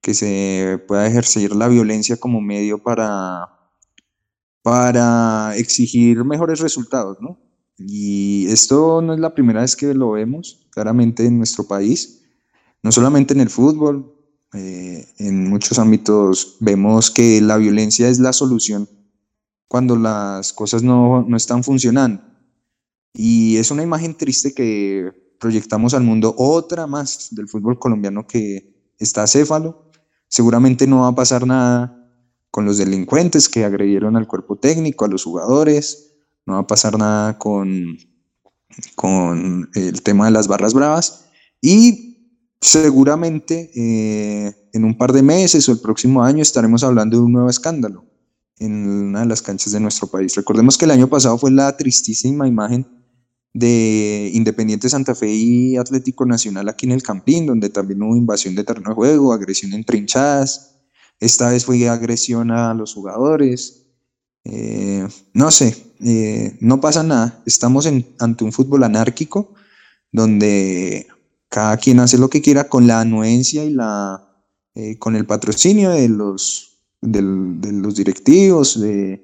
que 0.00 0.14
se 0.14 0.80
pueda 0.86 1.06
ejercer 1.06 1.56
la 1.56 1.68
violencia 1.68 2.18
como 2.18 2.40
medio 2.40 2.78
para, 2.78 3.59
para 4.62 5.56
exigir 5.56 6.24
mejores 6.24 6.60
resultados, 6.60 7.18
¿no? 7.20 7.38
Y 7.78 8.46
esto 8.48 9.00
no 9.00 9.14
es 9.14 9.20
la 9.20 9.34
primera 9.34 9.62
vez 9.62 9.74
que 9.74 9.94
lo 9.94 10.10
vemos 10.12 10.66
claramente 10.70 11.24
en 11.24 11.38
nuestro 11.38 11.66
país, 11.66 12.22
no 12.82 12.92
solamente 12.92 13.32
en 13.32 13.40
el 13.40 13.50
fútbol, 13.50 14.14
eh, 14.52 15.06
en 15.18 15.48
muchos 15.48 15.78
ámbitos 15.78 16.56
vemos 16.60 17.10
que 17.10 17.40
la 17.40 17.56
violencia 17.56 18.08
es 18.08 18.18
la 18.18 18.32
solución 18.32 18.88
cuando 19.68 19.96
las 19.96 20.52
cosas 20.52 20.82
no, 20.82 21.22
no 21.22 21.36
están 21.36 21.62
funcionando. 21.62 22.22
Y 23.14 23.56
es 23.56 23.70
una 23.70 23.82
imagen 23.82 24.16
triste 24.16 24.52
que 24.52 25.12
proyectamos 25.38 25.94
al 25.94 26.02
mundo, 26.02 26.34
otra 26.36 26.86
más 26.86 27.28
del 27.30 27.48
fútbol 27.48 27.78
colombiano 27.78 28.26
que 28.26 28.74
está 28.98 29.26
céfalo. 29.26 29.90
Seguramente 30.28 30.86
no 30.86 31.00
va 31.00 31.08
a 31.08 31.14
pasar 31.14 31.46
nada 31.46 31.99
con 32.50 32.64
los 32.64 32.78
delincuentes 32.78 33.48
que 33.48 33.64
agredieron 33.64 34.16
al 34.16 34.26
cuerpo 34.26 34.56
técnico, 34.56 35.04
a 35.04 35.08
los 35.08 35.24
jugadores, 35.24 36.14
no 36.46 36.54
va 36.54 36.60
a 36.60 36.66
pasar 36.66 36.98
nada 36.98 37.38
con, 37.38 37.98
con 38.94 39.70
el 39.74 40.02
tema 40.02 40.26
de 40.26 40.32
las 40.32 40.48
barras 40.48 40.74
bravas 40.74 41.26
y 41.60 42.10
seguramente 42.60 43.70
eh, 43.74 44.68
en 44.72 44.84
un 44.84 44.96
par 44.96 45.12
de 45.12 45.22
meses 45.22 45.68
o 45.68 45.72
el 45.72 45.80
próximo 45.80 46.22
año 46.22 46.42
estaremos 46.42 46.84
hablando 46.84 47.16
de 47.16 47.24
un 47.24 47.32
nuevo 47.32 47.50
escándalo 47.50 48.04
en 48.58 48.86
una 48.86 49.20
de 49.20 49.26
las 49.26 49.42
canchas 49.42 49.72
de 49.72 49.80
nuestro 49.80 50.08
país. 50.08 50.34
Recordemos 50.36 50.76
que 50.76 50.84
el 50.84 50.90
año 50.90 51.08
pasado 51.08 51.38
fue 51.38 51.50
la 51.50 51.76
tristísima 51.76 52.46
imagen 52.46 52.86
de 53.52 54.30
Independiente 54.34 54.88
Santa 54.88 55.14
Fe 55.14 55.32
y 55.32 55.76
Atlético 55.76 56.26
Nacional 56.26 56.68
aquí 56.68 56.86
en 56.86 56.92
el 56.92 57.02
Campín, 57.02 57.46
donde 57.46 57.70
también 57.70 58.02
hubo 58.02 58.16
invasión 58.16 58.54
de 58.54 58.64
terreno 58.64 58.90
de 58.90 58.94
juego, 58.94 59.32
agresión 59.32 59.72
entre 59.72 59.98
hinchadas. 59.98 60.79
Esta 61.20 61.50
vez 61.50 61.66
fue 61.66 61.86
agresión 61.88 62.50
a 62.50 62.72
los 62.74 62.94
jugadores. 62.94 63.86
Eh, 64.44 65.06
no 65.34 65.50
sé, 65.50 65.76
eh, 66.00 66.56
no 66.60 66.80
pasa 66.80 67.02
nada. 67.02 67.42
Estamos 67.44 67.86
ante 67.86 68.44
un 68.44 68.52
fútbol 68.52 68.84
anárquico 68.84 69.54
donde 70.10 71.06
cada 71.48 71.76
quien 71.76 72.00
hace 72.00 72.16
lo 72.16 72.30
que 72.30 72.40
quiera 72.40 72.68
con 72.68 72.86
la 72.86 73.00
anuencia 73.00 73.64
y 73.64 73.70
la, 73.70 74.30
eh, 74.74 74.98
con 74.98 75.14
el 75.14 75.26
patrocinio 75.26 75.90
de 75.90 76.08
los, 76.08 76.78
de 77.02 77.22
los 77.22 77.96
directivos, 77.96 78.80
de, 78.80 79.22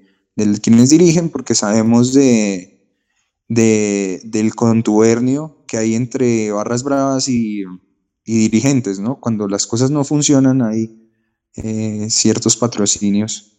quienes 0.60 0.90
dirigen, 0.90 1.30
porque 1.30 1.54
sabemos 1.54 2.12
de, 2.12 2.84
del 3.48 4.54
contubernio 4.54 5.64
que 5.66 5.78
hay 5.78 5.94
entre 5.94 6.52
barras 6.52 6.82
bravas 6.82 7.28
y, 7.28 7.64
dirigentes, 8.24 8.98
¿no? 8.98 9.20
Cuando 9.20 9.48
las 9.48 9.66
cosas 9.68 9.92
no 9.92 10.02
funcionan 10.02 10.60
hay 10.60 11.05
ciertos 12.08 12.56
patrocinios 12.56 13.56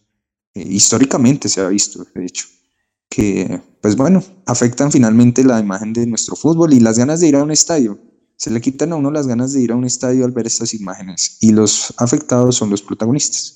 eh, 0.58 0.66
históricamente 0.68 1.48
se 1.48 1.60
ha 1.60 1.68
visto, 1.68 2.06
de 2.14 2.24
hecho, 2.24 2.46
que, 3.08 3.60
pues 3.80 3.96
bueno, 3.96 4.22
afectan 4.46 4.90
finalmente 4.90 5.44
la 5.44 5.60
imagen 5.60 5.92
de 5.92 6.06
nuestro 6.06 6.36
fútbol 6.36 6.72
y 6.72 6.80
las 6.80 6.98
ganas 6.98 7.20
de 7.20 7.28
ir 7.28 7.36
a 7.36 7.42
un 7.42 7.50
estadio. 7.50 7.98
Se 8.36 8.50
le 8.50 8.60
quitan 8.60 8.92
a 8.92 8.96
uno 8.96 9.10
las 9.10 9.26
ganas 9.26 9.52
de 9.52 9.62
ir 9.62 9.72
a 9.72 9.76
un 9.76 9.84
estadio 9.84 10.24
al 10.24 10.32
ver 10.32 10.46
estas 10.46 10.74
imágenes 10.74 11.38
y 11.40 11.52
los 11.52 11.92
afectados 11.96 12.56
son 12.56 12.70
los 12.70 12.82
protagonistas. 12.82 13.54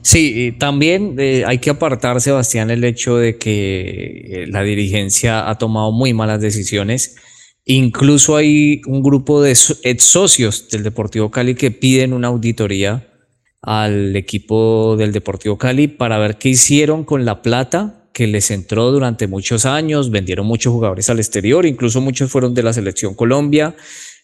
Sí, 0.00 0.54
también 0.58 1.16
eh, 1.18 1.44
hay 1.46 1.58
que 1.58 1.70
apartar, 1.70 2.20
Sebastián, 2.20 2.70
el 2.70 2.84
hecho 2.84 3.16
de 3.16 3.36
que 3.36 4.24
eh, 4.26 4.46
la 4.48 4.62
dirigencia 4.62 5.48
ha 5.48 5.58
tomado 5.58 5.92
muy 5.92 6.12
malas 6.12 6.40
decisiones. 6.40 7.16
Incluso 7.64 8.36
hay 8.36 8.80
un 8.86 9.02
grupo 9.02 9.42
de 9.42 9.52
ex 9.82 10.02
socios 10.02 10.68
del 10.70 10.82
Deportivo 10.82 11.30
Cali 11.30 11.54
que 11.54 11.70
piden 11.70 12.12
una 12.12 12.28
auditoría 12.28 13.05
al 13.66 14.14
equipo 14.14 14.96
del 14.96 15.12
Deportivo 15.12 15.58
Cali 15.58 15.88
para 15.88 16.18
ver 16.18 16.38
qué 16.38 16.50
hicieron 16.50 17.04
con 17.04 17.24
la 17.24 17.42
plata 17.42 18.08
que 18.12 18.28
les 18.28 18.52
entró 18.52 18.92
durante 18.92 19.26
muchos 19.26 19.66
años, 19.66 20.10
vendieron 20.10 20.46
muchos 20.46 20.72
jugadores 20.72 21.10
al 21.10 21.18
exterior, 21.18 21.66
incluso 21.66 22.00
muchos 22.00 22.30
fueron 22.30 22.54
de 22.54 22.62
la 22.62 22.72
selección 22.72 23.14
Colombia, 23.14 23.74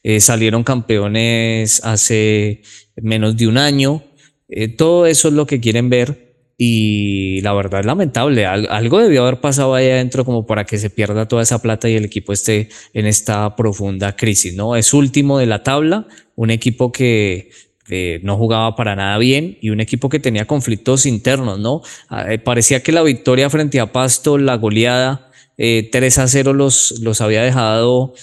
eh, 0.04 0.20
salieron 0.20 0.62
campeones 0.62 1.84
hace 1.84 2.62
menos 2.96 3.36
de 3.36 3.48
un 3.48 3.58
año, 3.58 4.04
eh, 4.48 4.68
todo 4.68 5.06
eso 5.06 5.26
es 5.26 5.34
lo 5.34 5.44
que 5.44 5.60
quieren 5.60 5.90
ver 5.90 6.54
y 6.56 7.40
la 7.40 7.52
verdad 7.52 7.80
es 7.80 7.86
lamentable, 7.86 8.46
algo 8.46 9.00
debió 9.00 9.22
haber 9.22 9.40
pasado 9.40 9.74
ahí 9.74 9.90
adentro 9.90 10.24
como 10.24 10.46
para 10.46 10.64
que 10.64 10.78
se 10.78 10.88
pierda 10.88 11.26
toda 11.26 11.42
esa 11.42 11.60
plata 11.60 11.90
y 11.90 11.96
el 11.96 12.04
equipo 12.04 12.32
esté 12.32 12.68
en 12.94 13.06
esta 13.06 13.56
profunda 13.56 14.14
crisis, 14.14 14.54
¿no? 14.54 14.76
Es 14.76 14.94
último 14.94 15.38
de 15.38 15.46
la 15.46 15.64
tabla, 15.64 16.06
un 16.36 16.50
equipo 16.50 16.92
que 16.92 17.50
eh, 17.88 18.20
no 18.22 18.36
jugaba 18.36 18.76
para 18.76 18.94
nada 18.94 19.18
bien 19.18 19.58
y 19.60 19.70
un 19.70 19.80
equipo 19.80 20.08
que 20.08 20.20
tenía 20.20 20.46
conflictos 20.46 21.04
internos, 21.04 21.58
¿no? 21.58 21.82
Ah, 22.08 22.32
eh, 22.32 22.38
parecía 22.38 22.82
que 22.82 22.92
la 22.92 23.02
victoria 23.02 23.50
frente 23.50 23.80
a 23.80 23.92
Pasto, 23.92 24.38
la 24.38 24.56
goleada, 24.56 25.28
3 25.56 26.18
a 26.18 26.26
0 26.26 26.54
los, 26.54 26.98
los 27.02 27.20
había 27.20 27.42
dejado 27.42 28.14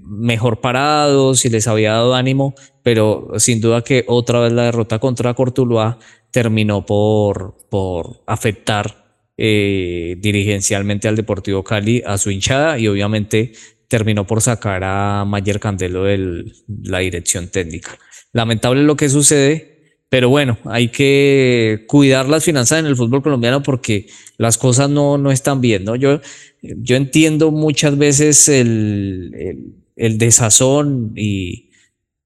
mejor 0.00 0.60
parados 0.60 1.44
y 1.44 1.50
les 1.50 1.68
había 1.68 1.92
dado 1.92 2.14
ánimo, 2.14 2.54
pero 2.82 3.32
sin 3.36 3.60
duda 3.60 3.82
que 3.82 4.04
otra 4.06 4.40
vez 4.40 4.52
la 4.52 4.62
derrota 4.62 4.98
contra 4.98 5.34
Cortuluá 5.34 5.98
terminó 6.30 6.86
por, 6.86 7.58
por 7.68 8.22
afectar 8.26 9.04
dirigencialmente 9.36 11.06
al 11.06 11.16
Deportivo 11.16 11.64
Cali, 11.64 12.02
a 12.06 12.16
su 12.16 12.30
hinchada 12.30 12.78
y 12.78 12.88
obviamente 12.88 13.52
terminó 13.92 14.26
por 14.26 14.40
sacar 14.40 14.82
a 14.84 15.26
Mayer 15.26 15.60
Candelo 15.60 16.04
de 16.04 16.50
la 16.82 17.00
dirección 17.00 17.48
técnica. 17.48 17.98
Lamentable 18.32 18.84
lo 18.84 18.96
que 18.96 19.10
sucede, 19.10 19.98
pero 20.08 20.30
bueno, 20.30 20.56
hay 20.64 20.88
que 20.88 21.84
cuidar 21.88 22.26
las 22.26 22.42
finanzas 22.42 22.78
en 22.78 22.86
el 22.86 22.96
fútbol 22.96 23.22
colombiano 23.22 23.62
porque 23.62 24.06
las 24.38 24.56
cosas 24.56 24.88
no, 24.88 25.18
no 25.18 25.30
están 25.30 25.60
bien, 25.60 25.84
¿no? 25.84 25.94
Yo, 25.94 26.22
yo 26.62 26.96
entiendo 26.96 27.50
muchas 27.50 27.98
veces 27.98 28.48
el, 28.48 29.74
el, 29.96 30.16
desazón 30.16 31.12
y, 31.14 31.68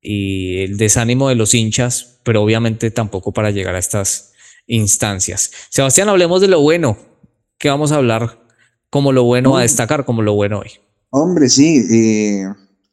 y 0.01 0.59
el 0.59 0.77
desánimo 0.77 1.29
de 1.31 1.35
los 1.35 1.53
hinchas, 1.53 2.21
pero 2.23 2.45
obviamente 2.45 2.93
tampoco 2.93 3.33
para 3.33 3.51
llegar 3.51 3.75
a 3.75 3.81
estas 3.81 4.35
instancias. 4.69 5.51
Sebastián, 5.71 6.09
hablemos 6.09 6.41
de 6.41 6.47
lo 6.47 6.61
bueno. 6.61 6.97
¿Qué 7.59 7.71
vamos 7.71 7.91
a 7.91 7.97
hablar 7.97 8.39
como 8.89 9.11
lo 9.11 9.25
bueno 9.25 9.57
a 9.57 9.63
destacar 9.63 10.05
como 10.05 10.23
lo 10.23 10.35
bueno 10.35 10.61
hoy? 10.61 10.86
Hombre, 11.19 11.49
sí, 11.49 11.83
eh, 11.91 12.45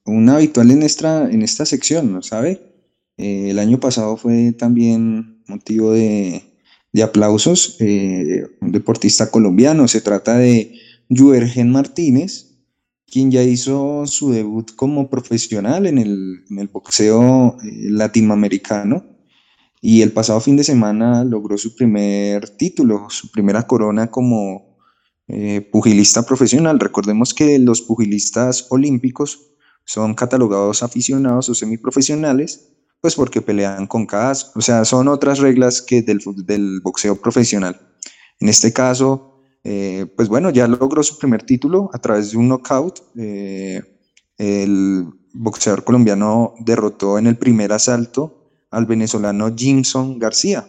un 0.05 0.29
habitual 0.29 0.71
en 0.71 0.81
esta, 0.81 1.29
en 1.29 1.41
esta 1.41 1.65
sección, 1.65 2.13
¿no 2.13 2.21
sabe? 2.21 2.61
Eh, 3.17 3.49
el 3.49 3.59
año 3.59 3.81
pasado 3.81 4.15
fue 4.15 4.53
también 4.53 5.43
motivo 5.45 5.91
de, 5.91 6.41
aplausos, 7.03 7.75
eh, 7.81 8.45
un 8.61 8.71
deportista 8.71 9.29
colombiano, 9.29 9.89
se 9.89 9.99
trata 9.99 10.37
de 10.37 10.71
Juergen 11.09 11.69
Martínez, 11.69 12.61
quien 13.05 13.29
ya 13.29 13.43
hizo 13.43 14.07
su 14.07 14.31
debut 14.31 14.73
como 14.73 15.09
profesional 15.09 15.85
en 15.85 15.97
el, 15.97 16.45
en 16.49 16.59
el 16.59 16.69
boxeo 16.69 17.57
latinoamericano 17.61 19.03
y 19.81 20.01
el 20.01 20.13
pasado 20.13 20.39
fin 20.39 20.55
de 20.55 20.63
semana 20.63 21.25
logró 21.25 21.57
su 21.57 21.75
primer 21.75 22.51
título, 22.51 23.09
su 23.09 23.29
primera 23.31 23.63
corona 23.63 24.09
como 24.09 24.72
eh, 25.29 25.61
pugilista 25.71 26.25
profesional. 26.25 26.79
Recordemos 26.79 27.33
que 27.33 27.57
los 27.57 27.81
pugilistas 27.81 28.67
olímpicos 28.69 29.53
son 29.85 30.15
catalogados 30.15 30.83
aficionados 30.83 31.47
o 31.47 31.55
semiprofesionales, 31.55 32.73
pues 32.99 33.15
porque 33.15 33.41
pelean 33.41 33.87
con 33.87 34.05
CAS, 34.05 34.51
o 34.55 34.61
sea, 34.61 34.83
son 34.83 35.07
otras 35.07 35.39
reglas 35.39 35.81
que 35.81 36.01
del, 36.01 36.81
boxeo 36.81 37.15
profesional. 37.21 37.79
En 38.39 38.49
este 38.49 38.73
caso, 38.73 39.41
eh, 39.63 40.07
pues 40.17 40.27
bueno, 40.27 40.49
ya 40.49 40.67
logró 40.67 41.01
su 41.03 41.17
primer 41.17 41.43
título 41.43 41.89
a 41.93 41.99
través 41.99 42.31
de 42.31 42.37
un 42.37 42.49
knockout. 42.49 42.99
Eh, 43.17 43.81
el 44.37 45.05
boxeador 45.33 45.85
colombiano 45.85 46.53
derrotó 46.59 47.17
en 47.17 47.27
el 47.27 47.37
primer 47.37 47.71
asalto 47.71 48.51
al 48.71 48.85
venezolano 48.85 49.53
Jimson 49.55 50.19
García 50.19 50.67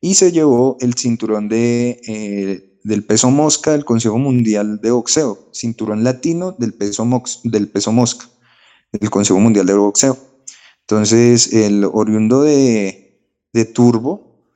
y 0.00 0.14
se 0.14 0.32
llevó 0.32 0.76
el 0.80 0.94
cinturón 0.94 1.48
de 1.48 2.75
del 2.86 3.04
peso 3.04 3.32
mosca 3.32 3.72
del 3.72 3.84
Consejo 3.84 4.16
Mundial 4.16 4.80
de 4.80 4.92
Boxeo, 4.92 5.48
cinturón 5.52 6.04
latino 6.04 6.52
del 6.52 6.72
peso, 6.72 7.04
del 7.42 7.68
peso 7.68 7.90
mosca 7.90 8.26
del 8.92 9.10
Consejo 9.10 9.40
Mundial 9.40 9.66
de 9.66 9.74
Boxeo. 9.74 10.16
Entonces, 10.82 11.52
el 11.52 11.84
oriundo 11.84 12.42
de, 12.42 13.02
Turbo, 13.74 14.52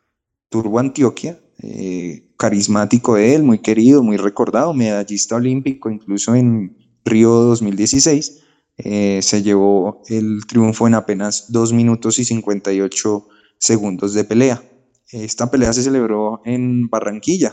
Turbo 0.49 0.79
Antioquia, 0.79 1.41
eh, 1.61 2.33
carismático 2.39 3.17
de 3.17 3.35
él, 3.35 3.43
muy 3.43 3.59
querido, 3.59 4.05
muy 4.05 4.17
recordado, 4.17 4.75
medallista 4.75 5.35
olímpico, 5.35 5.91
incluso 5.91 6.37
en 6.37 6.77
Río 7.05 7.31
2016, 7.31 8.43
eh, 8.79 9.19
se 9.23 9.43
llevó 9.43 10.03
el 10.07 10.47
triunfo 10.47 10.87
en 10.87 10.95
apenas 10.95 11.51
2 11.51 11.73
minutos 11.73 12.21
y 12.21 12.25
58 12.25 13.27
segundos 13.59 14.15
de 14.15 14.23
pelea. 14.23 14.63
Esta 15.11 15.51
pelea 15.51 15.73
se 15.73 15.83
celebró 15.83 16.43
en 16.45 16.89
Barranquilla, 16.89 17.53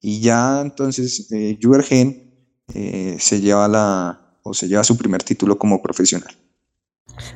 y 0.00 0.20
ya 0.20 0.60
entonces 0.60 1.30
eh, 1.32 1.58
Juergen 1.60 2.26
eh, 2.74 3.16
se 3.18 3.40
lleva 3.40 3.68
la 3.68 4.38
o 4.42 4.54
se 4.54 4.68
lleva 4.68 4.84
su 4.84 4.96
primer 4.96 5.22
título 5.22 5.58
como 5.58 5.82
profesional. 5.82 6.34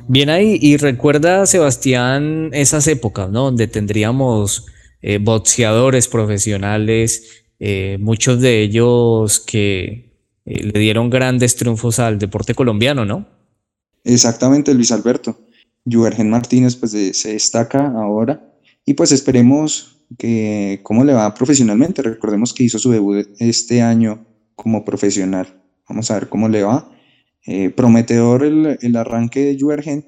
Bien 0.07 0.29
ahí, 0.29 0.57
y 0.61 0.77
recuerda 0.77 1.45
Sebastián 1.45 2.49
esas 2.53 2.87
épocas, 2.87 3.29
¿no? 3.29 3.45
Donde 3.45 3.67
tendríamos 3.67 4.65
eh, 5.01 5.17
boxeadores 5.17 6.07
profesionales, 6.07 7.43
eh, 7.59 7.97
muchos 7.99 8.39
de 8.39 8.61
ellos 8.61 9.39
que 9.39 10.11
le 10.45 10.79
dieron 10.79 11.09
grandes 11.09 11.55
triunfos 11.55 11.99
al 11.99 12.17
deporte 12.19 12.53
colombiano, 12.53 13.05
¿no? 13.05 13.27
Exactamente, 14.03 14.73
Luis 14.73 14.91
Alberto. 14.91 15.37
Juergen 15.89 16.29
Martínez 16.29 16.75
pues 16.75 16.91
se 16.91 17.33
destaca 17.33 17.87
ahora 17.87 18.53
y 18.85 18.93
pues 18.93 19.11
esperemos 19.11 20.00
que 20.17 20.79
cómo 20.83 21.03
le 21.03 21.13
va 21.13 21.33
profesionalmente. 21.33 22.01
Recordemos 22.01 22.53
que 22.53 22.63
hizo 22.63 22.79
su 22.79 22.91
debut 22.91 23.27
este 23.39 23.81
año 23.81 24.25
como 24.55 24.85
profesional. 24.85 25.61
Vamos 25.87 26.11
a 26.11 26.15
ver 26.15 26.29
cómo 26.29 26.47
le 26.49 26.63
va. 26.63 26.89
Eh, 27.45 27.69
prometedor 27.69 28.43
el, 28.43 28.95
arranque 28.95 29.45
de 29.45 29.57
Juergen. 29.59 30.05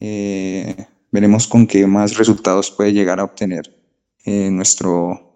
Eh, 0.00 0.74
veremos 1.10 1.46
con 1.46 1.66
qué 1.66 1.86
más 1.86 2.16
resultados 2.16 2.70
puede 2.70 2.92
llegar 2.92 3.20
a 3.20 3.24
obtener 3.24 3.62
eh, 4.24 4.50
nuestro 4.50 5.26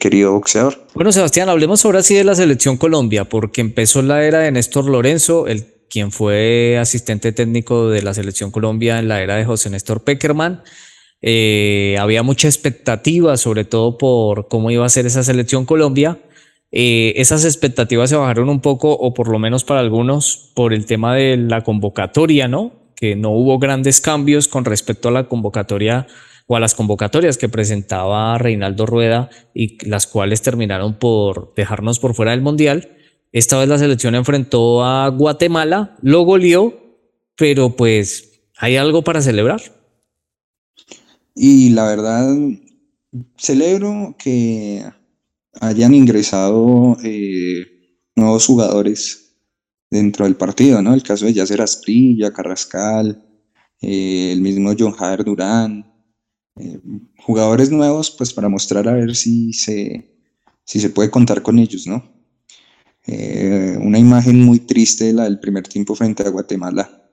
querido 0.00 0.32
boxeador. 0.32 0.88
Bueno, 0.92 1.12
Sebastián, 1.12 1.48
hablemos 1.48 1.84
ahora 1.84 2.02
sí 2.02 2.16
de 2.16 2.24
la 2.24 2.34
selección 2.34 2.78
Colombia, 2.78 3.28
porque 3.28 3.60
empezó 3.60 4.02
la 4.02 4.24
era 4.24 4.40
de 4.40 4.50
Néstor 4.50 4.86
Lorenzo, 4.90 5.46
el 5.46 5.66
quien 5.88 6.10
fue 6.10 6.78
asistente 6.78 7.30
técnico 7.30 7.88
de 7.88 8.02
la 8.02 8.12
selección 8.12 8.50
Colombia 8.50 8.98
en 8.98 9.06
la 9.06 9.22
era 9.22 9.36
de 9.36 9.44
José 9.44 9.70
Néstor 9.70 10.02
Peckerman. 10.02 10.62
Eh, 11.20 11.96
había 11.98 12.22
mucha 12.22 12.48
expectativa, 12.48 13.36
sobre 13.36 13.64
todo 13.64 13.98
por 13.98 14.48
cómo 14.48 14.70
iba 14.70 14.86
a 14.86 14.88
ser 14.88 15.06
esa 15.06 15.22
selección 15.22 15.66
Colombia. 15.66 16.18
Eh, 16.70 17.14
esas 17.16 17.44
expectativas 17.44 18.10
se 18.10 18.16
bajaron 18.16 18.48
un 18.48 18.60
poco, 18.60 18.92
o 18.92 19.14
por 19.14 19.28
lo 19.28 19.38
menos 19.38 19.64
para 19.64 19.80
algunos, 19.80 20.52
por 20.54 20.72
el 20.72 20.86
tema 20.86 21.14
de 21.14 21.36
la 21.36 21.62
convocatoria, 21.62 22.46
¿no? 22.46 22.72
Que 22.94 23.16
no 23.16 23.30
hubo 23.30 23.58
grandes 23.58 24.00
cambios 24.00 24.48
con 24.48 24.64
respecto 24.64 25.08
a 25.08 25.12
la 25.12 25.28
convocatoria 25.28 26.06
o 26.46 26.56
a 26.56 26.60
las 26.60 26.74
convocatorias 26.74 27.36
que 27.36 27.48
presentaba 27.48 28.38
Reinaldo 28.38 28.86
Rueda 28.86 29.28
y 29.54 29.84
las 29.86 30.06
cuales 30.06 30.42
terminaron 30.42 30.98
por 30.98 31.52
dejarnos 31.54 31.98
por 31.98 32.14
fuera 32.14 32.32
del 32.32 32.40
Mundial. 32.40 32.96
Esta 33.32 33.58
vez 33.58 33.68
la 33.68 33.78
selección 33.78 34.14
enfrentó 34.14 34.82
a 34.82 35.08
Guatemala, 35.08 35.96
lo 36.00 36.22
goleó, 36.22 36.74
pero 37.36 37.76
pues 37.76 38.40
hay 38.56 38.76
algo 38.76 39.02
para 39.02 39.20
celebrar. 39.20 39.60
Y 41.40 41.70
la 41.70 41.84
verdad, 41.84 42.36
celebro 43.36 44.16
que 44.18 44.84
hayan 45.60 45.94
ingresado 45.94 46.96
eh, 47.04 47.64
nuevos 48.16 48.44
jugadores 48.44 49.36
dentro 49.88 50.24
del 50.24 50.34
partido, 50.34 50.82
¿no? 50.82 50.94
El 50.94 51.04
caso 51.04 51.26
de 51.26 51.34
Yacer 51.34 51.62
Asprilla, 51.62 52.32
Carrascal, 52.32 53.24
eh, 53.80 54.32
el 54.32 54.40
mismo 54.40 54.72
John 54.76 54.90
Jader 54.90 55.24
Durán, 55.24 55.88
eh, 56.56 56.80
jugadores 57.18 57.70
nuevos, 57.70 58.10
pues 58.10 58.32
para 58.34 58.48
mostrar 58.48 58.88
a 58.88 58.94
ver 58.94 59.14
si 59.14 59.52
se, 59.52 60.10
si 60.64 60.80
se 60.80 60.90
puede 60.90 61.08
contar 61.08 61.42
con 61.42 61.60
ellos, 61.60 61.86
¿no? 61.86 62.16
una 63.80 63.98
imagen 63.98 64.44
muy 64.44 64.58
triste 64.58 65.14
la 65.14 65.24
del 65.24 65.40
primer 65.40 65.66
tiempo 65.66 65.94
frente 65.94 66.24
a 66.24 66.28
Guatemala. 66.28 67.10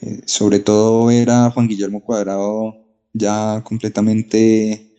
Eh, 0.00 0.22
sobre 0.26 0.60
todo 0.60 1.10
era 1.10 1.50
Juan 1.50 1.68
Guillermo 1.68 2.02
Cuadrado 2.02 2.86
ya 3.12 3.62
completamente 3.64 4.94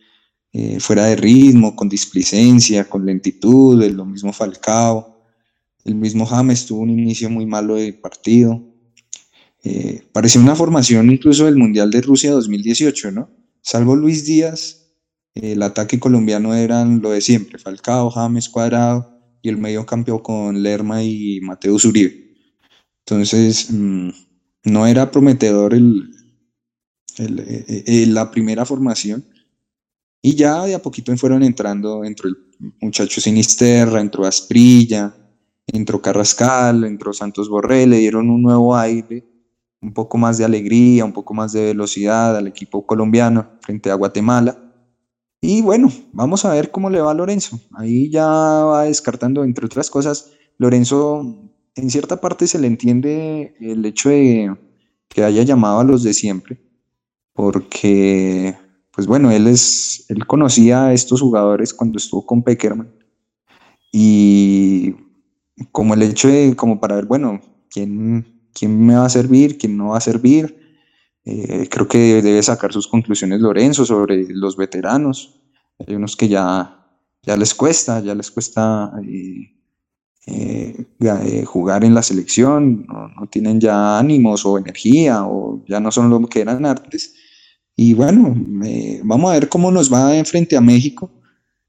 eh, 0.52 0.80
fuera 0.80 1.06
de 1.06 1.16
ritmo, 1.16 1.74
con 1.74 1.88
displicencia, 1.88 2.88
con 2.88 3.06
lentitud, 3.06 3.82
lo 3.84 4.04
mismo 4.04 4.32
Falcao, 4.32 5.12
el 5.84 5.94
mismo 5.94 6.26
James 6.26 6.66
tuvo 6.66 6.80
un 6.80 6.90
inicio 6.90 7.30
muy 7.30 7.46
malo 7.46 7.76
de 7.76 7.92
partido. 7.92 8.62
Eh, 9.64 10.02
parecía 10.12 10.40
una 10.40 10.56
formación 10.56 11.10
incluso 11.10 11.46
del 11.46 11.56
Mundial 11.56 11.90
de 11.90 12.02
Rusia 12.02 12.32
2018, 12.32 13.12
¿no? 13.12 13.30
Salvo 13.62 13.96
Luis 13.96 14.24
Díaz, 14.26 14.92
el 15.34 15.62
ataque 15.62 15.98
colombiano 15.98 16.54
eran 16.54 17.00
lo 17.00 17.10
de 17.10 17.20
siempre, 17.20 17.58
Falcao, 17.58 18.10
James, 18.10 18.48
Cuadrado 18.48 19.18
y 19.40 19.48
el 19.48 19.56
medio 19.56 19.86
campo 19.86 20.22
con 20.22 20.62
Lerma 20.62 21.02
y 21.02 21.40
Mateo 21.40 21.74
Uribe. 21.74 22.36
Entonces, 23.06 23.68
mm, 23.70 24.10
no 24.64 24.86
era 24.86 25.10
prometedor 25.10 25.74
el, 25.74 26.10
eh, 27.18 27.84
eh, 27.86 28.06
la 28.06 28.30
primera 28.30 28.64
formación. 28.64 29.24
Y 30.22 30.34
ya 30.36 30.64
de 30.64 30.74
a 30.74 30.82
poquito 30.82 31.16
fueron 31.16 31.42
entrando, 31.42 32.04
entró 32.04 32.28
el 32.28 32.36
muchacho 32.80 33.20
Sinisterra, 33.20 34.00
entró 34.00 34.24
Asprilla, 34.24 35.14
entró 35.66 36.00
Carrascal, 36.00 36.84
entró 36.84 37.12
Santos 37.12 37.48
Borré, 37.48 37.86
le 37.86 37.98
dieron 37.98 38.30
un 38.30 38.42
nuevo 38.42 38.76
aire 38.76 39.24
un 39.80 39.92
poco 39.92 40.16
más 40.16 40.38
de 40.38 40.44
alegría, 40.44 41.04
un 41.04 41.12
poco 41.12 41.34
más 41.34 41.52
de 41.52 41.66
velocidad 41.66 42.36
al 42.36 42.46
equipo 42.46 42.86
colombiano 42.86 43.50
frente 43.60 43.90
a 43.90 43.94
Guatemala. 43.94 44.56
Y 45.40 45.60
bueno, 45.60 45.90
vamos 46.12 46.44
a 46.44 46.52
ver 46.52 46.70
cómo 46.70 46.88
le 46.88 47.00
va 47.00 47.10
a 47.10 47.14
Lorenzo. 47.14 47.58
Ahí 47.74 48.08
ya 48.08 48.24
va 48.24 48.84
descartando, 48.84 49.42
entre 49.42 49.66
otras 49.66 49.90
cosas, 49.90 50.30
Lorenzo 50.56 51.51
en 51.74 51.90
cierta 51.90 52.20
parte 52.20 52.46
se 52.46 52.58
le 52.58 52.66
entiende 52.66 53.54
el 53.60 53.84
hecho 53.84 54.10
de 54.10 54.54
que 55.08 55.24
haya 55.24 55.42
llamado 55.42 55.80
a 55.80 55.84
los 55.84 56.02
de 56.02 56.14
siempre, 56.14 56.60
porque, 57.32 58.54
pues 58.92 59.06
bueno, 59.06 59.30
él, 59.30 59.46
es, 59.46 60.06
él 60.08 60.26
conocía 60.26 60.86
a 60.86 60.92
estos 60.92 61.20
jugadores 61.20 61.74
cuando 61.74 61.98
estuvo 61.98 62.24
con 62.26 62.42
Peckerman. 62.42 62.92
Y 63.92 64.94
como 65.70 65.94
el 65.94 66.02
hecho 66.02 66.28
de, 66.28 66.56
como 66.56 66.80
para 66.80 66.96
ver, 66.96 67.06
bueno, 67.06 67.40
quién, 67.70 68.48
quién 68.54 68.84
me 68.84 68.94
va 68.94 69.06
a 69.06 69.10
servir, 69.10 69.58
quién 69.58 69.76
no 69.76 69.88
va 69.88 69.98
a 69.98 70.00
servir. 70.00 70.58
Eh, 71.24 71.68
creo 71.70 71.86
que 71.86 72.20
debe 72.22 72.42
sacar 72.42 72.72
sus 72.72 72.88
conclusiones 72.88 73.40
Lorenzo 73.40 73.84
sobre 73.84 74.26
los 74.30 74.56
veteranos. 74.56 75.40
Hay 75.86 75.94
unos 75.94 76.16
que 76.16 76.28
ya, 76.28 76.86
ya 77.22 77.36
les 77.36 77.54
cuesta, 77.54 78.00
ya 78.00 78.14
les 78.14 78.30
cuesta 78.30 78.92
eh, 79.06 79.51
eh, 80.26 81.44
jugar 81.44 81.84
en 81.84 81.94
la 81.94 82.02
selección, 82.02 82.86
no, 82.86 83.26
tienen 83.28 83.60
ya 83.60 83.98
ánimos 83.98 84.44
o 84.46 84.58
energía 84.58 85.24
o 85.24 85.64
ya 85.68 85.80
no 85.80 85.90
son 85.90 86.10
lo 86.10 86.26
que 86.26 86.40
eran 86.40 86.64
antes. 86.64 87.14
Y 87.74 87.94
bueno, 87.94 88.34
vamos 89.02 89.30
a 89.30 89.34
ver 89.34 89.48
cómo 89.48 89.70
nos 89.70 89.92
va 89.92 90.16
en 90.16 90.26
frente 90.26 90.56
a 90.56 90.60
México 90.60 91.10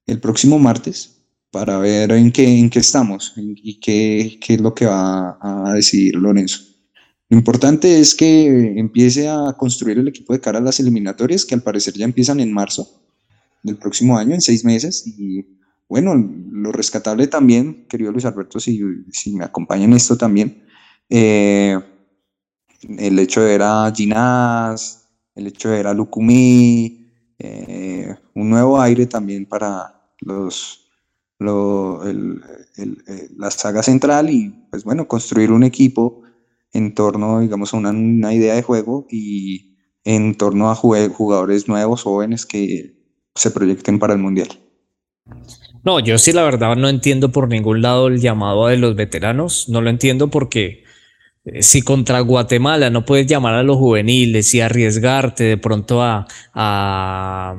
el 0.05 0.19
próximo 0.19 0.59
martes 0.59 1.23
para 1.49 1.77
ver 1.77 2.11
en 2.11 2.31
qué, 2.31 2.59
en 2.59 2.69
qué 2.69 2.79
estamos 2.79 3.33
y 3.37 3.79
qué, 3.79 4.37
qué 4.41 4.55
es 4.55 4.61
lo 4.61 4.73
que 4.73 4.85
va 4.85 5.37
a 5.41 5.73
decidir 5.73 6.15
Lorenzo. 6.15 6.73
Lo 7.29 7.37
importante 7.37 7.99
es 7.99 8.13
que 8.13 8.77
empiece 8.77 9.27
a 9.27 9.55
construir 9.57 9.97
el 9.97 10.07
equipo 10.07 10.33
de 10.33 10.39
cara 10.39 10.59
a 10.59 10.61
las 10.61 10.79
eliminatorias, 10.79 11.45
que 11.45 11.55
al 11.55 11.63
parecer 11.63 11.95
ya 11.95 12.05
empiezan 12.05 12.39
en 12.39 12.53
marzo 12.53 12.87
del 13.63 13.77
próximo 13.77 14.17
año, 14.17 14.35
en 14.35 14.41
seis 14.41 14.63
meses. 14.63 15.03
Y 15.07 15.43
bueno, 15.87 16.15
lo 16.15 16.71
rescatable 16.71 17.27
también, 17.27 17.85
querido 17.87 18.11
Luis 18.11 18.25
Alberto, 18.25 18.59
si, 18.59 18.81
si 19.11 19.35
me 19.35 19.45
acompaña 19.45 19.85
en 19.85 19.93
esto 19.93 20.17
también, 20.17 20.65
eh, 21.09 21.79
el 22.97 23.19
hecho 23.19 23.41
de 23.41 23.47
ver 23.47 23.61
a 23.63 23.91
Ginás, 23.95 25.09
el 25.35 25.47
hecho 25.47 25.69
de 25.69 25.77
ver 25.77 25.87
a 25.87 25.93
Lucumí, 25.93 27.07
eh, 27.39 28.15
un 28.35 28.49
nuevo 28.49 28.79
aire 28.81 29.05
también 29.05 29.45
para 29.45 30.09
los 30.21 30.83
eh, 31.45 33.29
la 33.35 33.51
saga 33.51 33.83
central 33.83 34.29
y 34.29 34.49
pues 34.69 34.83
bueno, 34.83 35.07
construir 35.07 35.51
un 35.51 35.63
equipo 35.63 36.21
en 36.71 36.93
torno, 36.95 37.41
digamos, 37.41 37.73
a 37.73 37.77
una, 37.77 38.33
idea 38.33 38.55
de 38.55 38.63
juego 38.63 39.07
y 39.09 39.75
en 40.05 40.35
torno 40.35 40.71
a 40.71 40.75
jugadores 40.75 41.67
nuevos, 41.67 42.03
jóvenes 42.03 42.45
que 42.45 42.95
se 43.35 43.51
proyecten 43.51 43.99
para 43.99 44.13
el 44.13 44.19
Mundial. 44.19 44.62
No, 45.83 45.99
yo 45.99 46.17
sí 46.17 46.31
la 46.31 46.43
verdad 46.43 46.75
no 46.75 46.89
entiendo 46.89 47.31
por 47.31 47.49
ningún 47.49 47.81
lado 47.81 48.07
el 48.07 48.19
llamado 48.21 48.67
de 48.67 48.77
los 48.77 48.95
veteranos, 48.95 49.67
no 49.69 49.81
lo 49.81 49.89
entiendo 49.89 50.29
porque 50.29 50.83
eh, 51.45 51.61
si 51.61 51.81
contra 51.81 52.21
Guatemala 52.21 52.89
no 52.89 53.05
puedes 53.05 53.27
llamar 53.27 53.53
a 53.55 53.63
los 53.63 53.77
juveniles 53.77 54.53
y 54.53 54.61
arriesgarte 54.61 55.43
de 55.43 55.57
pronto 55.57 56.01
a, 56.01 56.25
a, 56.53 57.55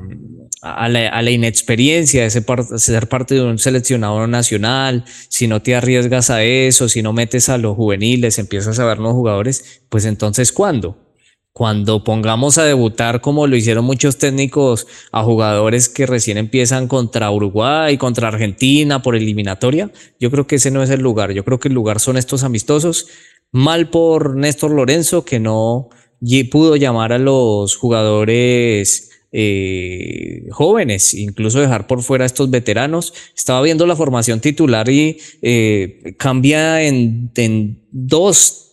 la, 0.88 1.31
inexperiencia 1.31 2.22
de 2.22 2.31
ser 2.31 3.09
parte 3.09 3.35
de 3.35 3.42
un 3.42 3.59
seleccionador 3.59 4.29
nacional, 4.29 5.05
si 5.29 5.46
no 5.46 5.61
te 5.61 5.74
arriesgas 5.74 6.31
a 6.31 6.42
eso, 6.42 6.88
si 6.88 7.03
no 7.03 7.12
metes 7.12 7.50
a 7.50 7.59
los 7.59 7.77
juveniles, 7.77 8.38
empiezas 8.38 8.79
a 8.79 8.87
ver 8.87 8.98
los 8.98 9.12
jugadores, 9.12 9.83
pues 9.90 10.07
entonces 10.07 10.50
¿cuándo? 10.53 11.04
Cuando 11.55 12.05
pongamos 12.05 12.59
a 12.59 12.64
debutar 12.64 13.21
como 13.21 13.47
lo 13.47 13.57
hicieron 13.57 13.85
muchos 13.85 14.19
técnicos 14.19 14.87
a 15.12 15.23
jugadores 15.23 15.88
que 15.88 16.05
recién 16.05 16.37
empiezan 16.37 16.88
contra 16.88 17.31
Uruguay, 17.31 17.97
contra 17.97 18.29
Argentina 18.29 19.01
por 19.01 19.14
eliminatoria, 19.14 19.90
yo 20.19 20.31
creo 20.31 20.47
que 20.47 20.57
ese 20.57 20.73
no 20.73 20.83
es 20.83 20.90
el 20.90 21.01
lugar. 21.01 21.31
Yo 21.31 21.45
creo 21.45 21.61
que 21.61 21.69
el 21.69 21.75
lugar 21.75 22.01
son 22.01 22.17
estos 22.17 22.43
amistosos 22.43 23.07
Mal 23.55 23.88
por 23.88 24.35
Néstor 24.35 24.73
Lorenzo, 24.73 25.25
que 25.25 25.38
no 25.38 25.88
pudo 26.51 26.75
llamar 26.75 27.12
a 27.12 27.19
los 27.19 27.77
jugadores 27.77 29.12
eh, 29.31 30.49
jóvenes, 30.51 31.14
incluso 31.14 31.61
dejar 31.61 31.87
por 31.87 32.03
fuera 32.03 32.25
a 32.25 32.27
estos 32.27 32.51
veteranos. 32.51 33.14
Estaba 33.37 33.62
viendo 33.62 33.87
la 33.87 33.95
formación 33.95 34.40
titular 34.40 34.88
y 34.88 35.19
eh, 35.40 36.17
cambia 36.19 36.83
en, 36.83 37.31
en 37.37 37.81
dos 37.93 38.63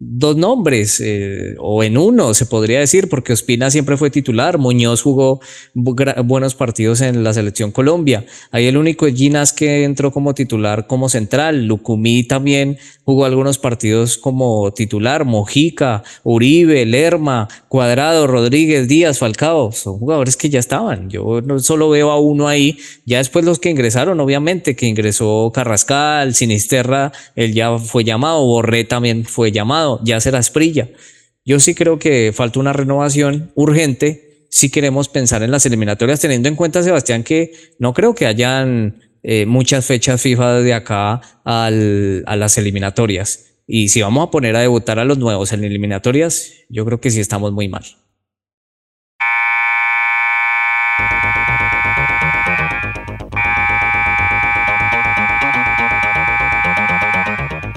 dos 0.00 0.36
nombres, 0.36 1.00
eh, 1.00 1.54
o 1.58 1.84
en 1.84 1.96
uno, 1.96 2.34
se 2.34 2.46
podría 2.46 2.80
decir, 2.80 3.08
porque 3.08 3.32
Ospina 3.32 3.70
siempre 3.70 3.96
fue 3.96 4.10
titular, 4.10 4.58
Muñoz 4.58 5.02
jugó 5.02 5.40
buenos 5.74 6.54
partidos 6.56 7.00
en 7.00 7.22
la 7.22 7.32
selección 7.32 7.70
Colombia. 7.70 8.26
Ahí 8.50 8.66
el 8.66 8.76
único 8.76 9.06
es 9.06 9.14
Ginas 9.14 9.52
que 9.52 9.84
entró 9.84 10.10
como 10.10 10.34
titular 10.34 10.86
como 10.88 11.08
central, 11.08 11.66
Lucumí 11.66 12.24
también 12.24 12.78
jugó 13.04 13.24
algunos 13.24 13.58
partidos 13.58 14.18
como 14.18 14.72
titular, 14.72 15.24
Mojica, 15.24 16.02
Uribe, 16.24 16.84
Lerma, 16.86 17.48
Cuadrado, 17.68 18.26
Rodríguez, 18.26 18.88
Díaz, 18.88 19.18
Falcao, 19.18 19.70
son 19.72 19.98
jugadores 19.98 20.36
que 20.36 20.50
ya 20.50 20.58
estaban. 20.58 21.08
Yo 21.08 21.40
no 21.40 21.60
solo 21.60 21.88
veo 21.88 22.10
a 22.10 22.18
uno 22.18 22.48
ahí, 22.48 22.78
ya 23.04 23.18
después 23.18 23.44
los 23.44 23.58
que 23.60 23.70
ingresaron, 23.70 24.18
obviamente, 24.18 24.74
que 24.74 24.86
ingresó 24.86 25.52
Carrascal, 25.54 26.34
Sinisterra, 26.34 27.12
él 27.36 27.52
ya 27.54 27.78
fue 27.78 28.02
llamado, 28.02 28.44
Borré 28.44 28.84
también 28.84 29.24
fue 29.24 29.52
llamado 29.52 29.83
ya 30.02 30.20
será 30.20 30.38
Esprilla. 30.38 30.88
Yo 31.44 31.60
sí 31.60 31.74
creo 31.74 31.98
que 31.98 32.32
falta 32.34 32.60
una 32.60 32.72
renovación 32.72 33.52
urgente 33.54 34.46
si 34.50 34.70
queremos 34.70 35.08
pensar 35.08 35.42
en 35.42 35.50
las 35.50 35.66
eliminatorias, 35.66 36.20
teniendo 36.20 36.48
en 36.48 36.54
cuenta, 36.54 36.82
Sebastián, 36.82 37.24
que 37.24 37.52
no 37.78 37.92
creo 37.92 38.14
que 38.14 38.26
hayan 38.26 39.02
eh, 39.22 39.46
muchas 39.46 39.84
fechas 39.84 40.22
FIFA 40.22 40.60
de 40.60 40.74
acá 40.74 41.20
a 41.44 41.70
las 41.70 42.56
eliminatorias. 42.56 43.46
Y 43.66 43.88
si 43.88 44.02
vamos 44.02 44.28
a 44.28 44.30
poner 44.30 44.54
a 44.56 44.60
debutar 44.60 44.98
a 44.98 45.04
los 45.04 45.18
nuevos 45.18 45.52
en 45.52 45.64
eliminatorias, 45.64 46.52
yo 46.68 46.84
creo 46.84 47.00
que 47.00 47.10
sí 47.10 47.20
estamos 47.20 47.52
muy 47.52 47.68
mal. 47.68 47.84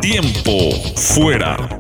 Tiempo 0.02 0.72
fuera. 0.96 1.80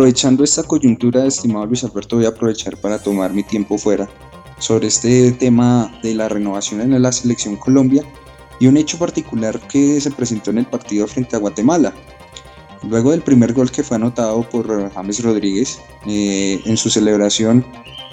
Aprovechando 0.00 0.44
esta 0.44 0.62
coyuntura, 0.62 1.26
estimado 1.26 1.66
Luis 1.66 1.84
Alberto, 1.84 2.16
voy 2.16 2.24
a 2.24 2.30
aprovechar 2.30 2.74
para 2.78 2.98
tomar 2.98 3.34
mi 3.34 3.42
tiempo 3.42 3.76
fuera 3.76 4.08
sobre 4.58 4.86
este 4.86 5.30
tema 5.32 5.92
de 6.02 6.14
la 6.14 6.26
renovación 6.26 6.80
en 6.80 7.02
la 7.02 7.12
selección 7.12 7.56
Colombia 7.56 8.02
y 8.58 8.66
un 8.66 8.78
hecho 8.78 8.98
particular 8.98 9.60
que 9.68 10.00
se 10.00 10.10
presentó 10.10 10.52
en 10.52 10.56
el 10.56 10.64
partido 10.64 11.06
frente 11.06 11.36
a 11.36 11.38
Guatemala. 11.38 11.92
Luego 12.88 13.10
del 13.10 13.20
primer 13.20 13.52
gol 13.52 13.70
que 13.70 13.82
fue 13.82 13.98
anotado 13.98 14.48
por 14.48 14.90
James 14.90 15.22
Rodríguez, 15.22 15.78
eh, 16.06 16.58
en 16.64 16.78
su 16.78 16.88
celebración 16.88 17.62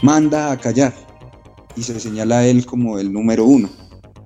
manda 0.02 0.52
a 0.52 0.58
callar 0.58 0.93
y 1.78 1.84
se 1.84 1.97
señala 2.02 2.39
a 2.39 2.47
él 2.47 2.65
como 2.65 3.00
el 3.00 3.13
número 3.13 3.45
uno, 3.45 3.69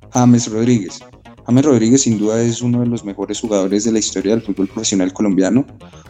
James 0.10 0.52
Rodríguez. 0.52 1.00
James 1.46 1.66
Rodríguez 1.66 2.02
sin 2.04 2.18
duda 2.18 2.42
es 2.42 2.62
uno 2.62 2.82
de 2.82 2.88
los 2.88 3.04
mejores 3.04 3.40
jugadores 3.40 3.84
de 3.84 3.92
la 3.92 4.00
historia 4.00 4.34
del 4.34 4.44
fútbol 4.44 4.68
profesional 4.68 5.12
colombiano, 5.14 5.66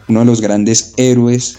uno 0.08 0.20
de 0.20 0.26
los 0.26 0.42
grandes 0.42 0.94
héroes 0.98 1.58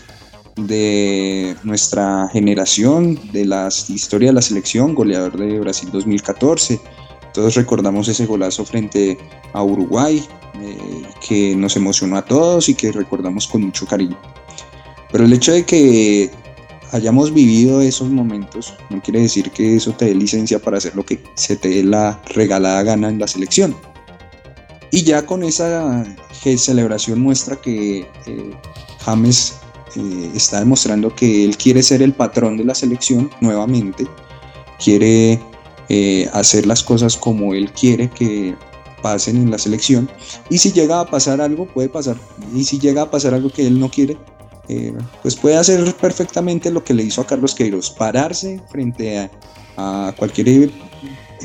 de 0.56 1.56
nuestra 1.62 2.28
generación, 2.32 3.18
de 3.32 3.46
la 3.46 3.68
historia 3.88 4.28
de 4.28 4.34
la 4.34 4.42
selección, 4.42 4.94
goleador 4.94 5.36
de 5.38 5.58
Brasil 5.60 5.88
2014. 5.92 6.80
Todos 7.32 7.54
recordamos 7.54 8.08
ese 8.08 8.26
golazo 8.26 8.64
frente 8.64 9.16
a 9.54 9.62
Uruguay, 9.62 10.22
eh, 10.60 11.02
que 11.26 11.56
nos 11.56 11.76
emocionó 11.76 12.16
a 12.16 12.24
todos 12.24 12.68
y 12.68 12.74
que 12.74 12.92
recordamos 12.92 13.46
con 13.46 13.62
mucho 13.62 13.86
cariño. 13.86 14.18
Pero 15.10 15.24
el 15.24 15.32
hecho 15.32 15.52
de 15.52 15.64
que 15.64 16.30
hayamos 16.92 17.32
vivido 17.32 17.80
esos 17.80 18.10
momentos 18.10 18.74
no 18.90 19.02
quiere 19.02 19.22
decir 19.22 19.50
que 19.50 19.76
eso 19.76 19.92
te 19.92 20.04
dé 20.06 20.14
licencia 20.14 20.58
para 20.58 20.76
hacer 20.76 20.94
lo 20.94 21.04
que 21.04 21.22
se 21.34 21.56
te 21.56 21.68
dé 21.68 21.82
la 21.82 22.20
regalada 22.34 22.82
gana 22.82 23.08
en 23.08 23.18
la 23.18 23.26
selección. 23.26 23.74
Y 24.90 25.02
ya 25.02 25.24
con 25.24 25.42
esa 25.42 26.04
celebración 26.56 27.20
muestra 27.20 27.56
que 27.56 28.00
eh, 28.26 28.50
James 29.00 29.54
eh, 29.96 30.30
está 30.34 30.60
demostrando 30.60 31.14
que 31.14 31.44
él 31.44 31.56
quiere 31.56 31.82
ser 31.82 32.02
el 32.02 32.12
patrón 32.12 32.58
de 32.58 32.64
la 32.64 32.74
selección 32.74 33.30
nuevamente, 33.40 34.06
quiere 34.82 35.40
eh, 35.88 36.28
hacer 36.34 36.66
las 36.66 36.82
cosas 36.82 37.16
como 37.16 37.54
él 37.54 37.72
quiere 37.72 38.10
que 38.10 38.54
pasen 39.00 39.36
en 39.36 39.50
la 39.50 39.58
selección 39.58 40.08
y 40.48 40.58
si 40.58 40.70
llega 40.70 41.00
a 41.00 41.06
pasar 41.06 41.40
algo 41.40 41.66
puede 41.66 41.88
pasar 41.88 42.16
y 42.54 42.62
si 42.62 42.78
llega 42.78 43.02
a 43.02 43.10
pasar 43.10 43.34
algo 43.34 43.50
que 43.50 43.66
él 43.66 43.80
no 43.80 43.90
quiere 43.90 44.16
eh, 44.68 44.92
pues 45.22 45.34
puede 45.36 45.56
hacer 45.56 45.92
perfectamente 45.96 46.70
lo 46.70 46.84
que 46.84 46.94
le 46.94 47.02
hizo 47.02 47.20
a 47.20 47.26
Carlos 47.26 47.54
Queiroz, 47.54 47.90
pararse 47.90 48.60
frente 48.70 49.18
a, 49.18 49.30
cualquier 50.16 50.70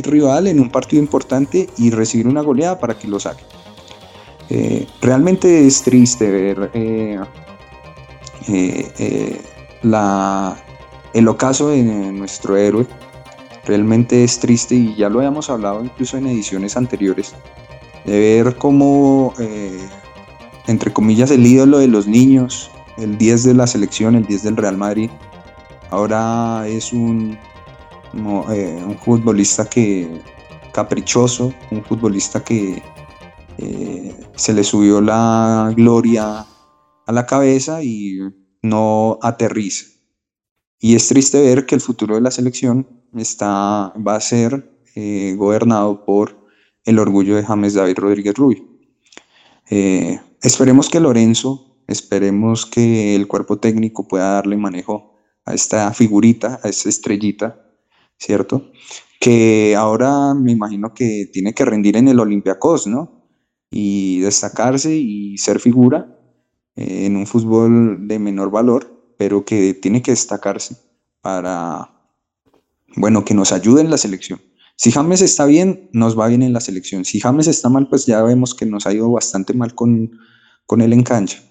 rival 0.03 0.47
en 0.47 0.59
un 0.59 0.69
partido 0.69 1.01
importante 1.01 1.69
y 1.77 1.89
recibir 1.89 2.27
una 2.27 2.41
goleada 2.41 2.77
para 2.77 2.99
que 2.99 3.07
lo 3.07 3.19
saque. 3.19 3.43
Eh, 4.49 4.85
realmente 5.01 5.65
es 5.65 5.81
triste 5.81 6.29
ver 6.29 6.69
eh, 6.73 7.19
la, 9.81 10.57
el 11.13 11.27
ocaso 11.27 11.69
de 11.69 11.81
nuestro 11.81 12.57
héroe. 12.57 12.85
Realmente 13.65 14.23
es 14.23 14.39
triste 14.39 14.75
y 14.75 14.95
ya 14.95 15.09
lo 15.09 15.19
habíamos 15.19 15.49
hablado 15.49 15.83
incluso 15.83 16.17
en 16.17 16.27
ediciones 16.27 16.77
anteriores, 16.77 17.33
de 18.05 18.19
ver 18.43 18.55
cómo, 18.57 19.33
entre 20.67 20.93
comillas, 20.93 21.31
el 21.31 21.45
ídolo 21.45 21.79
de 21.79 21.87
los 21.87 22.07
niños, 22.07 22.71
el 22.97 23.17
10 23.17 23.43
de 23.43 23.53
la 23.53 23.67
selección, 23.67 24.15
el 24.15 24.25
10 24.25 24.43
del 24.43 24.57
Real 24.57 24.77
Madrid, 24.77 25.09
ahora 25.91 26.67
es 26.67 26.93
un, 26.93 27.37
un 28.13 28.97
futbolista 29.03 29.69
que 29.69 30.21
caprichoso, 30.77 31.53
un 31.71 31.83
futbolista 31.83 32.43
que 32.43 32.83
eh, 33.57 34.15
se 34.35 34.53
le 34.53 34.63
subió 34.63 35.01
la 35.01 35.73
gloria 35.75 36.45
a 37.07 37.11
la 37.11 37.25
cabeza 37.25 37.81
y 37.81 38.19
no 38.61 39.17
aterriza. 39.23 39.87
Y 40.79 40.95
es 40.95 41.07
triste 41.07 41.41
ver 41.41 41.65
que 41.65 41.73
el 41.73 41.81
futuro 41.81 42.15
de 42.15 42.21
la 42.21 42.29
selección 42.29 42.87
está, 43.15 43.91
va 43.95 44.15
a 44.15 44.21
ser 44.21 44.71
eh, 44.93 45.33
gobernado 45.35 46.05
por 46.05 46.37
el 46.85 46.99
orgullo 46.99 47.35
de 47.35 47.43
James 47.43 47.73
David 47.73 47.97
Rodríguez 47.97 48.35
Rubio. 48.35 48.63
Eh, 49.71 50.19
esperemos 50.43 50.89
que 50.89 50.99
Lorenzo, 50.99 51.66
esperemos 51.87 52.65
que 52.65 53.15
el 53.15 53.27
cuerpo 53.27 53.59
técnico 53.59 54.07
pueda 54.07 54.33
darle 54.33 54.57
manejo 54.57 55.15
a 55.45 55.53
esta 55.53 55.93
figurita, 55.93 56.59
a 56.63 56.69
esta 56.69 56.89
estrellita, 56.89 57.61
¿cierto? 58.17 58.71
Que 59.19 59.75
ahora 59.75 60.33
me 60.33 60.51
imagino 60.51 60.93
que 60.93 61.29
tiene 61.31 61.53
que 61.53 61.65
rendir 61.65 61.97
en 61.97 62.07
el 62.07 62.19
Olympiacos, 62.19 62.87
¿no? 62.87 63.17
y 63.69 64.19
destacarse 64.21 64.95
y 64.95 65.37
ser 65.37 65.59
figura 65.59 66.17
eh, 66.75 67.05
en 67.05 67.15
un 67.15 67.27
fútbol 67.27 68.07
de 68.07 68.19
menor 68.19 68.51
valor, 68.51 69.13
pero 69.17 69.45
que 69.45 69.73
tiene 69.73 70.01
que 70.01 70.11
destacarse 70.11 70.77
para, 71.21 71.91
bueno, 72.95 73.25
que 73.25 73.33
nos 73.33 73.51
ayude 73.51 73.81
en 73.81 73.89
la 73.89 73.97
selección. 73.97 74.41
Si 74.75 74.91
James 74.91 75.21
está 75.21 75.45
bien, 75.45 75.89
nos 75.91 76.17
va 76.17 76.27
bien 76.27 76.43
en 76.43 76.53
la 76.53 76.61
selección. 76.61 77.03
Si 77.03 77.19
James 77.19 77.47
está 77.47 77.67
mal, 77.67 77.89
pues 77.89 78.05
ya 78.05 78.21
vemos 78.21 78.53
que 78.53 78.65
nos 78.65 78.85
ha 78.85 78.93
ido 78.93 79.11
bastante 79.11 79.53
mal 79.53 79.73
con, 79.73 80.19
con 80.67 80.81
él 80.81 80.93
en 80.93 81.01
cancha. 81.01 81.41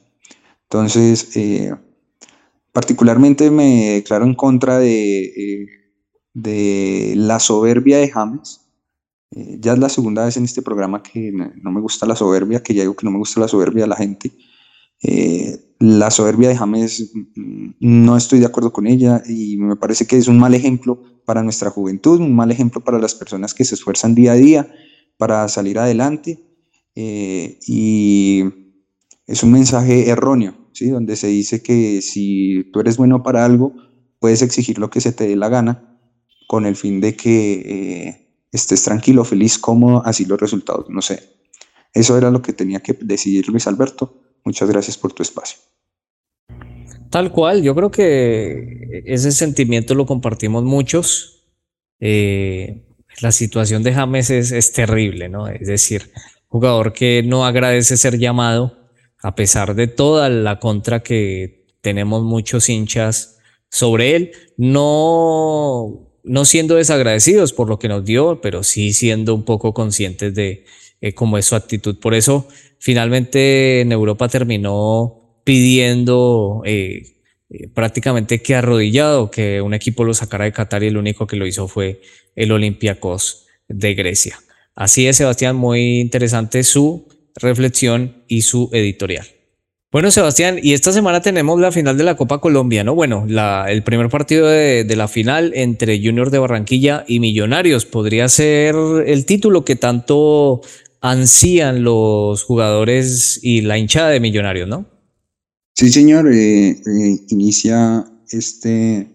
Entonces, 0.69 1.37
eh, 1.37 1.75
particularmente 2.73 3.51
me 3.51 3.93
declaro 3.95 4.25
en 4.25 4.35
contra 4.35 4.79
de, 4.79 5.25
eh, 5.25 5.67
de 6.35 7.15
la 7.17 7.39
soberbia 7.41 7.99
de 7.99 8.11
James, 8.11 8.67
eh, 9.31 9.59
ya 9.61 9.73
es 9.73 9.79
la 9.79 9.89
segunda 9.89 10.25
vez 10.25 10.37
en 10.37 10.45
este 10.45 10.63
programa 10.63 11.03
que 11.03 11.33
no 11.33 11.71
me 11.71 11.81
gusta 11.81 12.07
la 12.07 12.17
soberbia, 12.17 12.63
que 12.63 12.75
ya 12.75 12.83
digo 12.83 12.95
que 12.95 13.05
no 13.05 13.11
me 13.11 13.19
gusta 13.19 13.41
la 13.41 13.49
soberbia 13.49 13.85
de 13.85 13.89
la 13.89 13.97
gente. 13.97 14.33
Eh, 15.03 15.75
la 15.79 16.11
soberbia 16.11 16.49
de 16.49 16.57
James 16.57 17.13
mm, 17.15 17.71
no 17.81 18.17
estoy 18.17 18.39
de 18.39 18.47
acuerdo 18.47 18.73
con 18.73 18.87
ella 18.87 19.23
y 19.29 19.57
me 19.59 19.77
parece 19.77 20.07
que 20.07 20.17
es 20.17 20.27
un 20.29 20.39
mal 20.39 20.55
ejemplo 20.55 21.03
para 21.25 21.43
nuestra 21.43 21.71
juventud, 21.71 22.21
un 22.21 22.35
mal 22.35 22.51
ejemplo 22.51 22.83
para 22.83 22.99
las 22.99 23.15
personas 23.15 23.53
que 23.53 23.65
se 23.65 23.75
esfuerzan 23.75 24.15
día 24.15 24.33
a 24.33 24.37
día 24.37 24.73
para 25.19 25.47
salir 25.49 25.79
adelante 25.79 26.39
eh, 26.95 27.59
y 27.67 28.45
es 29.27 29.43
un 29.43 29.53
mensaje 29.53 30.09
erróneo, 30.09 30.55
¿sí? 30.73 30.89
donde 30.89 31.17
se 31.17 31.29
dice 31.29 31.62
que 31.62 32.03
si 32.03 32.71
tú 32.73 32.81
eres 32.81 32.97
bueno 32.97 33.23
para 33.23 33.45
algo, 33.45 33.75
puedes 34.21 34.43
exigir 34.43 34.79
lo 34.79 34.91
que 34.91 35.01
se 35.01 35.12
te 35.12 35.27
dé 35.27 35.37
la 35.37 35.49
gana 35.49 35.99
con 36.47 36.65
el 36.67 36.77
fin 36.77 37.01
de 37.01 37.17
que 37.17 38.27
estés 38.53 38.85
tranquilo, 38.85 39.25
feliz, 39.25 39.59
cómodo, 39.59 40.03
así 40.05 40.25
los 40.25 40.41
resultados, 40.41 40.87
no 40.89 41.03
sé. 41.03 41.37
Eso 41.93 42.17
era 42.19 42.31
lo 42.31 42.43
que 42.43 42.53
tenía 42.53 42.81
que 42.81 42.93
decidir 42.93 43.49
Luis 43.49 43.67
Alberto. 43.67 44.23
Muchas 44.45 44.69
gracias 44.69 44.99
por 44.99 45.12
tu 45.12 45.23
espacio. 45.23 45.59
Tal 47.11 47.33
cual, 47.33 47.62
yo 47.62 47.75
creo 47.75 47.91
que 47.91 49.03
ese 49.07 49.33
sentimiento 49.33 49.95
lo 49.95 50.07
compartimos 50.07 50.62
muchos. 50.65 51.47
Eh, 52.01 52.87
la 53.21 53.33
situación 53.33 53.83
de 53.83 53.95
James 53.95 54.31
es, 54.31 54.73
terrible, 54.73 55.29
¿no? 55.29 55.49
Es 55.49 55.67
decir, 55.67 56.12
jugador 56.49 56.93
que 56.93 57.23
no 57.23 57.47
agradece 57.47 57.97
ser 57.97 58.19
llamado, 58.19 58.86
a 59.27 59.35
pesar 59.35 59.75
de 59.75 59.89
toda 59.89 60.29
la 60.29 60.61
contra 60.61 61.03
que 61.03 61.65
tenemos 61.81 62.23
muchos 62.23 62.69
hinchas 62.69 63.39
sobre 63.69 64.15
él, 64.15 64.31
no 64.57 66.12
no 66.23 66.45
siendo 66.45 66.77
desagradecidos 66.77 67.53
por 67.53 67.69
lo 67.69 67.81
que 67.81 67.89
nos 67.89 68.05
dio, 68.05 68.41
pero 68.41 68.62
sí 68.62 68.93
siendo 68.93 69.35
un 69.35 69.45
poco 69.45 69.75
conscientes 69.75 70.33
de 70.33 70.65
eh, 71.01 71.12
cómo 71.12 71.39
es 71.39 71.47
su 71.47 71.57
actitud. 71.57 71.99
Por 71.99 72.15
eso, 72.15 72.47
finalmente 72.79 73.81
en 73.81 73.91
Europa 73.91 74.29
terminó 74.29 75.41
pidiendo 75.43 76.62
eh, 76.65 77.03
eh, 77.51 77.69
prácticamente 77.75 78.43
que 78.43 78.55
arrodillado 78.55 79.33
que 79.33 79.61
un 79.61 79.75
equipo 79.75 80.05
lo 80.05 80.15
sacara 80.15 80.45
de 80.45 80.53
Qatar 80.53 80.85
y 80.85 80.87
el 80.87 80.99
único 80.99 81.27
que 81.27 81.37
lo 81.37 81.49
hizo 81.49 81.67
fue 81.67 82.01
el 82.37 82.53
Olympiacos 82.53 83.47
de 83.67 83.95
Grecia. 83.95 84.39
Así 84.77 85.09
es, 85.09 85.17
Sebastián, 85.17 85.57
muy 85.57 85.99
interesante 85.99 86.62
su 86.62 87.09
reflexión 87.37 88.25
y 88.29 88.42
su 88.42 88.70
editorial. 88.72 89.27
Bueno, 89.92 90.11
Sebastián, 90.11 90.59
y 90.62 90.75
esta 90.75 90.92
semana 90.92 91.22
tenemos 91.22 91.59
la 91.61 91.72
final 91.72 91.96
de 91.96 92.05
la 92.05 92.16
Copa 92.16 92.40
Colombia, 92.40 92.85
¿no? 92.85 92.94
Bueno, 92.94 93.27
el 93.66 93.83
primer 93.83 94.11
partido 94.11 94.46
de, 94.46 94.85
la 94.96 95.09
final 95.09 95.53
entre 95.55 95.99
Junior 96.05 96.31
de 96.31 96.38
Barranquilla 96.38 97.05
y 97.07 97.20
Millonarios 97.20 97.87
podría 97.87 98.29
ser 98.29 98.75
el 99.07 99.25
título 99.25 99.64
que 99.64 99.77
tanto 99.77 100.61
ansían 101.01 101.83
los 101.85 102.42
jugadores 102.42 103.38
y 103.42 103.62
la 103.62 103.79
hinchada 103.79 104.11
de 104.11 104.20
Millonarios, 104.20 104.68
¿no? 104.68 104.87
Sí, 105.75 105.90
señor, 105.90 106.31
eh, 106.35 106.70
eh, 106.70 107.20
inicia 107.29 108.05
este 108.31 109.09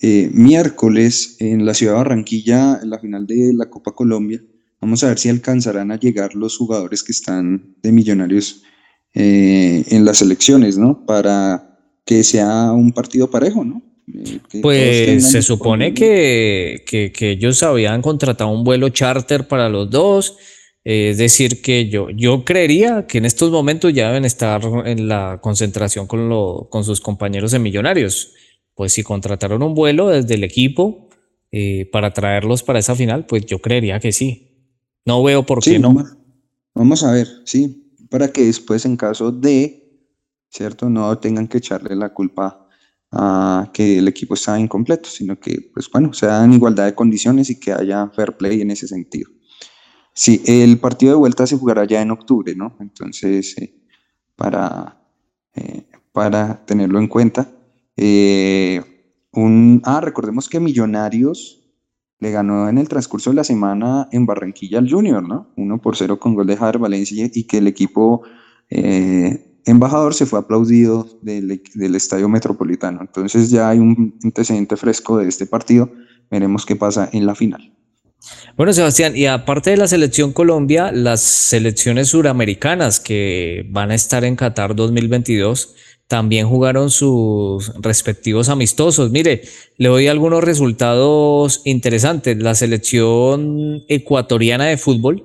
eh, 0.00 0.30
miércoles 0.32 1.36
en 1.40 1.66
la 1.66 1.74
ciudad 1.74 1.94
de 1.94 1.98
Barranquilla 1.98 2.80
la 2.84 2.98
final 3.00 3.26
de 3.26 3.52
la 3.54 3.68
Copa 3.68 3.92
Colombia. 3.92 4.40
Vamos 4.84 5.02
a 5.02 5.08
ver 5.08 5.18
si 5.18 5.30
alcanzarán 5.30 5.92
a 5.92 5.98
llegar 5.98 6.34
los 6.34 6.58
jugadores 6.58 7.02
que 7.02 7.12
están 7.12 7.74
de 7.82 7.90
Millonarios 7.90 8.64
eh, 9.14 9.82
en 9.88 10.04
las 10.04 10.20
elecciones, 10.20 10.76
¿no? 10.76 11.06
Para 11.06 11.78
que 12.04 12.22
sea 12.22 12.70
un 12.70 12.92
partido 12.92 13.30
parejo, 13.30 13.64
¿no? 13.64 13.80
Eh, 14.12 14.60
pues 14.60 15.30
se 15.30 15.40
supone 15.40 15.94
que, 15.94 16.84
que, 16.86 17.30
ellos 17.30 17.62
habían 17.62 18.02
contratado 18.02 18.50
un 18.50 18.62
vuelo 18.62 18.90
charter 18.90 19.48
para 19.48 19.70
los 19.70 19.88
dos. 19.88 20.36
Eh, 20.84 21.08
es 21.12 21.16
decir, 21.16 21.62
que 21.62 21.88
yo, 21.88 22.10
yo 22.10 22.44
creería 22.44 23.06
que 23.06 23.16
en 23.16 23.24
estos 23.24 23.50
momentos 23.50 23.90
ya 23.94 24.08
deben 24.08 24.26
estar 24.26 24.60
en 24.84 25.08
la 25.08 25.38
concentración 25.40 26.06
con, 26.06 26.28
lo, 26.28 26.68
con 26.70 26.84
sus 26.84 27.00
compañeros 27.00 27.52
de 27.52 27.58
Millonarios. 27.58 28.34
Pues 28.74 28.92
si 28.92 29.02
contrataron 29.02 29.62
un 29.62 29.72
vuelo 29.72 30.10
desde 30.10 30.34
el 30.34 30.44
equipo 30.44 31.08
para 31.90 32.12
traerlos 32.12 32.62
para 32.62 32.80
esa 32.80 32.94
final, 32.94 33.24
pues 33.24 33.46
yo 33.46 33.60
creería 33.60 33.98
que 33.98 34.12
sí. 34.12 34.50
No 35.04 35.22
veo 35.22 35.44
por 35.44 35.62
qué 35.62 35.78
no. 35.78 35.94
Vamos 36.74 37.04
a 37.04 37.12
ver, 37.12 37.28
sí, 37.44 37.92
para 38.10 38.32
que 38.32 38.44
después 38.44 38.84
en 38.84 38.96
caso 38.96 39.30
de, 39.30 40.08
¿cierto? 40.50 40.88
No 40.90 41.18
tengan 41.18 41.46
que 41.46 41.58
echarle 41.58 41.94
la 41.94 42.12
culpa 42.12 42.68
a 43.12 43.70
que 43.72 43.98
el 43.98 44.08
equipo 44.08 44.34
está 44.34 44.58
incompleto, 44.58 45.08
sino 45.08 45.38
que, 45.38 45.70
pues 45.72 45.88
bueno, 45.90 46.12
sea 46.12 46.42
en 46.44 46.54
igualdad 46.54 46.86
de 46.86 46.94
condiciones 46.94 47.48
y 47.50 47.60
que 47.60 47.72
haya 47.72 48.08
fair 48.08 48.36
play 48.36 48.60
en 48.60 48.72
ese 48.72 48.88
sentido. 48.88 49.30
Sí, 50.12 50.42
el 50.46 50.78
partido 50.78 51.12
de 51.12 51.18
vuelta 51.18 51.46
se 51.46 51.56
jugará 51.56 51.84
ya 51.84 52.02
en 52.02 52.10
octubre, 52.10 52.54
¿no? 52.56 52.76
Entonces, 52.80 53.56
eh, 53.58 53.74
para, 54.36 55.00
eh, 55.54 55.86
para 56.12 56.64
tenerlo 56.64 56.98
en 56.98 57.08
cuenta. 57.08 57.50
Eh, 57.96 58.82
un, 59.32 59.80
ah, 59.84 60.00
recordemos 60.00 60.48
que 60.48 60.60
Millonarios 60.60 61.63
le 62.20 62.30
ganó 62.30 62.68
en 62.68 62.78
el 62.78 62.88
transcurso 62.88 63.30
de 63.30 63.36
la 63.36 63.44
semana 63.44 64.08
en 64.12 64.26
Barranquilla 64.26 64.78
al 64.78 64.90
Junior, 64.90 65.26
¿no? 65.26 65.52
Uno 65.56 65.80
por 65.80 65.96
cero 65.96 66.18
con 66.18 66.34
gol 66.34 66.46
de 66.46 66.56
Javier 66.56 66.78
Valencia 66.78 67.28
y 67.32 67.44
que 67.44 67.58
el 67.58 67.66
equipo 67.66 68.22
eh, 68.70 69.60
embajador 69.64 70.14
se 70.14 70.26
fue 70.26 70.38
aplaudido 70.38 71.06
del, 71.22 71.62
del, 71.74 71.94
Estadio 71.94 72.28
Metropolitano. 72.28 73.00
Entonces 73.00 73.50
ya 73.50 73.68
hay 73.68 73.78
un 73.78 74.18
antecedente 74.22 74.76
fresco 74.76 75.18
de 75.18 75.28
este 75.28 75.46
partido. 75.46 75.90
Veremos 76.30 76.64
qué 76.64 76.76
pasa 76.76 77.08
en 77.12 77.26
la 77.26 77.34
final. 77.34 77.72
Bueno, 78.56 78.72
Sebastián, 78.72 79.16
y 79.16 79.26
aparte 79.26 79.70
de 79.70 79.76
la 79.76 79.86
selección 79.86 80.32
Colombia, 80.32 80.92
las 80.92 81.20
selecciones 81.20 82.08
suramericanas 82.08 83.00
que 83.00 83.66
van 83.70 83.90
a 83.90 83.94
estar 83.94 84.24
en 84.24 84.36
Qatar 84.36 84.74
2022 84.74 85.74
también 86.14 86.48
jugaron 86.48 86.92
sus 86.92 87.72
respectivos 87.80 88.48
amistosos. 88.48 89.10
Mire, 89.10 89.42
le 89.78 89.88
doy 89.88 90.06
algunos 90.06 90.44
resultados 90.44 91.60
interesantes. 91.64 92.36
La 92.36 92.54
selección 92.54 93.82
ecuatoriana 93.88 94.66
de 94.66 94.76
fútbol 94.76 95.24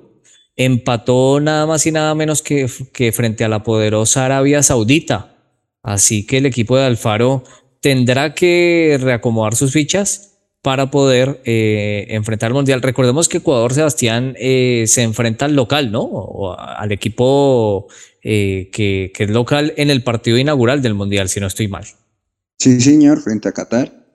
empató 0.56 1.38
nada 1.38 1.64
más 1.64 1.86
y 1.86 1.92
nada 1.92 2.12
menos 2.16 2.42
que, 2.42 2.68
que 2.92 3.12
frente 3.12 3.44
a 3.44 3.48
la 3.48 3.62
poderosa 3.62 4.24
Arabia 4.24 4.64
Saudita. 4.64 5.36
Así 5.80 6.26
que 6.26 6.38
el 6.38 6.46
equipo 6.46 6.76
de 6.76 6.86
Alfaro 6.86 7.44
tendrá 7.80 8.34
que 8.34 8.98
reacomodar 9.00 9.54
sus 9.54 9.72
fichas 9.72 10.30
para 10.60 10.90
poder 10.90 11.40
eh, 11.44 12.06
enfrentar 12.10 12.48
al 12.48 12.54
Mundial. 12.54 12.82
Recordemos 12.82 13.28
que 13.28 13.38
Ecuador, 13.38 13.72
Sebastián, 13.72 14.34
eh, 14.40 14.84
se 14.88 15.02
enfrenta 15.02 15.44
al 15.44 15.54
local, 15.54 15.92
¿no? 15.92 16.02
O 16.02 16.58
al 16.58 16.90
equipo 16.90 17.86
eh, 18.22 18.70
que, 18.72 19.12
es 19.16 19.30
local 19.30 19.72
en 19.76 19.90
el 19.90 20.02
partido 20.02 20.38
inaugural 20.38 20.82
del 20.82 20.94
Mundial, 20.94 21.28
si 21.28 21.40
no 21.40 21.46
estoy 21.46 21.68
mal. 21.68 21.84
Sí, 22.58 22.80
señor, 22.80 23.20
frente 23.20 23.48
a 23.48 23.52
Qatar. 23.52 24.06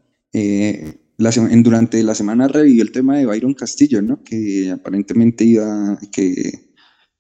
La, 1.18 1.32
durante 1.32 2.04
la 2.04 2.14
semana 2.14 2.48
revivió 2.48 2.84
el 2.84 2.92
tema 2.92 3.18
de 3.18 3.26
Byron 3.26 3.54
Castillo, 3.54 4.02
¿no? 4.02 4.22
Que 4.24 4.72
aparentemente 4.72 5.46
iba, 5.46 5.98
que 6.12 6.66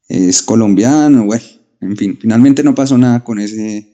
es 0.08 0.42
colombiano, 0.42 1.26
bueno, 1.26 1.44
en 1.82 1.98
fin, 1.98 2.18
finalmente 2.20 2.64
no 2.64 2.76
pasó 2.76 2.98
nada 2.98 3.24
con 3.24 3.40
ese, 3.40 3.88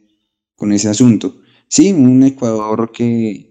con 0.56 0.72
ese 0.72 0.90
asunto. 0.90 1.42
Sí, 1.68 1.92
un 1.92 2.24
Ecuador 2.24 2.92
que 2.92 3.50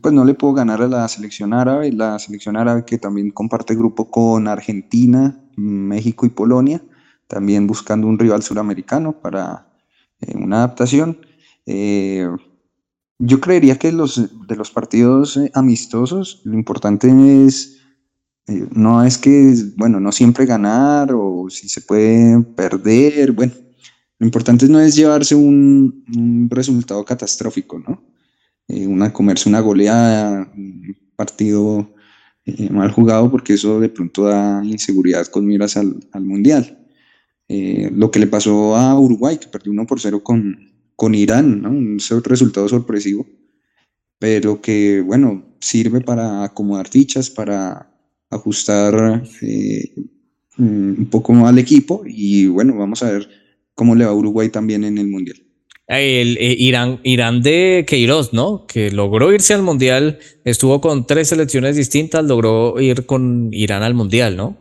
pues 0.00 0.14
no 0.14 0.24
le 0.24 0.34
puedo 0.34 0.54
ganar 0.54 0.82
a 0.82 0.88
la 0.88 1.06
selección 1.08 1.52
árabe, 1.52 1.92
la 1.92 2.18
selección 2.18 2.56
árabe 2.56 2.84
que 2.84 2.98
también 2.98 3.30
comparte 3.30 3.74
grupo 3.74 4.10
con 4.10 4.48
Argentina, 4.48 5.38
México 5.56 6.26
y 6.26 6.30
Polonia, 6.30 6.82
también 7.26 7.66
buscando 7.66 8.06
un 8.06 8.18
rival 8.18 8.42
suramericano 8.42 9.20
para 9.20 9.66
eh, 10.20 10.36
una 10.36 10.58
adaptación. 10.58 11.18
Eh, 11.66 12.28
yo 13.18 13.40
creería 13.40 13.78
que 13.78 13.92
los, 13.92 14.46
de 14.46 14.56
los 14.56 14.70
partidos 14.70 15.36
eh, 15.36 15.50
amistosos, 15.54 16.42
lo 16.44 16.54
importante 16.54 17.08
es, 17.44 17.78
no 18.70 19.02
es 19.02 19.18
que, 19.18 19.54
bueno, 19.76 19.98
no 19.98 20.12
siempre 20.12 20.46
ganar 20.46 21.10
o 21.12 21.48
si 21.50 21.68
se 21.68 21.80
puede 21.80 22.40
perder, 22.42 23.32
bueno, 23.32 23.52
lo 24.18 24.26
importante 24.26 24.68
no 24.68 24.78
es 24.78 24.94
llevarse 24.94 25.34
un, 25.34 26.48
resultado 26.48 27.04
catastrófico, 27.04 27.80
¿no? 27.80 28.04
Una, 28.68 29.12
comerse 29.12 29.48
una 29.48 29.60
goleada, 29.60 30.48
un 30.56 30.96
partido 31.16 31.92
mal 32.70 32.92
jugado, 32.92 33.30
porque 33.30 33.54
eso 33.54 33.80
de 33.80 33.88
pronto 33.88 34.24
da 34.24 34.62
inseguridad 34.64 35.26
con 35.26 35.44
miras 35.44 35.76
al, 35.76 35.96
Mundial. 36.20 36.85
Eh, 37.48 37.90
lo 37.94 38.10
que 38.10 38.18
le 38.18 38.26
pasó 38.26 38.74
a 38.76 38.98
Uruguay, 38.98 39.38
que 39.38 39.48
perdió 39.48 39.72
1 39.72 39.86
por 39.86 40.00
0 40.00 40.22
con, 40.22 40.72
con 40.96 41.14
Irán, 41.14 41.62
¿no? 41.62 41.70
un 41.70 41.98
resultado 42.24 42.68
sorpresivo, 42.68 43.26
pero 44.18 44.60
que, 44.60 45.00
bueno, 45.00 45.56
sirve 45.60 46.00
para 46.00 46.44
acomodar 46.44 46.88
fichas, 46.88 47.30
para 47.30 47.92
ajustar 48.30 49.22
un 50.58 51.08
poco 51.10 51.46
al 51.46 51.58
equipo 51.58 52.02
y 52.04 52.46
bueno, 52.46 52.76
vamos 52.76 53.02
a 53.02 53.12
ver 53.12 53.28
cómo 53.74 53.94
le 53.94 54.04
va 54.04 54.10
a 54.10 54.14
Uruguay 54.14 54.48
también 54.48 54.84
en 54.84 54.98
el 54.98 55.06
Mundial 55.06 55.46
el, 55.88 56.36
eh, 56.38 56.56
Irán, 56.58 57.00
Irán 57.04 57.42
de 57.42 57.84
Queiroz, 57.86 58.32
¿no? 58.32 58.66
Que 58.66 58.90
logró 58.90 59.32
irse 59.32 59.54
al 59.54 59.62
Mundial, 59.62 60.18
estuvo 60.44 60.80
con 60.80 61.06
tres 61.06 61.28
selecciones 61.28 61.76
distintas, 61.76 62.24
logró 62.24 62.80
ir 62.80 63.06
con 63.06 63.50
Irán 63.52 63.82
al 63.82 63.94
Mundial, 63.94 64.36
¿no? 64.36 64.56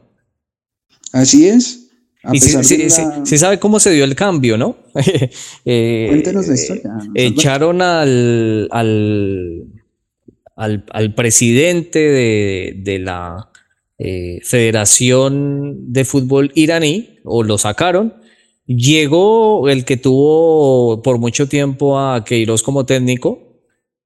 Así 1.11 1.47
es. 1.47 1.84
Y 2.31 2.39
sí, 2.39 3.37
sabe 3.37 3.59
cómo 3.59 3.79
se 3.79 3.91
dio 3.91 4.03
el 4.03 4.15
cambio, 4.15 4.57
¿no? 4.57 4.77
eh, 5.65 6.07
Cuéntenos 6.09 6.47
la 6.47 6.53
historia. 6.53 6.91
Echaron 7.13 7.81
al, 7.81 8.67
al, 8.71 9.67
al, 10.55 11.15
presidente 11.15 11.99
de, 11.99 12.73
de 12.77 12.99
la 12.99 13.49
eh, 13.97 14.39
Federación 14.43 15.91
de 15.91 16.05
Fútbol 16.05 16.51
iraní, 16.55 17.19
o 17.23 17.43
lo 17.43 17.57
sacaron, 17.57 18.13
Llegó 18.67 19.69
el 19.69 19.85
que 19.85 19.95
tuvo 19.97 21.03
por 21.03 21.19
mucho 21.19 21.47
tiempo 21.47 21.99
a 21.99 22.25
Queiroz 22.25 22.63
como 22.63 22.85
técnico 22.85 23.61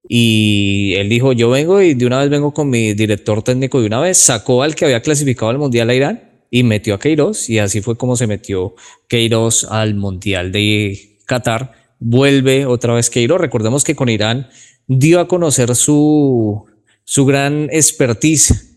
y 0.07 0.95
él 0.97 1.07
dijo, 1.07 1.31
yo 1.31 1.49
vengo 1.49 1.81
y 1.81 1.93
de 1.93 2.05
una 2.05 2.19
vez 2.19 2.29
vengo 2.29 2.53
con 2.53 2.69
mi 2.69 2.93
director 2.93 3.41
técnico 3.41 3.79
de 3.79 3.87
una 3.87 4.01
vez, 4.01 4.17
sacó 4.17 4.61
al 4.61 4.75
que 4.75 4.83
había 4.83 5.01
clasificado 5.01 5.49
al 5.49 5.59
Mundial 5.59 5.89
a 5.89 5.95
Irán 5.95 6.28
y 6.49 6.63
metió 6.63 6.95
a 6.95 6.99
Queiroz 6.99 7.49
y 7.49 7.59
así 7.59 7.81
fue 7.81 7.97
como 7.97 8.15
se 8.15 8.27
metió 8.27 8.75
Queiroz 9.07 9.65
al 9.65 9.95
Mundial 9.95 10.51
de 10.51 11.17
Qatar. 11.25 11.73
Vuelve 11.99 12.65
otra 12.65 12.93
vez 12.93 13.09
Queiroz, 13.09 13.41
recordemos 13.41 13.83
que 13.83 13.95
con 13.95 14.09
Irán 14.09 14.49
dio 14.87 15.19
a 15.19 15.27
conocer 15.27 15.75
su, 15.75 16.65
su 17.09 17.25
gran 17.25 17.69
expertise 17.71 18.71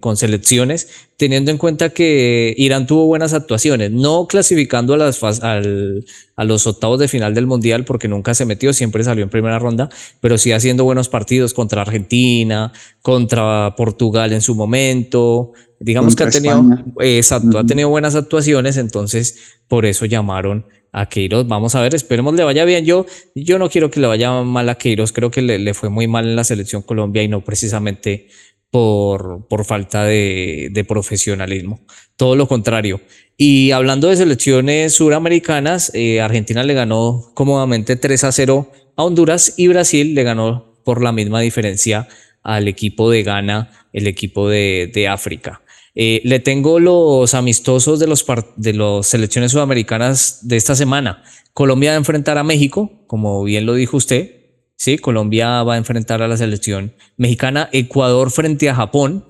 con 0.00 0.16
selecciones, 0.16 0.88
teniendo 1.18 1.50
en 1.50 1.58
cuenta 1.58 1.90
que 1.90 2.54
Irán 2.56 2.86
tuvo 2.86 3.04
buenas 3.04 3.34
actuaciones, 3.34 3.90
no 3.90 4.26
clasificando 4.26 4.94
a, 4.94 4.96
las, 4.96 5.22
a 5.22 6.44
los 6.44 6.66
octavos 6.66 6.98
de 6.98 7.08
final 7.08 7.34
del 7.34 7.46
Mundial, 7.46 7.84
porque 7.84 8.08
nunca 8.08 8.32
se 8.32 8.46
metió, 8.46 8.72
siempre 8.72 9.04
salió 9.04 9.22
en 9.22 9.28
primera 9.28 9.58
ronda, 9.58 9.90
pero 10.22 10.38
sí 10.38 10.50
haciendo 10.52 10.84
buenos 10.84 11.10
partidos 11.10 11.52
contra 11.52 11.82
Argentina, 11.82 12.72
contra 13.02 13.74
Portugal 13.76 14.32
en 14.32 14.40
su 14.40 14.54
momento. 14.54 15.52
Digamos 15.78 16.16
que 16.16 16.24
ha 16.24 16.30
tenido, 16.30 16.64
exacto, 17.00 17.58
ha 17.58 17.66
tenido 17.66 17.90
buenas 17.90 18.14
actuaciones, 18.14 18.78
entonces 18.78 19.58
por 19.68 19.84
eso 19.84 20.06
llamaron 20.06 20.64
a 20.94 21.06
Queiroz. 21.06 21.46
Vamos 21.46 21.74
a 21.74 21.82
ver, 21.82 21.94
esperemos 21.94 22.34
le 22.34 22.44
vaya 22.44 22.64
bien. 22.64 22.86
Yo, 22.86 23.04
yo 23.34 23.58
no 23.58 23.68
quiero 23.68 23.90
que 23.90 24.00
le 24.00 24.06
vaya 24.06 24.30
mal 24.42 24.68
a 24.68 24.76
Queiroz, 24.76 25.12
creo 25.12 25.30
que 25.30 25.42
le, 25.42 25.74
fue 25.74 25.90
muy 25.90 26.06
mal 26.06 26.26
en 26.26 26.36
la 26.36 26.44
selección 26.44 26.82
Colombia 26.82 27.22
y 27.22 27.28
no 27.28 27.42
precisamente 27.42 28.28
por, 28.70 29.46
por 29.48 29.64
falta 29.64 30.04
de, 30.04 30.84
profesionalismo. 30.88 31.80
Todo 32.16 32.36
lo 32.36 32.46
contrario. 32.46 33.00
Y 33.36 33.72
hablando 33.72 34.08
de 34.08 34.16
selecciones 34.16 34.94
suramericanas, 34.94 35.90
eh, 35.94 36.20
Argentina 36.20 36.62
le 36.62 36.74
ganó 36.74 37.32
cómodamente 37.34 37.96
3 37.96 38.24
a 38.24 38.32
0 38.32 38.70
a 38.96 39.04
Honduras 39.04 39.54
y 39.56 39.66
Brasil 39.66 40.14
le 40.14 40.22
ganó 40.22 40.76
por 40.84 41.02
la 41.02 41.10
misma 41.10 41.40
diferencia 41.40 42.06
al 42.44 42.68
equipo 42.68 43.10
de 43.10 43.24
Ghana, 43.24 43.70
el 43.92 44.06
equipo 44.06 44.48
de, 44.48 44.90
de 44.94 45.08
África. 45.08 45.63
Eh, 45.96 46.20
le 46.24 46.40
tengo 46.40 46.80
los 46.80 47.34
amistosos 47.34 48.00
de 48.00 48.08
los 48.08 48.26
de 48.56 48.72
las 48.72 49.06
selecciones 49.06 49.52
sudamericanas 49.52 50.40
de 50.42 50.56
esta 50.56 50.74
semana. 50.74 51.22
Colombia 51.52 51.90
va 51.90 51.94
a 51.94 51.98
enfrentar 51.98 52.36
a 52.36 52.42
México, 52.44 52.90
como 53.06 53.44
bien 53.44 53.64
lo 53.64 53.74
dijo 53.74 53.96
usted. 53.96 54.44
Sí, 54.76 54.98
Colombia 54.98 55.62
va 55.62 55.74
a 55.74 55.78
enfrentar 55.78 56.20
a 56.20 56.28
la 56.28 56.36
selección 56.36 56.94
mexicana. 57.16 57.68
Ecuador 57.72 58.30
frente 58.30 58.68
a 58.68 58.74
Japón. 58.74 59.24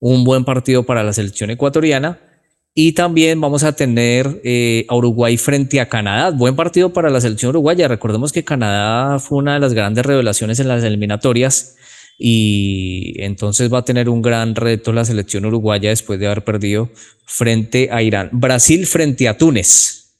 Un 0.00 0.24
buen 0.24 0.44
partido 0.44 0.84
para 0.84 1.04
la 1.04 1.12
selección 1.12 1.50
ecuatoriana. 1.50 2.18
Y 2.74 2.92
también 2.92 3.38
vamos 3.38 3.64
a 3.64 3.76
tener 3.76 4.40
eh, 4.44 4.86
a 4.88 4.96
Uruguay 4.96 5.36
frente 5.36 5.78
a 5.78 5.90
Canadá. 5.90 6.30
Buen 6.30 6.56
partido 6.56 6.92
para 6.94 7.10
la 7.10 7.20
selección 7.20 7.50
uruguaya. 7.50 7.86
Recordemos 7.86 8.32
que 8.32 8.44
Canadá 8.44 9.18
fue 9.18 9.38
una 9.38 9.54
de 9.54 9.60
las 9.60 9.74
grandes 9.74 10.06
revelaciones 10.06 10.58
en 10.58 10.68
las 10.68 10.82
eliminatorias 10.82 11.76
y 12.24 13.14
entonces 13.16 13.72
va 13.72 13.78
a 13.78 13.84
tener 13.84 14.08
un 14.08 14.22
gran 14.22 14.54
reto 14.54 14.92
la 14.92 15.04
selección 15.04 15.44
uruguaya 15.44 15.90
después 15.90 16.20
de 16.20 16.26
haber 16.26 16.44
perdido 16.44 16.88
frente 17.24 17.88
a 17.90 18.00
Irán. 18.00 18.28
Brasil 18.30 18.86
frente 18.86 19.26
a 19.26 19.36
Túnez 19.36 20.14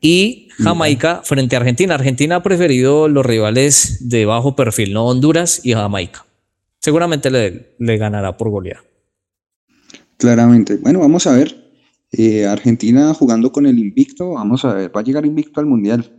y 0.00 0.48
Jamaica 0.56 1.20
frente 1.22 1.54
a 1.54 1.58
Argentina. 1.58 1.96
Argentina 1.96 2.36
ha 2.36 2.42
preferido 2.42 3.08
los 3.08 3.26
rivales 3.26 4.08
de 4.08 4.24
bajo 4.24 4.56
perfil, 4.56 4.94
no 4.94 5.04
Honduras 5.04 5.60
y 5.64 5.74
Jamaica. 5.74 6.24
Seguramente 6.78 7.30
le, 7.30 7.74
le 7.78 7.98
ganará 7.98 8.38
por 8.38 8.48
goleada. 8.48 8.82
Claramente. 10.16 10.76
Bueno, 10.76 11.00
vamos 11.00 11.26
a 11.26 11.36
ver. 11.36 11.74
Eh, 12.10 12.46
Argentina 12.46 13.12
jugando 13.12 13.52
con 13.52 13.66
el 13.66 13.78
invicto, 13.78 14.30
vamos 14.30 14.64
a 14.64 14.72
ver, 14.72 14.96
va 14.96 15.02
a 15.02 15.04
llegar 15.04 15.26
invicto 15.26 15.60
al 15.60 15.66
Mundial. 15.66 16.10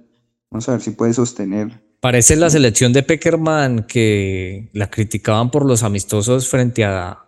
Vamos 0.51 0.70
a 0.70 0.74
ver 0.74 0.82
si 0.82 0.91
puede 0.91 1.14
sostener 1.14 1.82
Parece 2.01 2.35
la 2.35 2.49
selección 2.49 2.93
de 2.93 3.03
Peckerman 3.03 3.85
que 3.87 4.71
la 4.73 4.89
criticaban 4.89 5.51
por 5.51 5.67
los 5.67 5.83
amistosos 5.83 6.49
frente 6.49 6.83
a 6.83 7.19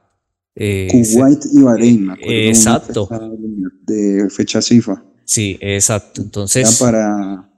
eh, 0.56 0.88
Kuwait 0.92 1.46
y 1.54 1.62
Bahrein. 1.62 2.12
exacto. 2.20 3.08
de 3.86 4.28
fecha 4.32 4.64
FIFA. 4.64 5.04
Sí, 5.26 5.60
exacto. 5.62 6.24
Entonces. 6.24 6.80
para, 6.80 7.52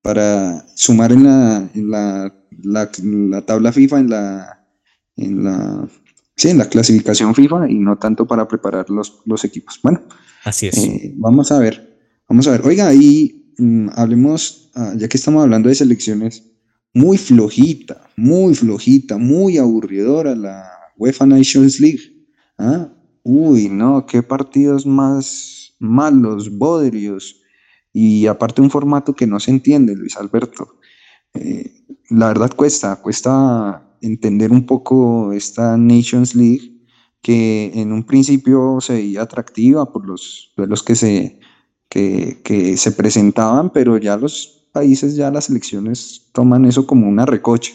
para 0.00 0.64
sumar 0.76 1.10
en 1.10 1.24
la, 1.24 1.70
en 1.74 1.90
la, 1.90 2.32
la, 2.62 3.42
tabla 3.42 3.72
FIFA, 3.72 3.98
en 3.98 4.10
la, 4.10 4.66
en 5.16 5.42
la, 5.42 5.88
sí, 6.36 6.50
en 6.50 6.58
la 6.58 6.68
clasificación 6.68 7.34
FIFA 7.34 7.68
y 7.68 7.80
no 7.80 7.98
tanto 7.98 8.26
para 8.26 8.46
preparar 8.46 8.90
los, 8.90 9.22
los 9.26 9.44
equipos. 9.44 9.80
Bueno, 9.82 10.02
así 10.44 10.68
es. 10.68 10.78
Eh, 10.78 11.14
vamos 11.16 11.50
a 11.50 11.58
ver. 11.58 11.98
Vamos 12.28 12.46
a 12.46 12.52
ver. 12.52 12.62
Oiga, 12.64 12.86
ahí 12.86 13.52
mm, 13.58 13.88
hablemos, 13.94 14.70
ah, 14.76 14.94
ya 14.96 15.08
que 15.08 15.16
estamos 15.16 15.42
hablando 15.42 15.68
de 15.68 15.74
selecciones, 15.74 16.49
muy 16.92 17.18
flojita, 17.18 18.08
muy 18.16 18.54
flojita, 18.54 19.16
muy 19.16 19.58
aburridora 19.58 20.34
la 20.34 20.64
UEFA 20.96 21.26
Nations 21.26 21.80
League. 21.80 22.26
¿ah? 22.58 22.88
Uy, 23.22 23.68
no, 23.68 24.06
qué 24.06 24.22
partidos 24.22 24.86
más 24.86 25.74
malos, 25.78 26.56
bodrios. 26.56 27.36
Y 27.92 28.26
aparte 28.26 28.60
un 28.60 28.70
formato 28.70 29.14
que 29.14 29.26
no 29.26 29.40
se 29.40 29.50
entiende, 29.50 29.96
Luis 29.96 30.16
Alberto. 30.16 30.78
Eh, 31.34 31.84
la 32.10 32.28
verdad 32.28 32.52
cuesta, 32.54 32.96
cuesta 32.96 33.96
entender 34.00 34.50
un 34.50 34.66
poco 34.66 35.32
esta 35.32 35.76
Nations 35.76 36.34
League 36.34 36.76
que 37.22 37.70
en 37.74 37.92
un 37.92 38.04
principio 38.04 38.78
se 38.80 38.94
veía 38.94 39.22
atractiva 39.22 39.92
por 39.92 40.06
los 40.06 40.52
los 40.56 40.82
que 40.82 40.94
se, 40.94 41.38
que, 41.88 42.40
que 42.42 42.76
se 42.76 42.92
presentaban, 42.92 43.70
pero 43.70 43.98
ya 43.98 44.16
los 44.16 44.59
países 44.70 45.16
ya 45.16 45.30
las 45.30 45.50
elecciones 45.50 46.30
toman 46.32 46.64
eso 46.64 46.86
como 46.86 47.08
una 47.08 47.26
recocha, 47.26 47.72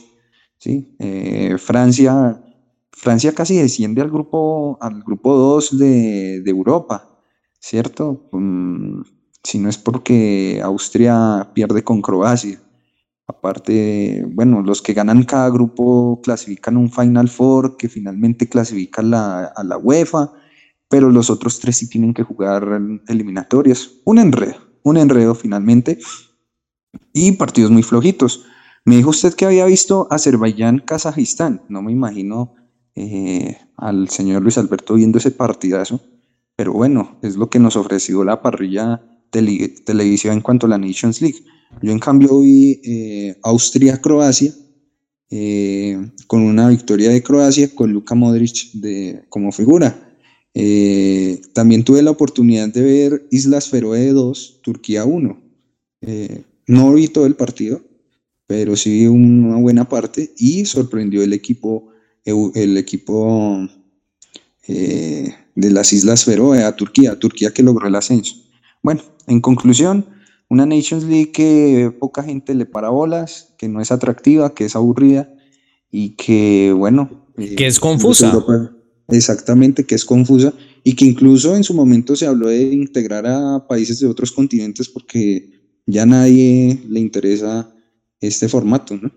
¿sí? 0.57 0.95
Eh, 0.99 1.57
Francia, 1.59 2.41
Francia 2.91 3.33
casi 3.33 3.57
desciende 3.57 4.01
al 4.01 4.09
grupo, 4.09 4.77
al 4.81 5.03
grupo 5.03 5.35
2 5.35 5.77
de, 5.77 6.41
de 6.41 6.51
Europa, 6.51 7.19
¿cierto? 7.59 8.29
Mm, 8.31 9.01
si 9.43 9.59
no 9.59 9.69
es 9.69 9.77
porque 9.77 10.59
Austria 10.63 11.51
pierde 11.53 11.83
con 11.83 12.01
Croacia. 12.01 12.59
Aparte, 13.27 14.25
bueno, 14.33 14.61
los 14.61 14.81
que 14.81 14.93
ganan 14.93 15.23
cada 15.23 15.49
grupo 15.49 16.19
clasifican 16.23 16.77
un 16.77 16.91
Final 16.91 17.27
Four 17.27 17.77
que 17.77 17.89
finalmente 17.89 18.47
clasifica 18.47 19.01
la, 19.01 19.45
a 19.45 19.63
la 19.63 19.77
UEFA, 19.77 20.31
pero 20.89 21.09
los 21.09 21.29
otros 21.29 21.59
tres 21.59 21.77
sí 21.77 21.89
tienen 21.89 22.13
que 22.13 22.23
jugar 22.23 22.79
eliminatorias. 23.07 23.91
Un 24.05 24.19
enredo, 24.19 24.55
un 24.83 24.97
enredo 24.97 25.33
finalmente 25.33 25.99
y 27.13 27.33
partidos 27.33 27.71
muy 27.71 27.83
flojitos. 27.83 28.45
Me 28.85 28.97
dijo 28.97 29.09
usted 29.09 29.33
que 29.33 29.45
había 29.45 29.65
visto 29.65 30.07
Azerbaiyán-Kazajistán. 30.09 31.63
No 31.69 31.81
me 31.81 31.91
imagino 31.91 32.53
eh, 32.95 33.57
al 33.77 34.09
señor 34.09 34.41
Luis 34.43 34.57
Alberto 34.57 34.93
viendo 34.93 35.17
ese 35.17 35.31
partidazo, 35.31 35.99
pero 36.55 36.73
bueno, 36.73 37.17
es 37.21 37.35
lo 37.35 37.49
que 37.49 37.59
nos 37.59 37.75
ofreció 37.75 38.23
la 38.23 38.41
parrilla 38.41 39.01
televisiva 39.31 40.33
en 40.33 40.41
cuanto 40.41 40.65
a 40.65 40.69
la 40.69 40.77
Nations 40.77 41.21
League. 41.21 41.39
Yo 41.81 41.91
en 41.91 41.99
cambio 41.99 42.39
vi 42.39 42.79
eh, 42.83 43.37
Austria-Croacia 43.43 44.53
eh, 45.29 46.11
con 46.27 46.41
una 46.41 46.69
victoria 46.69 47.09
de 47.09 47.23
Croacia 47.23 47.73
con 47.73 47.91
Luka 47.91 48.15
Modric 48.15 48.71
de, 48.73 49.25
como 49.29 49.51
figura. 49.51 50.15
Eh, 50.53 51.41
también 51.53 51.83
tuve 51.83 52.01
la 52.01 52.11
oportunidad 52.11 52.69
de 52.69 52.81
ver 52.81 53.27
Islas 53.31 53.69
Feroe 53.69 54.11
2, 54.11 54.61
Turquía 54.63 55.03
1. 55.03 55.41
No 56.67 56.93
vi 56.93 57.07
todo 57.07 57.25
el 57.25 57.35
partido, 57.35 57.81
pero 58.47 58.75
sí 58.75 58.91
vi 58.91 59.07
una 59.07 59.57
buena 59.57 59.87
parte 59.89 60.33
y 60.37 60.65
sorprendió 60.65 61.23
el 61.23 61.33
equipo, 61.33 61.89
el 62.25 62.77
equipo 62.77 63.67
de 64.67 65.71
las 65.71 65.93
Islas 65.93 66.25
Feroe 66.25 66.63
a 66.63 66.75
Turquía, 66.75 67.17
Turquía 67.17 67.51
que 67.51 67.63
logró 67.63 67.87
el 67.87 67.95
ascenso. 67.95 68.35
Bueno, 68.81 69.01
en 69.27 69.41
conclusión, 69.41 70.05
una 70.49 70.65
Nations 70.65 71.03
League 71.05 71.31
que 71.31 71.91
poca 71.99 72.23
gente 72.23 72.53
le 72.53 72.65
para 72.65 72.89
bolas, 72.89 73.53
que 73.57 73.67
no 73.67 73.81
es 73.81 73.91
atractiva, 73.91 74.53
que 74.53 74.65
es 74.65 74.75
aburrida 74.75 75.33
y 75.91 76.09
que, 76.11 76.73
bueno... 76.75 77.27
Eh, 77.37 77.55
que 77.55 77.67
es 77.67 77.79
confusa. 77.79 78.31
exactamente, 79.07 79.85
que 79.85 79.95
es 79.95 80.05
confusa 80.05 80.53
y 80.83 80.95
que 80.95 81.05
incluso 81.05 81.55
en 81.55 81.63
su 81.63 81.73
momento 81.73 82.15
se 82.15 82.27
habló 82.27 82.47
de 82.47 82.61
integrar 82.61 83.25
a 83.25 83.67
países 83.67 83.99
de 83.99 84.07
otros 84.07 84.31
continentes 84.31 84.87
porque 84.87 85.54
ya 85.85 86.05
nadie 86.05 86.79
le 86.89 86.99
interesa 86.99 87.69
este 88.19 88.47
formato, 88.49 88.95
¿no? 88.95 89.11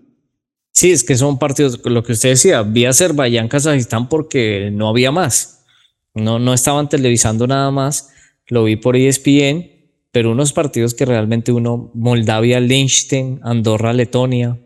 Sí, 0.71 0.91
es 0.91 1.03
que 1.03 1.17
son 1.17 1.39
partidos, 1.39 1.79
lo 1.83 2.03
que 2.03 2.13
usted 2.13 2.29
decía, 2.29 2.61
vi 2.61 2.85
Azerbaiyán, 2.85 3.49
Kazajistán 3.49 4.07
porque 4.07 4.69
no 4.71 4.87
había 4.87 5.11
más. 5.11 5.65
No, 6.13 6.39
no 6.39 6.53
estaban 6.53 6.87
televisando 6.87 7.47
nada 7.47 7.69
más. 7.71 8.09
Lo 8.47 8.63
vi 8.63 8.75
por 8.75 8.95
ESPN 8.95 9.79
pero 10.11 10.31
unos 10.31 10.53
partidos 10.53 10.93
que 10.93 11.05
realmente 11.05 11.51
uno, 11.51 11.91
Moldavia, 11.93 12.59
Liechtenstein, 12.59 13.39
Andorra, 13.43 13.93
Letonia, 13.93 14.57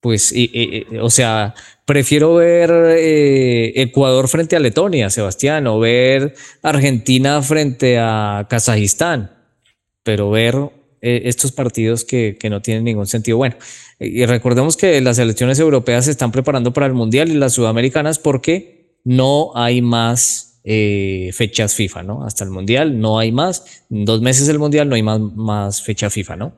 pues, 0.00 0.34
o 1.00 1.10
sea, 1.10 1.54
prefiero 1.84 2.34
ver 2.34 2.70
eh, 2.98 3.72
Ecuador 3.76 4.28
frente 4.28 4.54
a 4.54 4.60
Letonia, 4.60 5.10
Sebastián, 5.10 5.66
o 5.66 5.80
ver 5.80 6.34
Argentina 6.62 7.40
frente 7.42 7.98
a 7.98 8.46
Kazajistán, 8.48 9.32
pero 10.02 10.30
ver 10.30 10.70
eh, 11.08 11.28
estos 11.28 11.52
partidos 11.52 12.04
que, 12.04 12.36
que, 12.36 12.50
no 12.50 12.60
tienen 12.60 12.82
ningún 12.82 13.06
sentido. 13.06 13.36
Bueno, 13.36 13.54
y 14.00 14.26
recordemos 14.26 14.76
que 14.76 15.00
las 15.00 15.20
elecciones 15.20 15.60
europeas 15.60 16.06
se 16.06 16.10
están 16.10 16.32
preparando 16.32 16.72
para 16.72 16.86
el 16.86 16.94
Mundial 16.94 17.30
y 17.30 17.34
las 17.34 17.52
sudamericanas 17.52 18.18
porque 18.18 18.98
no 19.04 19.52
hay 19.54 19.82
más 19.82 20.58
eh, 20.64 21.30
fechas 21.32 21.76
FIFA, 21.76 22.02
¿no? 22.02 22.24
Hasta 22.24 22.42
el 22.42 22.50
Mundial 22.50 22.98
no 22.98 23.20
hay 23.20 23.30
más. 23.30 23.84
dos 23.88 24.20
meses 24.20 24.48
del 24.48 24.58
Mundial 24.58 24.88
no 24.88 24.96
hay 24.96 25.04
más, 25.04 25.20
más 25.20 25.80
fecha 25.80 26.10
FIFA, 26.10 26.34
¿no? 26.34 26.54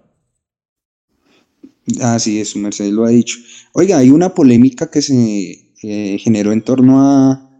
Así 2.00 2.40
es, 2.40 2.56
Mercedes 2.56 2.92
lo 2.92 3.04
ha 3.04 3.10
dicho. 3.10 3.36
Oiga, 3.74 3.98
hay 3.98 4.08
una 4.08 4.32
polémica 4.32 4.90
que 4.90 5.02
se 5.02 5.74
eh, 5.82 6.18
generó 6.18 6.52
en 6.52 6.62
torno 6.62 7.02
a, 7.02 7.50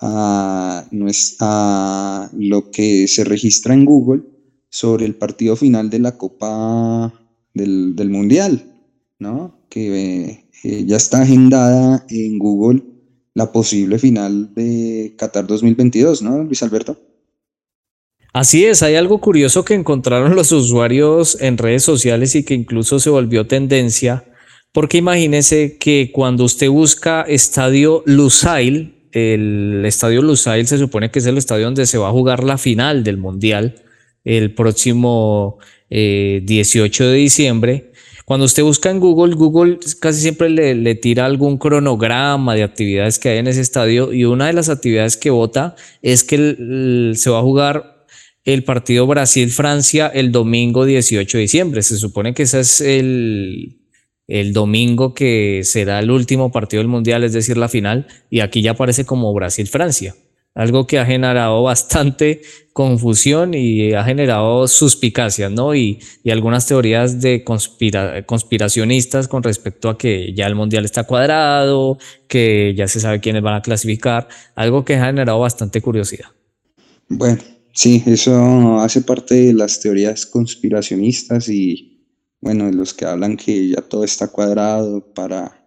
a, 0.00 0.86
a, 1.40 2.30
lo 2.34 2.70
que 2.70 3.08
se 3.08 3.24
registra 3.24 3.72
en 3.72 3.86
Google 3.86 4.35
sobre 4.76 5.06
el 5.06 5.14
partido 5.14 5.56
final 5.56 5.88
de 5.88 5.98
la 6.00 6.18
Copa 6.18 7.10
del, 7.54 7.96
del 7.96 8.10
Mundial, 8.10 8.62
¿no? 9.18 9.58
Que 9.70 10.44
eh, 10.64 10.84
ya 10.84 10.98
está 10.98 11.22
agendada 11.22 12.04
en 12.10 12.38
Google 12.38 12.82
la 13.32 13.52
posible 13.52 13.98
final 13.98 14.52
de 14.54 15.14
Qatar 15.16 15.46
2022, 15.46 16.20
¿no, 16.20 16.42
Luis 16.44 16.62
Alberto? 16.62 17.00
Así 18.34 18.66
es, 18.66 18.82
hay 18.82 18.96
algo 18.96 19.18
curioso 19.18 19.64
que 19.64 19.72
encontraron 19.72 20.36
los 20.36 20.52
usuarios 20.52 21.38
en 21.40 21.56
redes 21.56 21.82
sociales 21.82 22.34
y 22.34 22.44
que 22.44 22.52
incluso 22.52 22.98
se 22.98 23.08
volvió 23.08 23.46
tendencia, 23.46 24.24
porque 24.72 24.98
imagínese 24.98 25.78
que 25.78 26.10
cuando 26.12 26.44
usted 26.44 26.68
busca 26.68 27.22
Estadio 27.22 28.02
Lusail, 28.04 29.08
el 29.12 29.84
Estadio 29.86 30.20
Lusail 30.20 30.66
se 30.66 30.76
supone 30.76 31.10
que 31.10 31.20
es 31.20 31.24
el 31.24 31.38
estadio 31.38 31.64
donde 31.64 31.86
se 31.86 31.96
va 31.96 32.08
a 32.08 32.12
jugar 32.12 32.44
la 32.44 32.58
final 32.58 33.04
del 33.04 33.16
Mundial 33.16 33.82
el 34.26 34.52
próximo 34.52 35.58
18 35.88 37.04
eh, 37.04 37.06
de 37.06 37.14
diciembre, 37.14 37.92
cuando 38.26 38.44
usted 38.44 38.64
busca 38.64 38.90
en 38.90 38.98
Google, 38.98 39.36
Google 39.36 39.78
casi 40.00 40.20
siempre 40.20 40.50
le, 40.50 40.94
tira 40.96 41.26
algún 41.26 41.58
cronograma 41.58 42.56
de 42.56 42.64
actividades 42.64 43.20
que 43.20 43.28
hay 43.28 43.38
en 43.38 43.46
ese 43.46 43.60
estadio 43.60 44.12
y 44.12 44.24
una 44.24 44.48
de 44.48 44.52
las 44.52 44.68
actividades 44.68 45.16
que 45.16 45.30
vota 45.30 45.76
es 46.02 46.24
que 46.24 47.14
se 47.14 47.30
va 47.30 47.38
a 47.38 47.42
jugar 47.42 48.04
el 48.44 48.64
partido 48.64 49.06
Brasil-Francia 49.06 50.08
el 50.08 50.32
domingo 50.32 50.84
18 50.84 51.38
de 51.38 51.42
diciembre. 51.42 51.82
Se 51.82 51.98
supone 51.98 52.34
que 52.34 52.42
ese 52.42 52.58
es 52.58 52.80
el, 52.80 53.78
el 54.26 54.52
domingo 54.52 55.14
que 55.14 55.60
será 55.62 56.00
el 56.00 56.10
último 56.10 56.50
partido 56.50 56.80
del 56.80 56.88
Mundial, 56.88 57.22
es 57.22 57.32
decir, 57.32 57.56
la 57.56 57.68
final, 57.68 58.08
y 58.28 58.40
aquí 58.40 58.60
ya 58.60 58.72
aparece 58.72 59.04
como 59.04 59.32
Brasil-Francia 59.32 60.16
algo 60.56 60.86
que 60.86 60.98
ha 60.98 61.06
generado 61.06 61.62
bastante 61.62 62.40
confusión 62.72 63.54
y 63.54 63.92
ha 63.92 64.02
generado 64.04 64.66
suspicacias, 64.66 65.52
¿no? 65.52 65.74
Y, 65.74 66.00
algunas 66.30 66.66
teorías 66.66 67.20
de 67.20 67.44
conspiracionistas 67.44 69.28
con 69.28 69.42
respecto 69.42 69.88
a 69.88 69.96
que 69.96 70.34
ya 70.34 70.46
el 70.46 70.54
mundial 70.54 70.84
está 70.84 71.04
cuadrado, 71.04 71.98
que 72.26 72.74
ya 72.76 72.88
se 72.88 73.00
sabe 73.00 73.20
quiénes 73.20 73.42
van 73.42 73.54
a 73.54 73.62
clasificar, 73.62 74.28
algo 74.54 74.84
que 74.84 74.96
ha 74.96 75.06
generado 75.06 75.38
bastante 75.38 75.80
curiosidad. 75.80 76.26
Bueno, 77.08 77.38
sí, 77.72 78.02
eso 78.06 78.80
hace 78.80 79.02
parte 79.02 79.34
de 79.34 79.52
las 79.52 79.78
teorías 79.80 80.26
conspiracionistas 80.26 81.48
y, 81.48 82.02
bueno, 82.40 82.70
los 82.72 82.92
que 82.92 83.04
hablan 83.04 83.36
que 83.36 83.68
ya 83.68 83.82
todo 83.82 84.04
está 84.04 84.28
cuadrado 84.28 85.12
para 85.14 85.66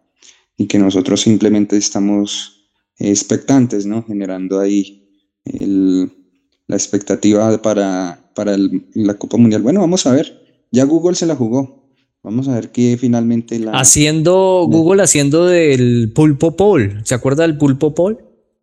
y 0.58 0.68
que 0.68 0.78
nosotros 0.78 1.22
simplemente 1.22 1.78
estamos 1.78 2.59
expectantes, 3.00 3.86
¿no? 3.86 4.04
Generando 4.04 4.60
ahí 4.60 5.08
la 5.44 6.76
expectativa 6.76 7.62
para, 7.62 8.32
para 8.36 8.56
la 8.94 9.14
Copa 9.16 9.38
Mundial. 9.38 9.62
Bueno, 9.62 9.80
vamos 9.80 10.06
a 10.06 10.12
ver. 10.12 10.42
Ya 10.72 10.84
Google 10.84 11.16
se 11.16 11.26
la 11.26 11.36
jugó. 11.36 11.80
Vamos 12.22 12.48
a 12.50 12.56
ver 12.56 12.72
qué 12.72 12.98
finalmente 13.00 13.58
la. 13.60 13.72
Haciendo, 13.72 14.68
Google 14.70 15.02
haciendo 15.02 15.46
del 15.46 16.12
pulpo 16.14 16.56
poll. 16.56 17.02
¿Se 17.06 17.16
acuerda 17.16 17.44
del 17.44 17.58
pulpo 17.58 17.96
poll? 17.96 18.20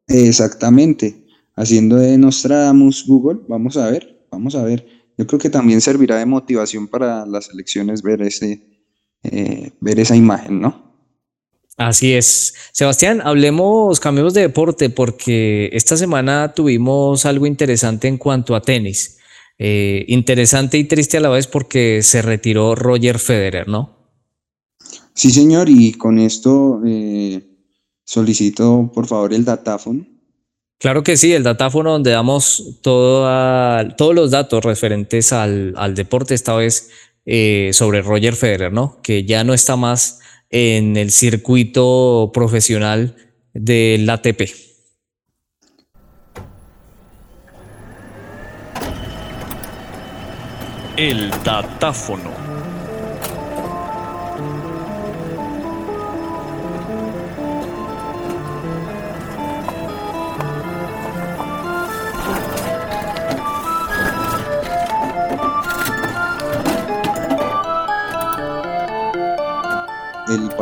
Exactamente. 0.07 1.27
Haciendo 1.55 1.97
de 1.97 2.19
Nostradamus 2.19 3.07
Google. 3.07 3.41
Vamos 3.49 3.77
a 3.77 3.91
ver. 3.91 4.27
Vamos 4.31 4.55
a 4.55 4.63
ver. 4.63 4.87
Yo 5.17 5.27
creo 5.27 5.41
que 5.41 5.49
también 5.49 5.81
servirá 5.81 6.19
de 6.19 6.27
motivación 6.27 6.87
para 6.87 7.25
las 7.25 7.49
elecciones 7.51 8.03
ver 8.03 8.21
ese, 8.21 8.63
eh, 9.23 9.71
ver 9.81 9.99
esa 9.99 10.15
imagen, 10.15 10.61
¿no? 10.61 10.86
Así 11.77 12.15
es. 12.15 12.55
Sebastián, 12.73 13.21
hablemos, 13.23 14.01
cambiemos 14.01 14.33
de 14.33 14.41
deporte 14.43 14.89
porque 14.89 15.69
esta 15.73 15.97
semana 15.97 16.55
tuvimos 16.55 17.27
algo 17.27 17.47
interesante 17.47 18.09
en 18.09 18.17
cuanto 18.17 18.55
a 18.55 18.63
tenis. 18.63 19.19
Eh, 19.59 20.05
interesante 20.09 20.79
y 20.79 20.85
triste 20.85 21.19
a 21.19 21.21
la 21.21 21.29
vez 21.29 21.47
porque 21.47 22.03
se 22.03 22.23
retiró 22.23 22.75
Roger 22.75 23.19
Federer, 23.19 23.69
¿no? 23.69 23.95
Sí, 25.15 25.31
señor, 25.31 25.69
y 25.69 25.93
con 25.93 26.19
esto 26.19 26.81
eh, 26.87 27.43
solicito 28.05 28.91
por 28.95 29.07
favor 29.07 29.35
el 29.35 29.45
datáfono. 29.45 30.07
Claro 30.79 31.03
que 31.03 31.17
sí, 31.17 31.33
el 31.33 31.43
datáfono 31.43 31.93
donde 31.93 32.11
damos 32.11 32.81
todos 32.83 34.15
los 34.15 34.31
datos 34.31 34.63
referentes 34.63 35.33
al, 35.33 35.95
deporte, 35.95 36.35
esta 36.35 36.55
vez 36.55 36.91
eh, 37.25 37.71
sobre 37.73 38.03
Roger 38.03 38.35
Federer, 38.35 38.73
¿no? 38.73 38.99
Que 39.03 39.25
ya 39.25 39.43
no 39.43 39.55
está 39.55 39.77
más 39.77 40.21
en 40.51 40.97
el 40.97 41.11
circuito 41.11 42.31
profesional 42.33 43.17
del 43.53 44.09
ATP. 44.09 44.43
El 50.97 51.31
datáfono. 51.45 52.46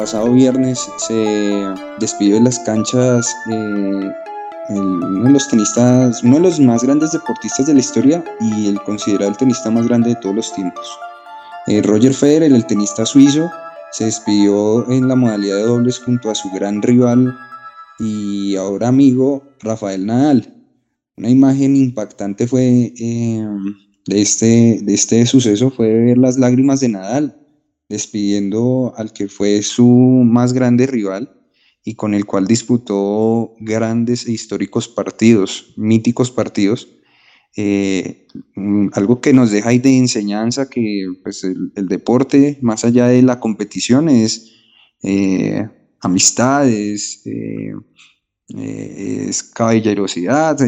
Pasado 0.04 0.34
viernes 0.34 0.86
se 0.98 1.64
despidió 1.98 2.34
de 2.34 2.42
las 2.42 2.58
canchas 2.58 3.34
eh, 3.50 4.10
uno 4.68 5.24
de 5.24 5.30
los 5.30 5.48
tenistas, 5.48 6.22
uno 6.22 6.34
de 6.34 6.42
los 6.42 6.60
más 6.60 6.82
grandes 6.82 7.12
deportistas 7.12 7.68
de 7.68 7.72
la 7.72 7.80
historia 7.80 8.22
y 8.38 8.68
el 8.68 8.82
considerado 8.82 9.30
el 9.30 9.36
tenista 9.38 9.70
más 9.70 9.88
grande 9.88 10.10
de 10.10 10.16
todos 10.16 10.34
los 10.34 10.52
tiempos. 10.52 10.86
Eh, 11.68 11.80
Roger 11.80 12.12
Federer, 12.12 12.52
el 12.52 12.66
tenista 12.66 13.06
suizo, 13.06 13.50
se 13.92 14.04
despidió 14.04 14.86
en 14.90 15.08
la 15.08 15.16
modalidad 15.16 15.56
de 15.56 15.62
dobles 15.62 15.98
junto 16.00 16.30
a 16.30 16.34
su 16.34 16.50
gran 16.50 16.82
rival 16.82 17.34
y 17.98 18.56
ahora 18.56 18.88
amigo 18.88 19.42
Rafael 19.60 20.04
Nadal. 20.04 20.54
Una 21.16 21.30
imagen 21.30 21.76
impactante 21.76 22.46
fue 22.46 22.92
eh, 23.00 23.48
de, 24.04 24.20
este, 24.20 24.80
de 24.82 24.92
este 24.92 25.24
suceso 25.24 25.70
fue 25.70 25.88
ver 25.94 26.18
las 26.18 26.36
lágrimas 26.36 26.80
de 26.80 26.90
Nadal 26.90 27.40
despidiendo 27.88 28.92
al 28.96 29.12
que 29.12 29.28
fue 29.28 29.62
su 29.62 29.86
más 29.86 30.52
grande 30.52 30.86
rival 30.86 31.34
y 31.84 31.94
con 31.94 32.14
el 32.14 32.24
cual 32.24 32.46
disputó 32.46 33.54
grandes 33.60 34.26
e 34.26 34.32
históricos 34.32 34.88
partidos, 34.88 35.74
míticos 35.76 36.30
partidos. 36.30 36.88
Eh, 37.56 38.26
mm, 38.56 38.88
algo 38.94 39.20
que 39.20 39.32
nos 39.32 39.50
deja 39.50 39.68
ahí 39.68 39.78
de 39.78 39.96
enseñanza 39.96 40.68
que 40.68 41.06
pues, 41.22 41.44
el, 41.44 41.88
deporte, 41.88 42.58
más 42.62 42.84
allá 42.84 43.06
de 43.06 43.22
la 43.22 43.38
competición, 43.38 44.08
es 44.08 44.50
eh, 45.02 45.68
amistades, 46.00 47.22
eh, 47.26 47.74
es 48.48 49.42
caballerosidad, 49.42 50.58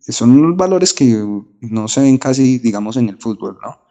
son 0.00 0.56
valores 0.56 0.92
que 0.92 1.24
no 1.60 1.88
se 1.88 2.00
ven 2.00 2.18
casi, 2.18 2.58
digamos, 2.58 2.96
en 2.96 3.08
el 3.08 3.18
fútbol, 3.18 3.58
¿no? 3.62 3.81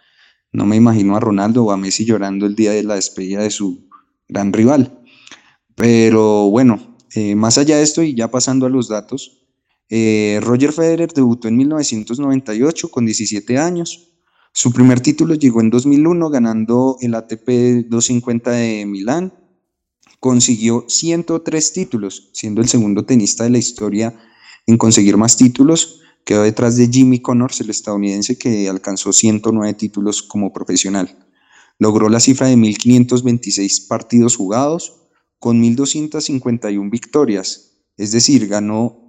No 0.54 0.66
me 0.66 0.76
imagino 0.76 1.16
a 1.16 1.20
Ronaldo 1.20 1.66
o 1.66 1.72
a 1.72 1.78
Messi 1.78 2.06
llorando 2.06 2.46
el 2.46 2.56
día 2.56 2.72
de 2.72 2.84
la 2.84 2.96
despedida 2.96 3.42
de 3.42 3.52
su 3.52 3.88
gran 4.28 4.52
rival. 4.52 5.00
Pero 5.76 6.50
bueno, 6.50 6.98
eh, 7.16 7.36
más 7.36 7.58
allá 7.58 7.78
de 7.78 7.84
esto 7.84 8.04
y 8.04 8.16
ya 8.16 8.30
pasando 8.30 8.66
a 8.66 8.70
los 8.70 8.90
datos, 8.90 9.46
eh, 9.90 10.40
Roger 10.42 10.72
Federer 10.72 11.12
debutó 11.14 11.48
en 11.48 11.58
1998 11.58 12.90
con 12.90 13.06
17 13.06 13.58
años. 13.58 14.10
Su 14.54 14.74
primer 14.74 15.00
título 15.00 15.36
llegó 15.36 15.62
en 15.62 15.70
2001 15.70 16.30
ganando 16.30 16.98
el 17.02 17.16
ATP 17.16 17.88
250 17.88 18.52
de 18.52 18.86
Milán. 18.86 19.34
Consiguió 20.20 20.86
103 20.88 21.74
títulos, 21.74 22.30
siendo 22.34 22.62
el 22.62 22.68
segundo 22.68 23.06
tenista 23.06 23.46
de 23.46 23.50
la 23.52 23.58
historia 23.58 24.14
en 24.68 24.78
conseguir 24.78 25.18
más 25.18 25.38
títulos. 25.38 26.01
Quedó 26.24 26.44
detrás 26.44 26.78
de 26.78 26.88
Jimmy 26.88 27.20
Connors, 27.20 27.62
el 27.62 27.70
estadounidense 27.70 28.38
que 28.38 28.70
alcanzó 28.70 29.12
109 29.12 29.74
títulos 29.74 30.22
como 30.22 30.54
profesional. 30.54 31.18
Logró 31.80 32.10
la 32.10 32.20
cifra 32.20 32.48
de 32.48 32.56
1.526 32.56 33.88
partidos 33.88 34.36
jugados, 34.36 35.02
con 35.40 35.62
1.251 35.64 36.92
victorias, 36.92 37.72
es 37.98 38.12
decir, 38.12 38.48
ganó 38.48 39.02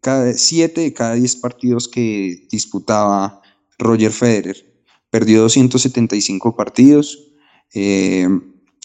cada 0.00 0.32
7 0.32 0.80
de 0.80 0.92
cada 0.94 1.14
10 1.14 1.36
partidos 1.36 1.88
que 1.88 2.46
disputaba 2.50 3.42
Roger 3.78 4.12
Federer. 4.12 4.56
Perdió 5.10 5.42
275 5.42 6.56
partidos, 6.56 7.32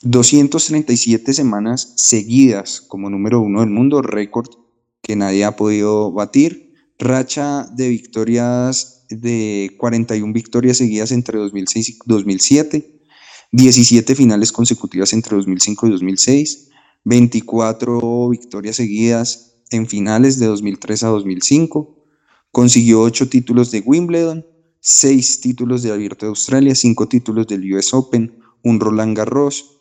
237 0.02 1.32
eh, 1.32 1.34
semanas 1.34 1.94
seguidas 1.96 2.82
como 2.82 3.10
número 3.10 3.40
uno 3.40 3.62
del 3.62 3.70
mundo, 3.70 4.02
récord 4.02 4.50
que 5.02 5.16
nadie 5.16 5.46
ha 5.46 5.56
podido 5.56 6.12
batir. 6.12 6.71
Racha 7.02 7.68
de 7.74 7.90
victorias 7.90 9.08
de 9.10 9.76
41 9.80 10.32
victorias 10.34 10.78
seguidas 10.78 11.12
entre 11.12 11.40
2006 11.40 11.90
y 11.90 11.98
2007, 12.06 13.02
17 13.52 14.16
finales 14.16 14.52
consecutivas 14.52 15.12
entre 15.12 15.36
2005 15.36 15.88
y 15.88 15.90
2006, 15.90 16.70
24 17.04 18.30
victorias 18.30 18.76
seguidas 18.76 19.56
en 19.72 19.88
finales 19.88 20.38
de 20.38 20.46
2003 20.46 21.04
a 21.04 21.08
2005. 21.08 22.06
Consiguió 22.52 23.02
8 23.02 23.30
títulos 23.30 23.72
de 23.72 23.80
Wimbledon, 23.80 24.46
6 24.82 25.42
títulos 25.42 25.82
de 25.82 25.92
Abierto 25.92 26.28
de 26.28 26.30
Australia, 26.30 26.76
5 26.76 27.08
títulos 27.08 27.48
del 27.48 27.74
US 27.74 27.96
Open, 27.96 28.38
un 28.64 28.80
Roland 28.80 29.18
Garros. 29.18 29.81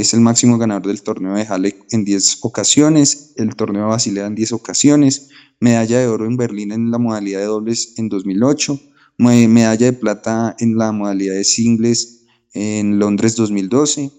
Es 0.00 0.14
el 0.14 0.20
máximo 0.20 0.58
ganador 0.58 0.88
del 0.88 1.02
torneo 1.02 1.34
de 1.34 1.44
Halle 1.44 1.76
en 1.90 2.04
10 2.04 2.38
ocasiones, 2.42 3.32
el 3.36 3.54
torneo 3.54 3.82
de 3.82 3.88
Basilea 3.88 4.26
en 4.26 4.34
10 4.34 4.52
ocasiones, 4.52 5.28
medalla 5.60 6.00
de 6.00 6.06
oro 6.06 6.26
en 6.26 6.36
Berlín 6.36 6.72
en 6.72 6.90
la 6.90 6.98
modalidad 6.98 7.40
de 7.40 7.46
dobles 7.46 7.94
en 7.96 8.08
2008, 8.08 8.80
medalla 9.18 9.86
de 9.86 9.92
plata 9.92 10.56
en 10.58 10.76
la 10.76 10.92
modalidad 10.92 11.34
de 11.34 11.44
singles 11.44 12.24
en 12.52 12.98
Londres 12.98 13.36
2012 13.36 14.10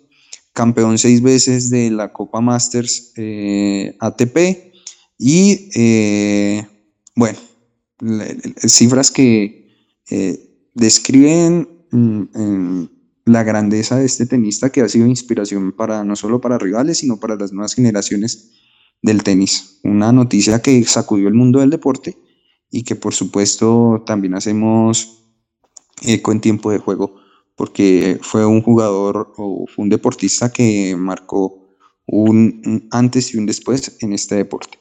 campeón 0.57 0.97
seis 0.97 1.21
veces 1.21 1.69
de 1.69 1.91
la 1.91 2.11
Copa 2.11 2.41
Masters 2.41 3.13
eh, 3.15 3.95
ATP 3.99 4.73
y 5.19 5.69
eh, 5.75 6.65
bueno, 7.15 7.37
cifras 8.65 9.11
que 9.11 9.69
eh, 10.09 10.69
describen 10.73 11.69
mm, 11.91 12.85
la 13.27 13.43
grandeza 13.43 13.97
de 13.97 14.05
este 14.05 14.25
tenista 14.25 14.71
que 14.71 14.81
ha 14.81 14.89
sido 14.89 15.07
inspiración 15.07 15.71
para 15.71 16.03
no 16.03 16.15
solo 16.15 16.41
para 16.41 16.57
rivales, 16.57 16.99
sino 16.99 17.19
para 17.19 17.35
las 17.35 17.51
nuevas 17.51 17.73
generaciones 17.73 18.51
del 19.01 19.23
tenis. 19.23 19.79
Una 19.83 20.11
noticia 20.11 20.61
que 20.61 20.83
sacudió 20.83 21.27
el 21.27 21.33
mundo 21.33 21.59
del 21.59 21.69
deporte 21.69 22.17
y 22.71 22.83
que 22.83 22.95
por 22.95 23.13
supuesto 23.13 24.03
también 24.05 24.35
hacemos 24.35 25.23
eco 26.01 26.31
en 26.31 26.41
tiempo 26.41 26.71
de 26.71 26.79
juego 26.79 27.15
porque 27.57 28.19
fue 28.21 28.45
un 28.45 28.61
jugador 28.61 29.33
o 29.37 29.65
fue 29.67 29.83
un 29.83 29.89
deportista 29.89 30.51
que 30.53 30.95
marcó 30.95 31.67
un, 32.05 32.87
antes 32.91 33.33
y 33.33 33.37
un 33.37 33.47
después 33.47 33.97
en 34.01 34.13
este 34.13 34.35
deporte. 34.35 34.77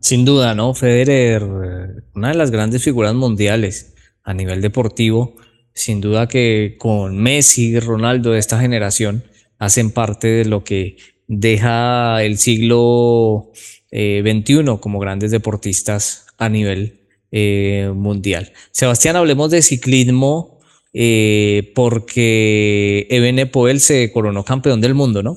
Sin 0.00 0.24
duda, 0.24 0.54
¿no? 0.54 0.74
Federer, 0.74 1.42
eh, 1.42 2.02
una 2.14 2.28
de 2.28 2.34
las 2.34 2.50
grandes 2.50 2.82
figuras 2.84 3.14
mundiales 3.14 3.94
a 4.22 4.32
nivel 4.32 4.62
deportivo, 4.62 5.34
sin 5.74 6.00
duda 6.00 6.28
que 6.28 6.76
con 6.78 7.16
Messi 7.16 7.78
Ronaldo 7.80 8.32
de 8.32 8.38
esta 8.38 8.60
generación 8.60 9.24
hacen 9.58 9.90
parte 9.90 10.28
de 10.28 10.44
lo 10.44 10.64
que 10.64 10.96
deja 11.28 12.22
el 12.22 12.38
siglo 12.38 13.52
XXI 13.90 13.90
eh, 13.90 14.78
como 14.80 14.98
grandes 14.98 15.30
deportistas 15.30 16.26
a 16.38 16.48
nivel 16.48 17.00
eh, 17.30 17.90
mundial. 17.94 18.52
Sebastián, 18.70 19.16
hablemos 19.16 19.50
de 19.50 19.62
ciclismo 19.62 20.58
eh, 20.92 21.72
porque 21.74 23.06
Eben 23.08 23.50
Poel 23.50 23.80
se 23.80 24.12
coronó 24.12 24.44
campeón 24.44 24.80
del 24.80 24.94
mundo, 24.94 25.22
¿no? 25.22 25.36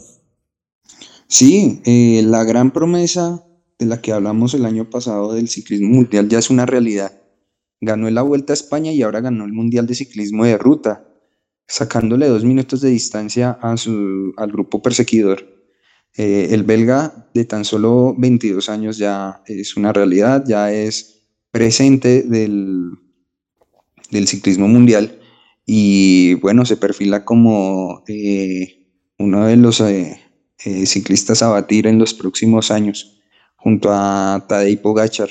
Sí, 1.28 1.82
la 1.86 2.44
gran 2.44 2.72
promesa 2.72 3.44
de 3.80 3.86
la 3.86 4.02
que 4.02 4.12
hablamos 4.12 4.54
el 4.54 4.66
año 4.66 4.90
pasado 4.90 5.34
del 5.34 5.50
ciclismo 5.50 5.90
mundial 5.90 6.30
ya 6.30 6.40
es 6.40 6.50
una 6.50 6.66
realidad. 6.66 7.25
Ganó 7.86 8.10
la 8.10 8.22
Vuelta 8.22 8.54
a 8.54 8.56
España 8.56 8.92
y 8.92 9.02
ahora 9.02 9.22
ganó 9.22 9.46
el 9.46 9.54
Mundial 9.54 9.86
de 9.88 9.96
Ciclismo 9.96 10.46
de 10.46 10.58
Ruta, 10.58 11.08
sacándole 11.68 12.28
dos 12.28 12.44
minutos 12.44 12.82
de 12.82 12.90
distancia 12.90 13.58
a 13.62 13.78
su, 13.78 14.34
al 14.38 14.52
grupo 14.52 14.82
perseguidor. 14.82 15.46
Eh, 16.18 16.50
el 16.52 16.64
belga 16.64 17.30
de 17.34 17.46
tan 17.46 17.66
solo 17.66 18.16
22 18.18 18.70
años 18.70 18.98
ya 18.98 19.44
es 19.46 19.76
una 19.78 19.92
realidad, 19.94 20.44
ya 20.48 20.72
es 20.72 21.28
presente 21.52 22.24
del, 22.24 22.92
del 24.12 24.28
ciclismo 24.28 24.68
mundial 24.68 25.20
y 25.66 26.36
bueno, 26.36 26.66
se 26.66 26.78
perfila 26.78 27.26
como 27.26 28.04
eh, 28.08 28.88
uno 29.18 29.48
de 29.48 29.58
los 29.58 29.82
eh, 29.82 30.22
eh, 30.64 30.86
ciclistas 30.86 31.42
a 31.42 31.50
batir 31.50 31.88
en 31.88 31.98
los 31.98 32.14
próximos 32.14 32.72
años, 32.72 33.20
junto 33.56 33.90
a 33.92 34.46
Tadej 34.48 34.82
Pogacar. 34.82 35.30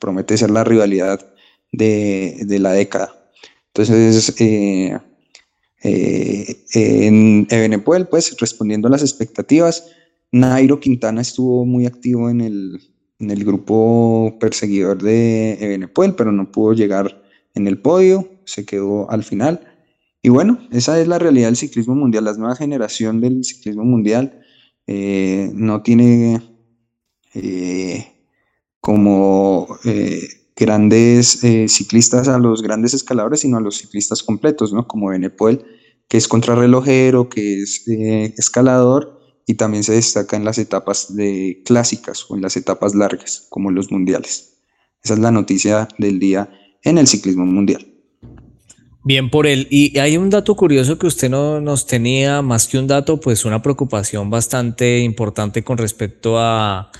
Promete 0.00 0.36
ser 0.38 0.50
la 0.50 0.64
rivalidad 0.64 1.34
de, 1.72 2.58
la 2.60 2.72
década. 2.72 3.14
Entonces, 3.68 4.34
en 4.38 5.00
Ebenepoel, 7.50 8.08
pues 8.08 8.36
respondiendo 8.38 8.88
a 8.88 8.90
las 8.90 9.02
expectativas, 9.02 9.90
Nairo 10.32 10.80
Quintana 10.80 11.20
estuvo 11.22 11.64
muy 11.64 11.86
activo 11.86 12.28
en 12.30 12.40
el, 12.40 12.80
en 13.18 13.30
el 13.30 13.44
grupo 13.44 14.36
perseguidor 14.40 15.02
de 15.02 15.58
Ebenepoel, 15.60 16.14
pero 16.14 16.32
no 16.32 16.50
pudo 16.50 16.72
llegar 16.72 17.22
en 17.54 17.66
el 17.66 17.78
podio 17.78 18.28
se 18.48 18.64
quedó 18.64 19.10
al 19.10 19.22
final. 19.22 19.60
Y 20.22 20.30
bueno, 20.30 20.58
esa 20.72 21.00
es 21.00 21.06
la 21.06 21.18
realidad 21.18 21.48
del 21.48 21.56
ciclismo 21.56 21.94
mundial. 21.94 22.24
La 22.24 22.32
nueva 22.32 22.56
generación 22.56 23.20
del 23.20 23.44
ciclismo 23.44 23.84
mundial 23.84 24.40
eh, 24.86 25.50
no 25.54 25.82
tiene 25.82 26.40
eh, 27.34 28.06
como 28.80 29.68
eh, 29.84 30.28
grandes 30.58 31.40
ciclistas 31.68 32.28
a 32.28 32.38
los 32.38 32.62
grandes 32.62 32.92
escaladores, 32.92 33.40
sino 33.40 33.56
a 33.56 33.60
los 33.60 33.78
ciclistas 33.78 34.22
completos, 34.22 34.72
¿no? 34.72 34.86
Como 34.86 35.08
Benepoel, 35.08 35.64
que 36.08 36.16
es 36.16 36.26
contrarrelojero, 36.26 37.28
que 37.28 37.62
es 37.62 37.86
escalador 37.86 39.20
y 39.46 39.54
también 39.54 39.84
se 39.84 39.94
destaca 39.94 40.36
en 40.36 40.44
las 40.44 40.58
etapas 40.58 41.14
de 41.14 41.62
clásicas 41.64 42.26
o 42.28 42.36
en 42.36 42.42
las 42.42 42.56
etapas 42.56 42.94
largas, 42.94 43.46
como 43.48 43.70
los 43.70 43.90
mundiales. 43.90 44.58
Esa 45.02 45.14
es 45.14 45.20
la 45.20 45.30
noticia 45.30 45.88
del 45.98 46.18
día 46.18 46.50
en 46.82 46.98
el 46.98 47.06
ciclismo 47.06 47.46
mundial. 47.46 47.86
Bien 49.04 49.30
por 49.30 49.46
él. 49.46 49.66
Y 49.70 49.98
hay 49.98 50.18
un 50.18 50.28
dato 50.28 50.54
curioso 50.54 50.98
que 50.98 51.06
usted 51.06 51.30
no 51.30 51.60
nos 51.60 51.86
tenía, 51.86 52.42
más 52.42 52.66
que 52.66 52.78
un 52.78 52.86
dato, 52.86 53.20
pues 53.20 53.44
una 53.44 53.62
preocupación 53.62 54.28
bastante 54.28 54.98
importante 54.98 55.64
con 55.64 55.78
respecto 55.78 56.38
a, 56.38 56.90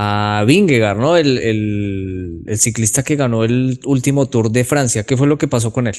a 0.00 0.44
Vingegaard, 0.46 0.96
¿no? 0.96 1.16
El, 1.16 1.38
el, 1.38 2.56
ciclista 2.56 3.02
que 3.02 3.16
ganó 3.16 3.42
el 3.42 3.80
último 3.84 4.26
Tour 4.26 4.48
de 4.52 4.62
Francia. 4.62 5.02
¿Qué 5.02 5.16
fue 5.16 5.26
lo 5.26 5.38
que 5.38 5.48
pasó 5.48 5.72
con 5.72 5.88
él? 5.88 5.96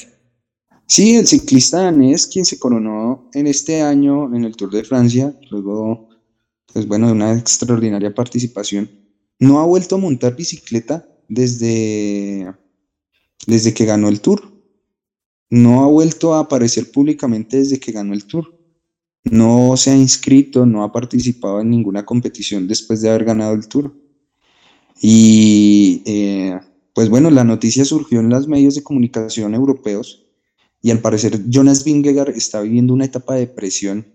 Sí, 0.86 1.16
el 1.16 1.26
ciclista 1.26 1.82
danés 1.82 2.26
quien 2.26 2.46
se 2.46 2.58
coronó 2.58 3.28
en 3.34 3.46
este 3.46 3.82
año 3.82 4.34
en 4.34 4.44
el 4.44 4.56
Tour 4.56 4.70
de 4.70 4.84
Francia, 4.84 5.38
luego, 5.50 6.08
pues 6.72 6.86
bueno, 6.86 7.08
de 7.08 7.12
una 7.12 7.34
extraordinaria 7.34 8.14
participación, 8.14 8.90
no 9.38 9.60
ha 9.60 9.66
vuelto 9.66 9.96
a 9.96 9.98
montar 9.98 10.34
bicicleta 10.34 11.06
desde, 11.28 12.50
desde 13.46 13.74
que 13.74 13.84
ganó 13.84 14.08
el 14.08 14.22
Tour. 14.22 14.50
No 15.50 15.84
ha 15.84 15.86
vuelto 15.88 16.32
a 16.32 16.40
aparecer 16.40 16.90
públicamente 16.90 17.58
desde 17.58 17.78
que 17.78 17.92
ganó 17.92 18.14
el 18.14 18.24
Tour. 18.24 18.59
No 19.24 19.76
se 19.76 19.90
ha 19.90 19.96
inscrito, 19.96 20.64
no 20.64 20.82
ha 20.82 20.92
participado 20.92 21.60
en 21.60 21.70
ninguna 21.70 22.06
competición 22.06 22.66
después 22.66 23.02
de 23.02 23.10
haber 23.10 23.24
ganado 23.24 23.54
el 23.54 23.68
Tour. 23.68 23.94
Y 25.00 26.02
eh, 26.06 26.58
pues 26.94 27.08
bueno, 27.08 27.30
la 27.30 27.44
noticia 27.44 27.84
surgió 27.84 28.20
en 28.20 28.28
los 28.28 28.48
medios 28.48 28.74
de 28.74 28.82
comunicación 28.82 29.54
europeos 29.54 30.26
y 30.82 30.90
al 30.90 31.00
parecer 31.00 31.48
Jonas 31.48 31.84
Vingegaard 31.84 32.30
está 32.30 32.60
viviendo 32.60 32.94
una 32.94 33.04
etapa 33.04 33.34
de 33.34 33.40
depresión 33.40 34.06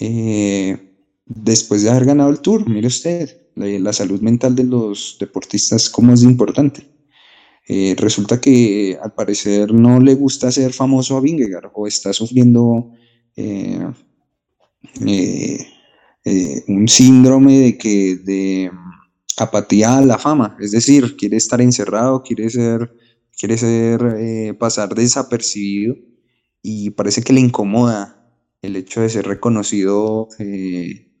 eh, 0.00 0.78
después 1.26 1.82
de 1.82 1.90
haber 1.90 2.06
ganado 2.06 2.30
el 2.30 2.40
Tour. 2.40 2.68
Mire 2.68 2.86
usted, 2.86 3.50
la, 3.54 3.92
salud 3.92 4.20
mental 4.20 4.54
de 4.54 4.64
los 4.64 5.16
deportistas, 5.20 5.88
cómo 5.88 6.12
es 6.12 6.22
importante. 6.22 6.86
Eh, 7.68 7.94
resulta 7.98 8.40
que 8.40 8.98
al 9.02 9.12
parecer 9.12 9.72
no 9.72 10.00
le 10.00 10.14
gusta 10.14 10.52
ser 10.52 10.72
famoso 10.72 11.16
a 11.16 11.20
Vingegaard 11.20 11.70
o 11.74 11.86
está 11.86 12.12
sufriendo 12.12 12.92
eh, 13.36 13.86
un 16.68 16.88
síndrome 16.88 17.58
de 17.58 17.78
que 17.78 18.16
de 18.16 18.70
apatía 19.38 19.98
a 19.98 20.04
la 20.04 20.18
fama, 20.18 20.56
es 20.60 20.72
decir, 20.72 21.16
quiere 21.16 21.36
estar 21.36 21.60
encerrado, 21.60 22.22
quiere 22.22 22.48
ser 22.50 22.90
quiere 23.36 23.58
ser, 23.58 24.16
eh, 24.18 24.54
pasar 24.54 24.94
desapercibido 24.94 25.96
y 26.62 26.90
parece 26.90 27.22
que 27.22 27.32
le 27.32 27.40
incomoda 27.40 28.12
el 28.62 28.76
hecho 28.76 29.02
de 29.02 29.10
ser 29.10 29.26
reconocido 29.26 30.28
eh, 30.38 31.12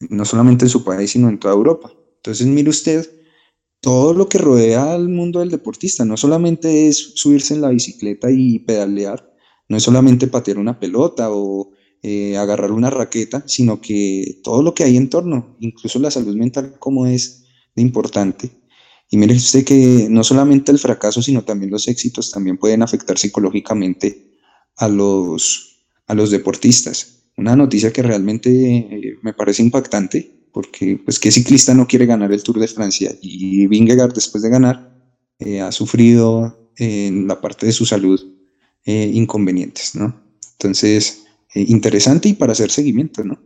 no 0.00 0.24
solamente 0.24 0.64
en 0.64 0.68
su 0.68 0.84
país, 0.84 1.12
sino 1.12 1.28
en 1.28 1.38
toda 1.38 1.54
Europa. 1.54 1.92
Entonces, 2.16 2.46
mire 2.46 2.68
usted, 2.68 3.08
todo 3.80 4.12
lo 4.12 4.28
que 4.28 4.38
rodea 4.38 4.92
al 4.92 5.08
mundo 5.08 5.40
del 5.40 5.50
deportista, 5.50 6.04
no 6.04 6.16
solamente 6.16 6.88
es 6.88 7.12
subirse 7.14 7.54
en 7.54 7.62
la 7.62 7.70
bicicleta 7.70 8.30
y 8.30 8.58
pedalear, 8.58 9.29
no 9.70 9.76
es 9.76 9.84
solamente 9.84 10.26
patear 10.26 10.58
una 10.58 10.80
pelota 10.80 11.30
o 11.30 11.70
eh, 12.02 12.36
agarrar 12.36 12.72
una 12.72 12.90
raqueta, 12.90 13.44
sino 13.46 13.80
que 13.80 14.40
todo 14.42 14.64
lo 14.64 14.74
que 14.74 14.82
hay 14.82 14.96
en 14.96 15.08
torno, 15.08 15.56
incluso 15.60 16.00
la 16.00 16.10
salud 16.10 16.34
mental, 16.34 16.74
como 16.80 17.06
es 17.06 17.44
importante. 17.76 18.50
Y 19.08 19.16
mire 19.16 19.36
usted 19.36 19.64
que 19.64 20.08
no 20.10 20.24
solamente 20.24 20.72
el 20.72 20.80
fracaso, 20.80 21.22
sino 21.22 21.44
también 21.44 21.70
los 21.70 21.86
éxitos 21.86 22.32
también 22.32 22.58
pueden 22.58 22.82
afectar 22.82 23.16
psicológicamente 23.16 24.32
a 24.76 24.88
los, 24.88 25.86
a 26.08 26.14
los 26.14 26.32
deportistas. 26.32 27.30
Una 27.36 27.54
noticia 27.54 27.92
que 27.92 28.02
realmente 28.02 28.50
eh, 28.50 29.18
me 29.22 29.34
parece 29.34 29.62
impactante, 29.62 30.48
porque 30.52 31.00
pues 31.04 31.20
qué 31.20 31.30
ciclista 31.30 31.74
no 31.74 31.86
quiere 31.86 32.06
ganar 32.06 32.32
el 32.32 32.42
Tour 32.42 32.58
de 32.58 32.66
Francia 32.66 33.14
y 33.22 33.68
Vingegaard 33.68 34.14
después 34.14 34.42
de 34.42 34.50
ganar 34.50 35.00
eh, 35.38 35.60
ha 35.60 35.70
sufrido 35.70 36.72
en 36.76 37.28
la 37.28 37.40
parte 37.40 37.66
de 37.66 37.72
su 37.72 37.86
salud 37.86 38.39
eh, 38.84 39.10
inconvenientes, 39.12 39.94
¿no? 39.94 40.20
Entonces, 40.52 41.24
interesante 41.54 42.28
y 42.28 42.34
para 42.34 42.52
hacer 42.52 42.70
seguimiento, 42.70 43.24
¿no? 43.24 43.38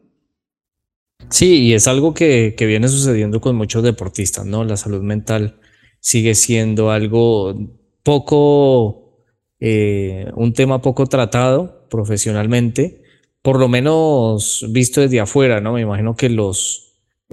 Sí, 1.31 1.63
y 1.63 1.75
es 1.75 1.89
algo 1.89 2.13
que, 2.13 2.55
que, 2.57 2.67
viene 2.67 2.89
sucediendo 2.89 3.41
con 3.41 3.57
muchos 3.57 3.83
deportistas, 3.83 4.45
¿no? 4.45 4.65
La 4.65 4.77
salud 4.77 5.03
mental 5.03 5.59
sigue 6.01 6.35
siendo 6.35 6.91
algo 6.91 7.55
poco, 8.03 9.25
eh, 9.59 10.31
un 10.37 10.53
tema 10.53 10.83
poco 10.83 11.07
tratado 11.07 11.89
profesionalmente, 11.89 13.03
por 13.41 13.59
lo 13.59 13.69
menos 13.69 14.67
visto 14.69 15.01
desde 15.01 15.21
afuera, 15.21 15.63
¿no? 15.63 15.73
Me 15.73 15.81
imagino 15.81 16.15
que 16.15 16.29
los, 16.29 16.84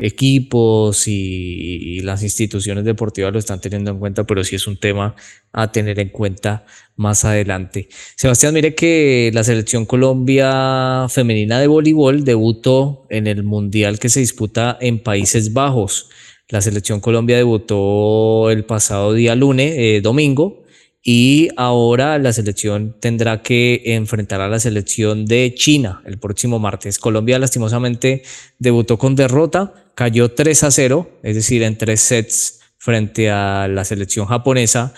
equipos 0.02 1.08
y, 1.08 2.02
las 2.02 2.24
instituciones 2.24 2.84
deportivas 2.84 3.32
lo 3.32 3.40
están 3.40 3.62
teniendo 3.62 3.92
en 3.92 4.00
cuenta, 4.00 4.26
pero 4.26 4.44
sí 4.44 4.56
es 4.56 4.68
un 4.68 4.78
tema 4.78 5.16
a 5.54 5.72
tener 5.72 6.00
en 6.00 6.10
cuenta 6.10 6.66
más 6.96 7.24
adelante. 7.26 7.88
Sebastián, 8.16 8.54
mire 8.54 8.74
que 8.74 9.32
la 9.34 9.44
selección 9.44 9.86
Colombia 9.86 11.06
femenina 11.10 11.60
de 11.60 11.68
voleibol 11.68 12.24
debutó 12.24 13.06
en 13.10 13.28
el 13.28 13.44
Mundial 13.44 14.00
que 14.00 14.10
se 14.10 14.20
disputa 14.20 14.78
en 14.82 15.00
Países 15.00 15.54
Bajos. 15.54 16.10
La 16.50 16.62
selección 16.62 17.00
Colombia 17.00 17.38
debutó 17.38 18.50
el 18.50 18.66
pasado 18.66 19.14
día 19.14 19.36
lunes, 19.36 19.74
eh, 19.78 20.02
domingo, 20.02 20.66
y 21.04 21.50
ahora 21.58 22.18
la 22.20 22.32
selección 22.32 22.96
tendrá 23.00 23.42
que 23.42 23.82
enfrentar 23.86 24.42
a 24.42 24.48
la 24.48 24.60
selección 24.60 25.26
de 25.26 25.54
China 25.56 26.02
el 26.06 26.20
próximo 26.20 26.60
martes. 26.60 27.00
Colombia 27.00 27.40
lastimosamente 27.40 28.24
debutó 28.60 28.98
con 28.98 29.16
derrota, 29.16 29.74
cayó 29.96 30.32
3 30.32 30.64
a 30.64 30.72
0, 30.72 31.20
es 31.24 31.36
decir, 31.36 31.64
en 31.64 31.78
tres 31.78 32.02
sets 32.02 32.60
frente 32.78 33.30
a 33.30 33.68
la 33.68 33.84
selección 33.84 34.28
japonesa 34.28 34.94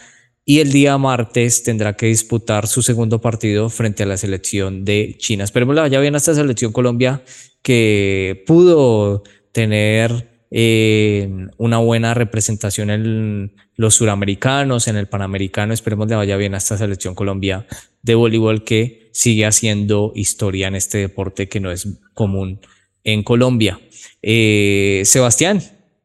y 0.45 0.59
el 0.59 0.73
día 0.73 0.97
martes 0.97 1.63
tendrá 1.63 1.93
que 1.93 2.07
disputar 2.07 2.67
su 2.67 2.81
segundo 2.81 3.21
partido 3.21 3.69
frente 3.69 4.03
a 4.03 4.05
la 4.05 4.17
selección 4.17 4.83
de 4.83 5.15
China. 5.17 5.45
Esperemos 5.45 5.73
le 5.75 5.81
vaya 5.81 5.99
bien 6.01 6.15
esta 6.15 6.33
selección 6.33 6.73
Colombia 6.73 7.23
que 7.61 8.43
pudo 8.45 9.23
tener 9.53 10.32
eh, 10.55 11.47
una 11.57 11.79
buena 11.79 12.13
representación 12.13 12.91
en 12.91 13.55
los 13.75 13.95
suramericanos, 13.95 14.87
en 14.87 14.97
el 14.97 15.07
panamericano. 15.07 15.73
Esperemos 15.73 16.07
le 16.07 16.15
vaya 16.15 16.37
bien 16.37 16.53
a 16.53 16.57
esta 16.57 16.77
selección 16.77 17.15
Colombia 17.15 17.65
de 18.03 18.13
voleibol 18.13 18.63
que 18.63 19.09
sigue 19.13 19.47
haciendo 19.47 20.11
historia 20.13 20.67
en 20.67 20.75
este 20.75 20.99
deporte 20.99 21.49
que 21.49 21.59
no 21.59 21.71
es 21.71 21.87
común 22.13 22.59
en 23.03 23.23
Colombia. 23.23 23.79
Eh, 24.21 25.01
Sebastián, 25.05 25.59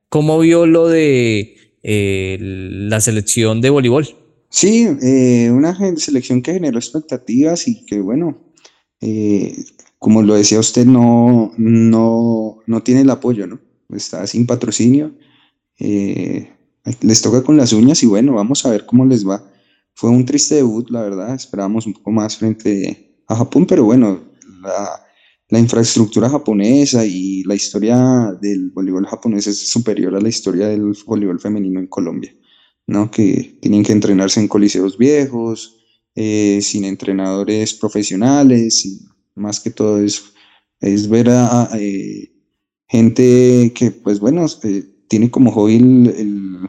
¿cómo 0.09 0.39
vio 0.39 0.65
lo 0.65 0.89
de 0.89 1.75
eh, 1.83 2.39
la 2.41 3.03
selección 3.03 3.61
de 3.61 3.69
voleibol? 3.69 4.09
Sí, 4.49 4.87
una 5.51 5.77
selección 5.99 6.41
que 6.41 6.55
generó 6.55 6.79
expectativas 6.79 7.69
y 7.69 7.85
que 7.85 8.01
bueno, 8.01 8.55
como 9.99 10.23
lo 10.23 10.37
decía 10.37 10.59
usted, 10.59 10.87
no, 10.87 11.53
no, 11.59 12.61
no 12.67 12.83
tiene 12.83 13.03
el 13.03 13.11
apoyo, 13.11 13.47
¿no? 13.47 13.68
Está 13.91 14.27
sin 14.27 14.47
patrocinio. 14.47 15.15
Eh, 15.79 16.53
les 17.01 17.23
toca 17.23 17.43
con 17.43 17.57
las 17.57 17.73
uñas 17.73 18.03
y 18.03 18.07
bueno, 18.07 18.35
vamos 18.35 18.65
a 18.65 18.71
ver 18.71 18.87
cómo 18.87 19.05
les 19.05 19.27
va. 19.27 19.43
Fue 19.95 20.11
un 20.11 20.25
triste 20.25 20.57
debut, 20.57 20.91
la 20.91 21.03
verdad, 21.03 21.35
esperábamos 21.35 21.87
un 21.87 21.95
poco 21.95 22.11
más 22.13 22.37
frente 22.37 23.23
a 23.27 23.37
Japón, 23.37 23.67
pero 23.67 23.85
bueno, 23.85 24.21
la, 24.63 25.05
infraestructura 25.59 26.29
japonesa 26.29 27.05
y 27.05 27.43
la 27.45 27.55
historia 27.55 28.37
del 28.41 28.71
voleibol 28.71 29.07
japonés 29.07 29.47
es 29.47 29.71
superior 29.71 30.15
a 30.15 30.21
la 30.21 30.29
historia 30.29 30.69
del 30.69 30.95
voleibol 31.07 31.41
femenino 31.41 31.81
en 31.81 31.87
Colombia, 31.87 32.35
¿no? 32.87 33.11
Que 33.11 33.59
tienen 33.61 33.83
que 33.83 33.93
entrenarse 33.93 34.41
en 34.41 34.49
coliseos 34.49 34.99
viejos, 34.99 35.79
eh, 36.15 36.61
sin 36.63 36.85
entrenadores 36.85 37.75
profesionales, 37.75 38.85
y 38.85 39.01
más 39.35 39.59
que 39.59 39.71
todo 39.71 39.99
es, 39.99 40.23
es 40.81 41.09
ver 41.09 41.31
a, 41.31 41.71
eh, 41.75 42.38
gente 42.89 43.73
que, 43.75 43.91
pues 43.91 44.19
bueno, 44.19 44.47
eh, 44.65 44.85
tiene 45.09 45.31
como 45.31 45.53
hobby 45.53 45.77
el, 45.77 46.69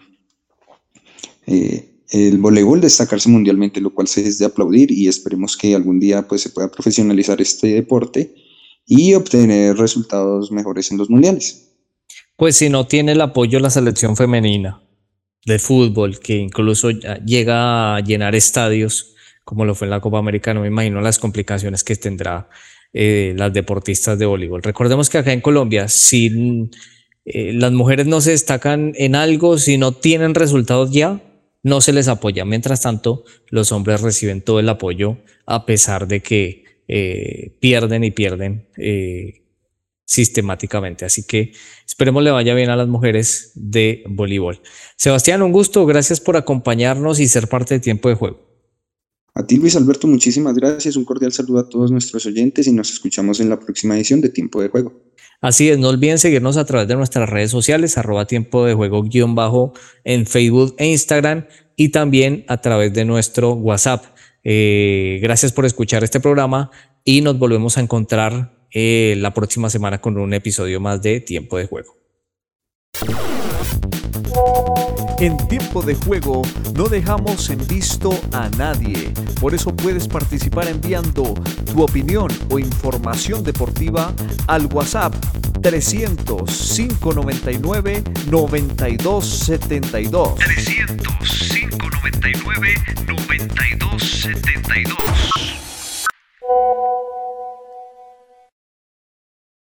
el, 1.45 1.86
eh, 2.11 2.38
voleibol 2.38 2.82
destacarse 2.82 3.30
mundialmente, 3.30 3.82
lo 3.82 3.93
cual 3.93 4.07
se 4.07 4.28
es 4.28 4.38
de 4.39 4.45
aplaudir 4.45 4.91
y 4.91 5.07
esperemos 5.07 5.55
que 5.55 5.76
algún 5.76 5.99
día 5.99 6.28
pues, 6.28 6.41
se 6.41 6.49
pueda 6.49 6.70
profesionalizar 6.70 7.41
este 7.41 7.67
deporte 7.67 8.34
y 8.86 9.13
obtener 9.13 9.78
resultados 9.78 10.51
mejores 10.51 10.91
en 10.91 10.97
los 10.97 11.09
mundiales. 11.09 11.70
Pues 12.36 12.57
si 12.57 12.70
no 12.70 12.88
tiene 12.88 13.11
el 13.13 13.22
apoyo 13.22 13.59
la 13.59 13.70
selección 13.70 14.15
femenina 14.15 14.82
de 15.45 15.59
fútbol, 15.59 16.20
que 16.20 16.38
incluso 16.38 16.89
llega 16.89 17.95
a 17.95 17.99
llenar 18.01 18.36
estadios, 18.36 19.13
como 19.43 19.65
lo 19.65 19.76
fue 19.76 19.88
en 19.88 19.91
la 19.91 20.01
Copa 20.01 20.20
América, 20.20 20.53
no 20.53 20.61
me 20.61 20.67
imagino 20.67 21.01
las 21.01 21.20
complicaciones 21.20 21.84
que 21.84 21.95
tendrá 21.95 22.49
eh, 22.91 23.35
las 23.37 23.53
deportistas 23.53 24.17
de 24.17 24.25
voleibol. 24.25 24.63
Recordemos 24.63 25.09
que 25.09 25.19
acá 25.19 25.31
en 25.31 25.41
Colombia, 25.41 25.87
si 25.87 26.69
eh, 27.23 27.53
las 27.53 27.71
mujeres 27.71 28.07
no 28.07 28.19
se 28.19 28.31
destacan 28.31 28.93
en 28.95 29.15
algo, 29.15 29.59
si 29.59 29.77
no 29.77 29.91
tienen 29.91 30.33
resultados 30.33 30.89
ya, 30.91 31.21
no 31.61 31.81
se 31.81 31.93
les 31.93 32.07
apoya. 32.07 32.45
Mientras 32.45 32.81
tanto, 32.81 33.25
los 33.49 33.71
hombres 33.71 34.01
reciben 34.01 34.41
todo 34.41 34.59
el 34.59 34.69
apoyo 34.69 35.17
a 35.45 35.67
pesar 35.67 36.07
de 36.07 36.21
que 36.21 36.63
eh, 36.87 37.57
pierden 37.59 38.03
y 38.03 38.11
pierden 38.11 38.67
sistemáticamente. 40.03 41.05
Así 41.05 41.27
que 41.27 41.51
esperemos 41.85 42.23
le 42.23 42.31
vaya 42.31 42.55
bien 42.55 42.71
a 42.71 42.75
las 42.75 42.87
mujeres 42.87 43.51
de 43.53 44.03
voleibol. 44.07 44.61
Sebastián, 44.95 45.43
un 45.43 45.51
gusto. 45.51 45.85
Gracias 45.85 46.19
por 46.19 46.37
acompañarnos 46.37 47.19
y 47.19 47.27
ser 47.27 47.47
parte 47.47 47.75
de 47.75 47.81
tiempo 47.81 48.09
de 48.09 48.15
juego. 48.15 48.49
A 49.39 49.47
ti 49.47 49.55
Luis 49.55 49.77
Alberto, 49.77 50.05
muchísimas 50.05 50.53
gracias, 50.53 50.97
un 50.97 51.05
cordial 51.05 51.31
saludo 51.31 51.59
a 51.59 51.69
todos 51.69 51.91
nuestros 51.91 52.25
oyentes 52.25 52.67
y 52.67 52.73
nos 52.73 52.91
escuchamos 52.91 53.39
en 53.39 53.47
la 53.47 53.57
próxima 53.57 53.95
edición 53.95 54.19
de 54.19 54.27
Tiempo 54.27 54.61
de 54.61 54.67
Juego. 54.67 55.01
Así 55.39 55.69
es, 55.69 55.79
no 55.79 55.87
olviden 55.87 56.19
seguirnos 56.19 56.57
a 56.57 56.65
través 56.65 56.89
de 56.89 56.97
nuestras 56.97 57.29
redes 57.29 57.49
sociales, 57.49 57.97
arroba 57.97 58.27
tiempo 58.27 58.65
de 58.65 58.73
juego 58.73 59.01
guion 59.01 59.35
bajo 59.35 59.71
en 60.03 60.25
Facebook 60.25 60.75
e 60.77 60.87
Instagram 60.87 61.45
y 61.77 61.87
también 61.87 62.43
a 62.49 62.59
través 62.59 62.91
de 62.91 63.05
nuestro 63.05 63.53
WhatsApp. 63.53 64.03
Eh, 64.43 65.19
gracias 65.21 65.53
por 65.53 65.65
escuchar 65.65 66.03
este 66.03 66.19
programa 66.19 66.69
y 67.05 67.21
nos 67.21 67.39
volvemos 67.39 67.77
a 67.77 67.79
encontrar 67.79 68.67
eh, 68.73 69.15
la 69.19 69.33
próxima 69.33 69.69
semana 69.69 70.01
con 70.01 70.17
un 70.17 70.33
episodio 70.33 70.81
más 70.81 71.01
de 71.01 71.21
Tiempo 71.21 71.57
de 71.57 71.65
Juego. 71.65 71.95
En 75.22 75.36
tiempo 75.49 75.82
de 75.82 75.95
juego 75.95 76.43
no 76.76 76.88
dejamos 76.88 77.49
en 77.49 77.59
visto 77.67 78.17
a 78.32 78.47
nadie. 78.51 79.11
Por 79.41 79.53
eso 79.53 79.76
puedes 79.76 80.07
participar 80.07 80.70
enviando 80.70 81.34
tu 81.65 81.84
opinión 81.84 82.30
o 82.49 82.57
información 82.57 83.43
deportiva 83.43 84.13
al 84.47 84.67
WhatsApp 84.67 85.13
300 85.61 86.74
599 86.74 88.01
9272. 88.30 90.36
300 90.36 91.49
599 91.51 92.76
9272. 93.05 95.09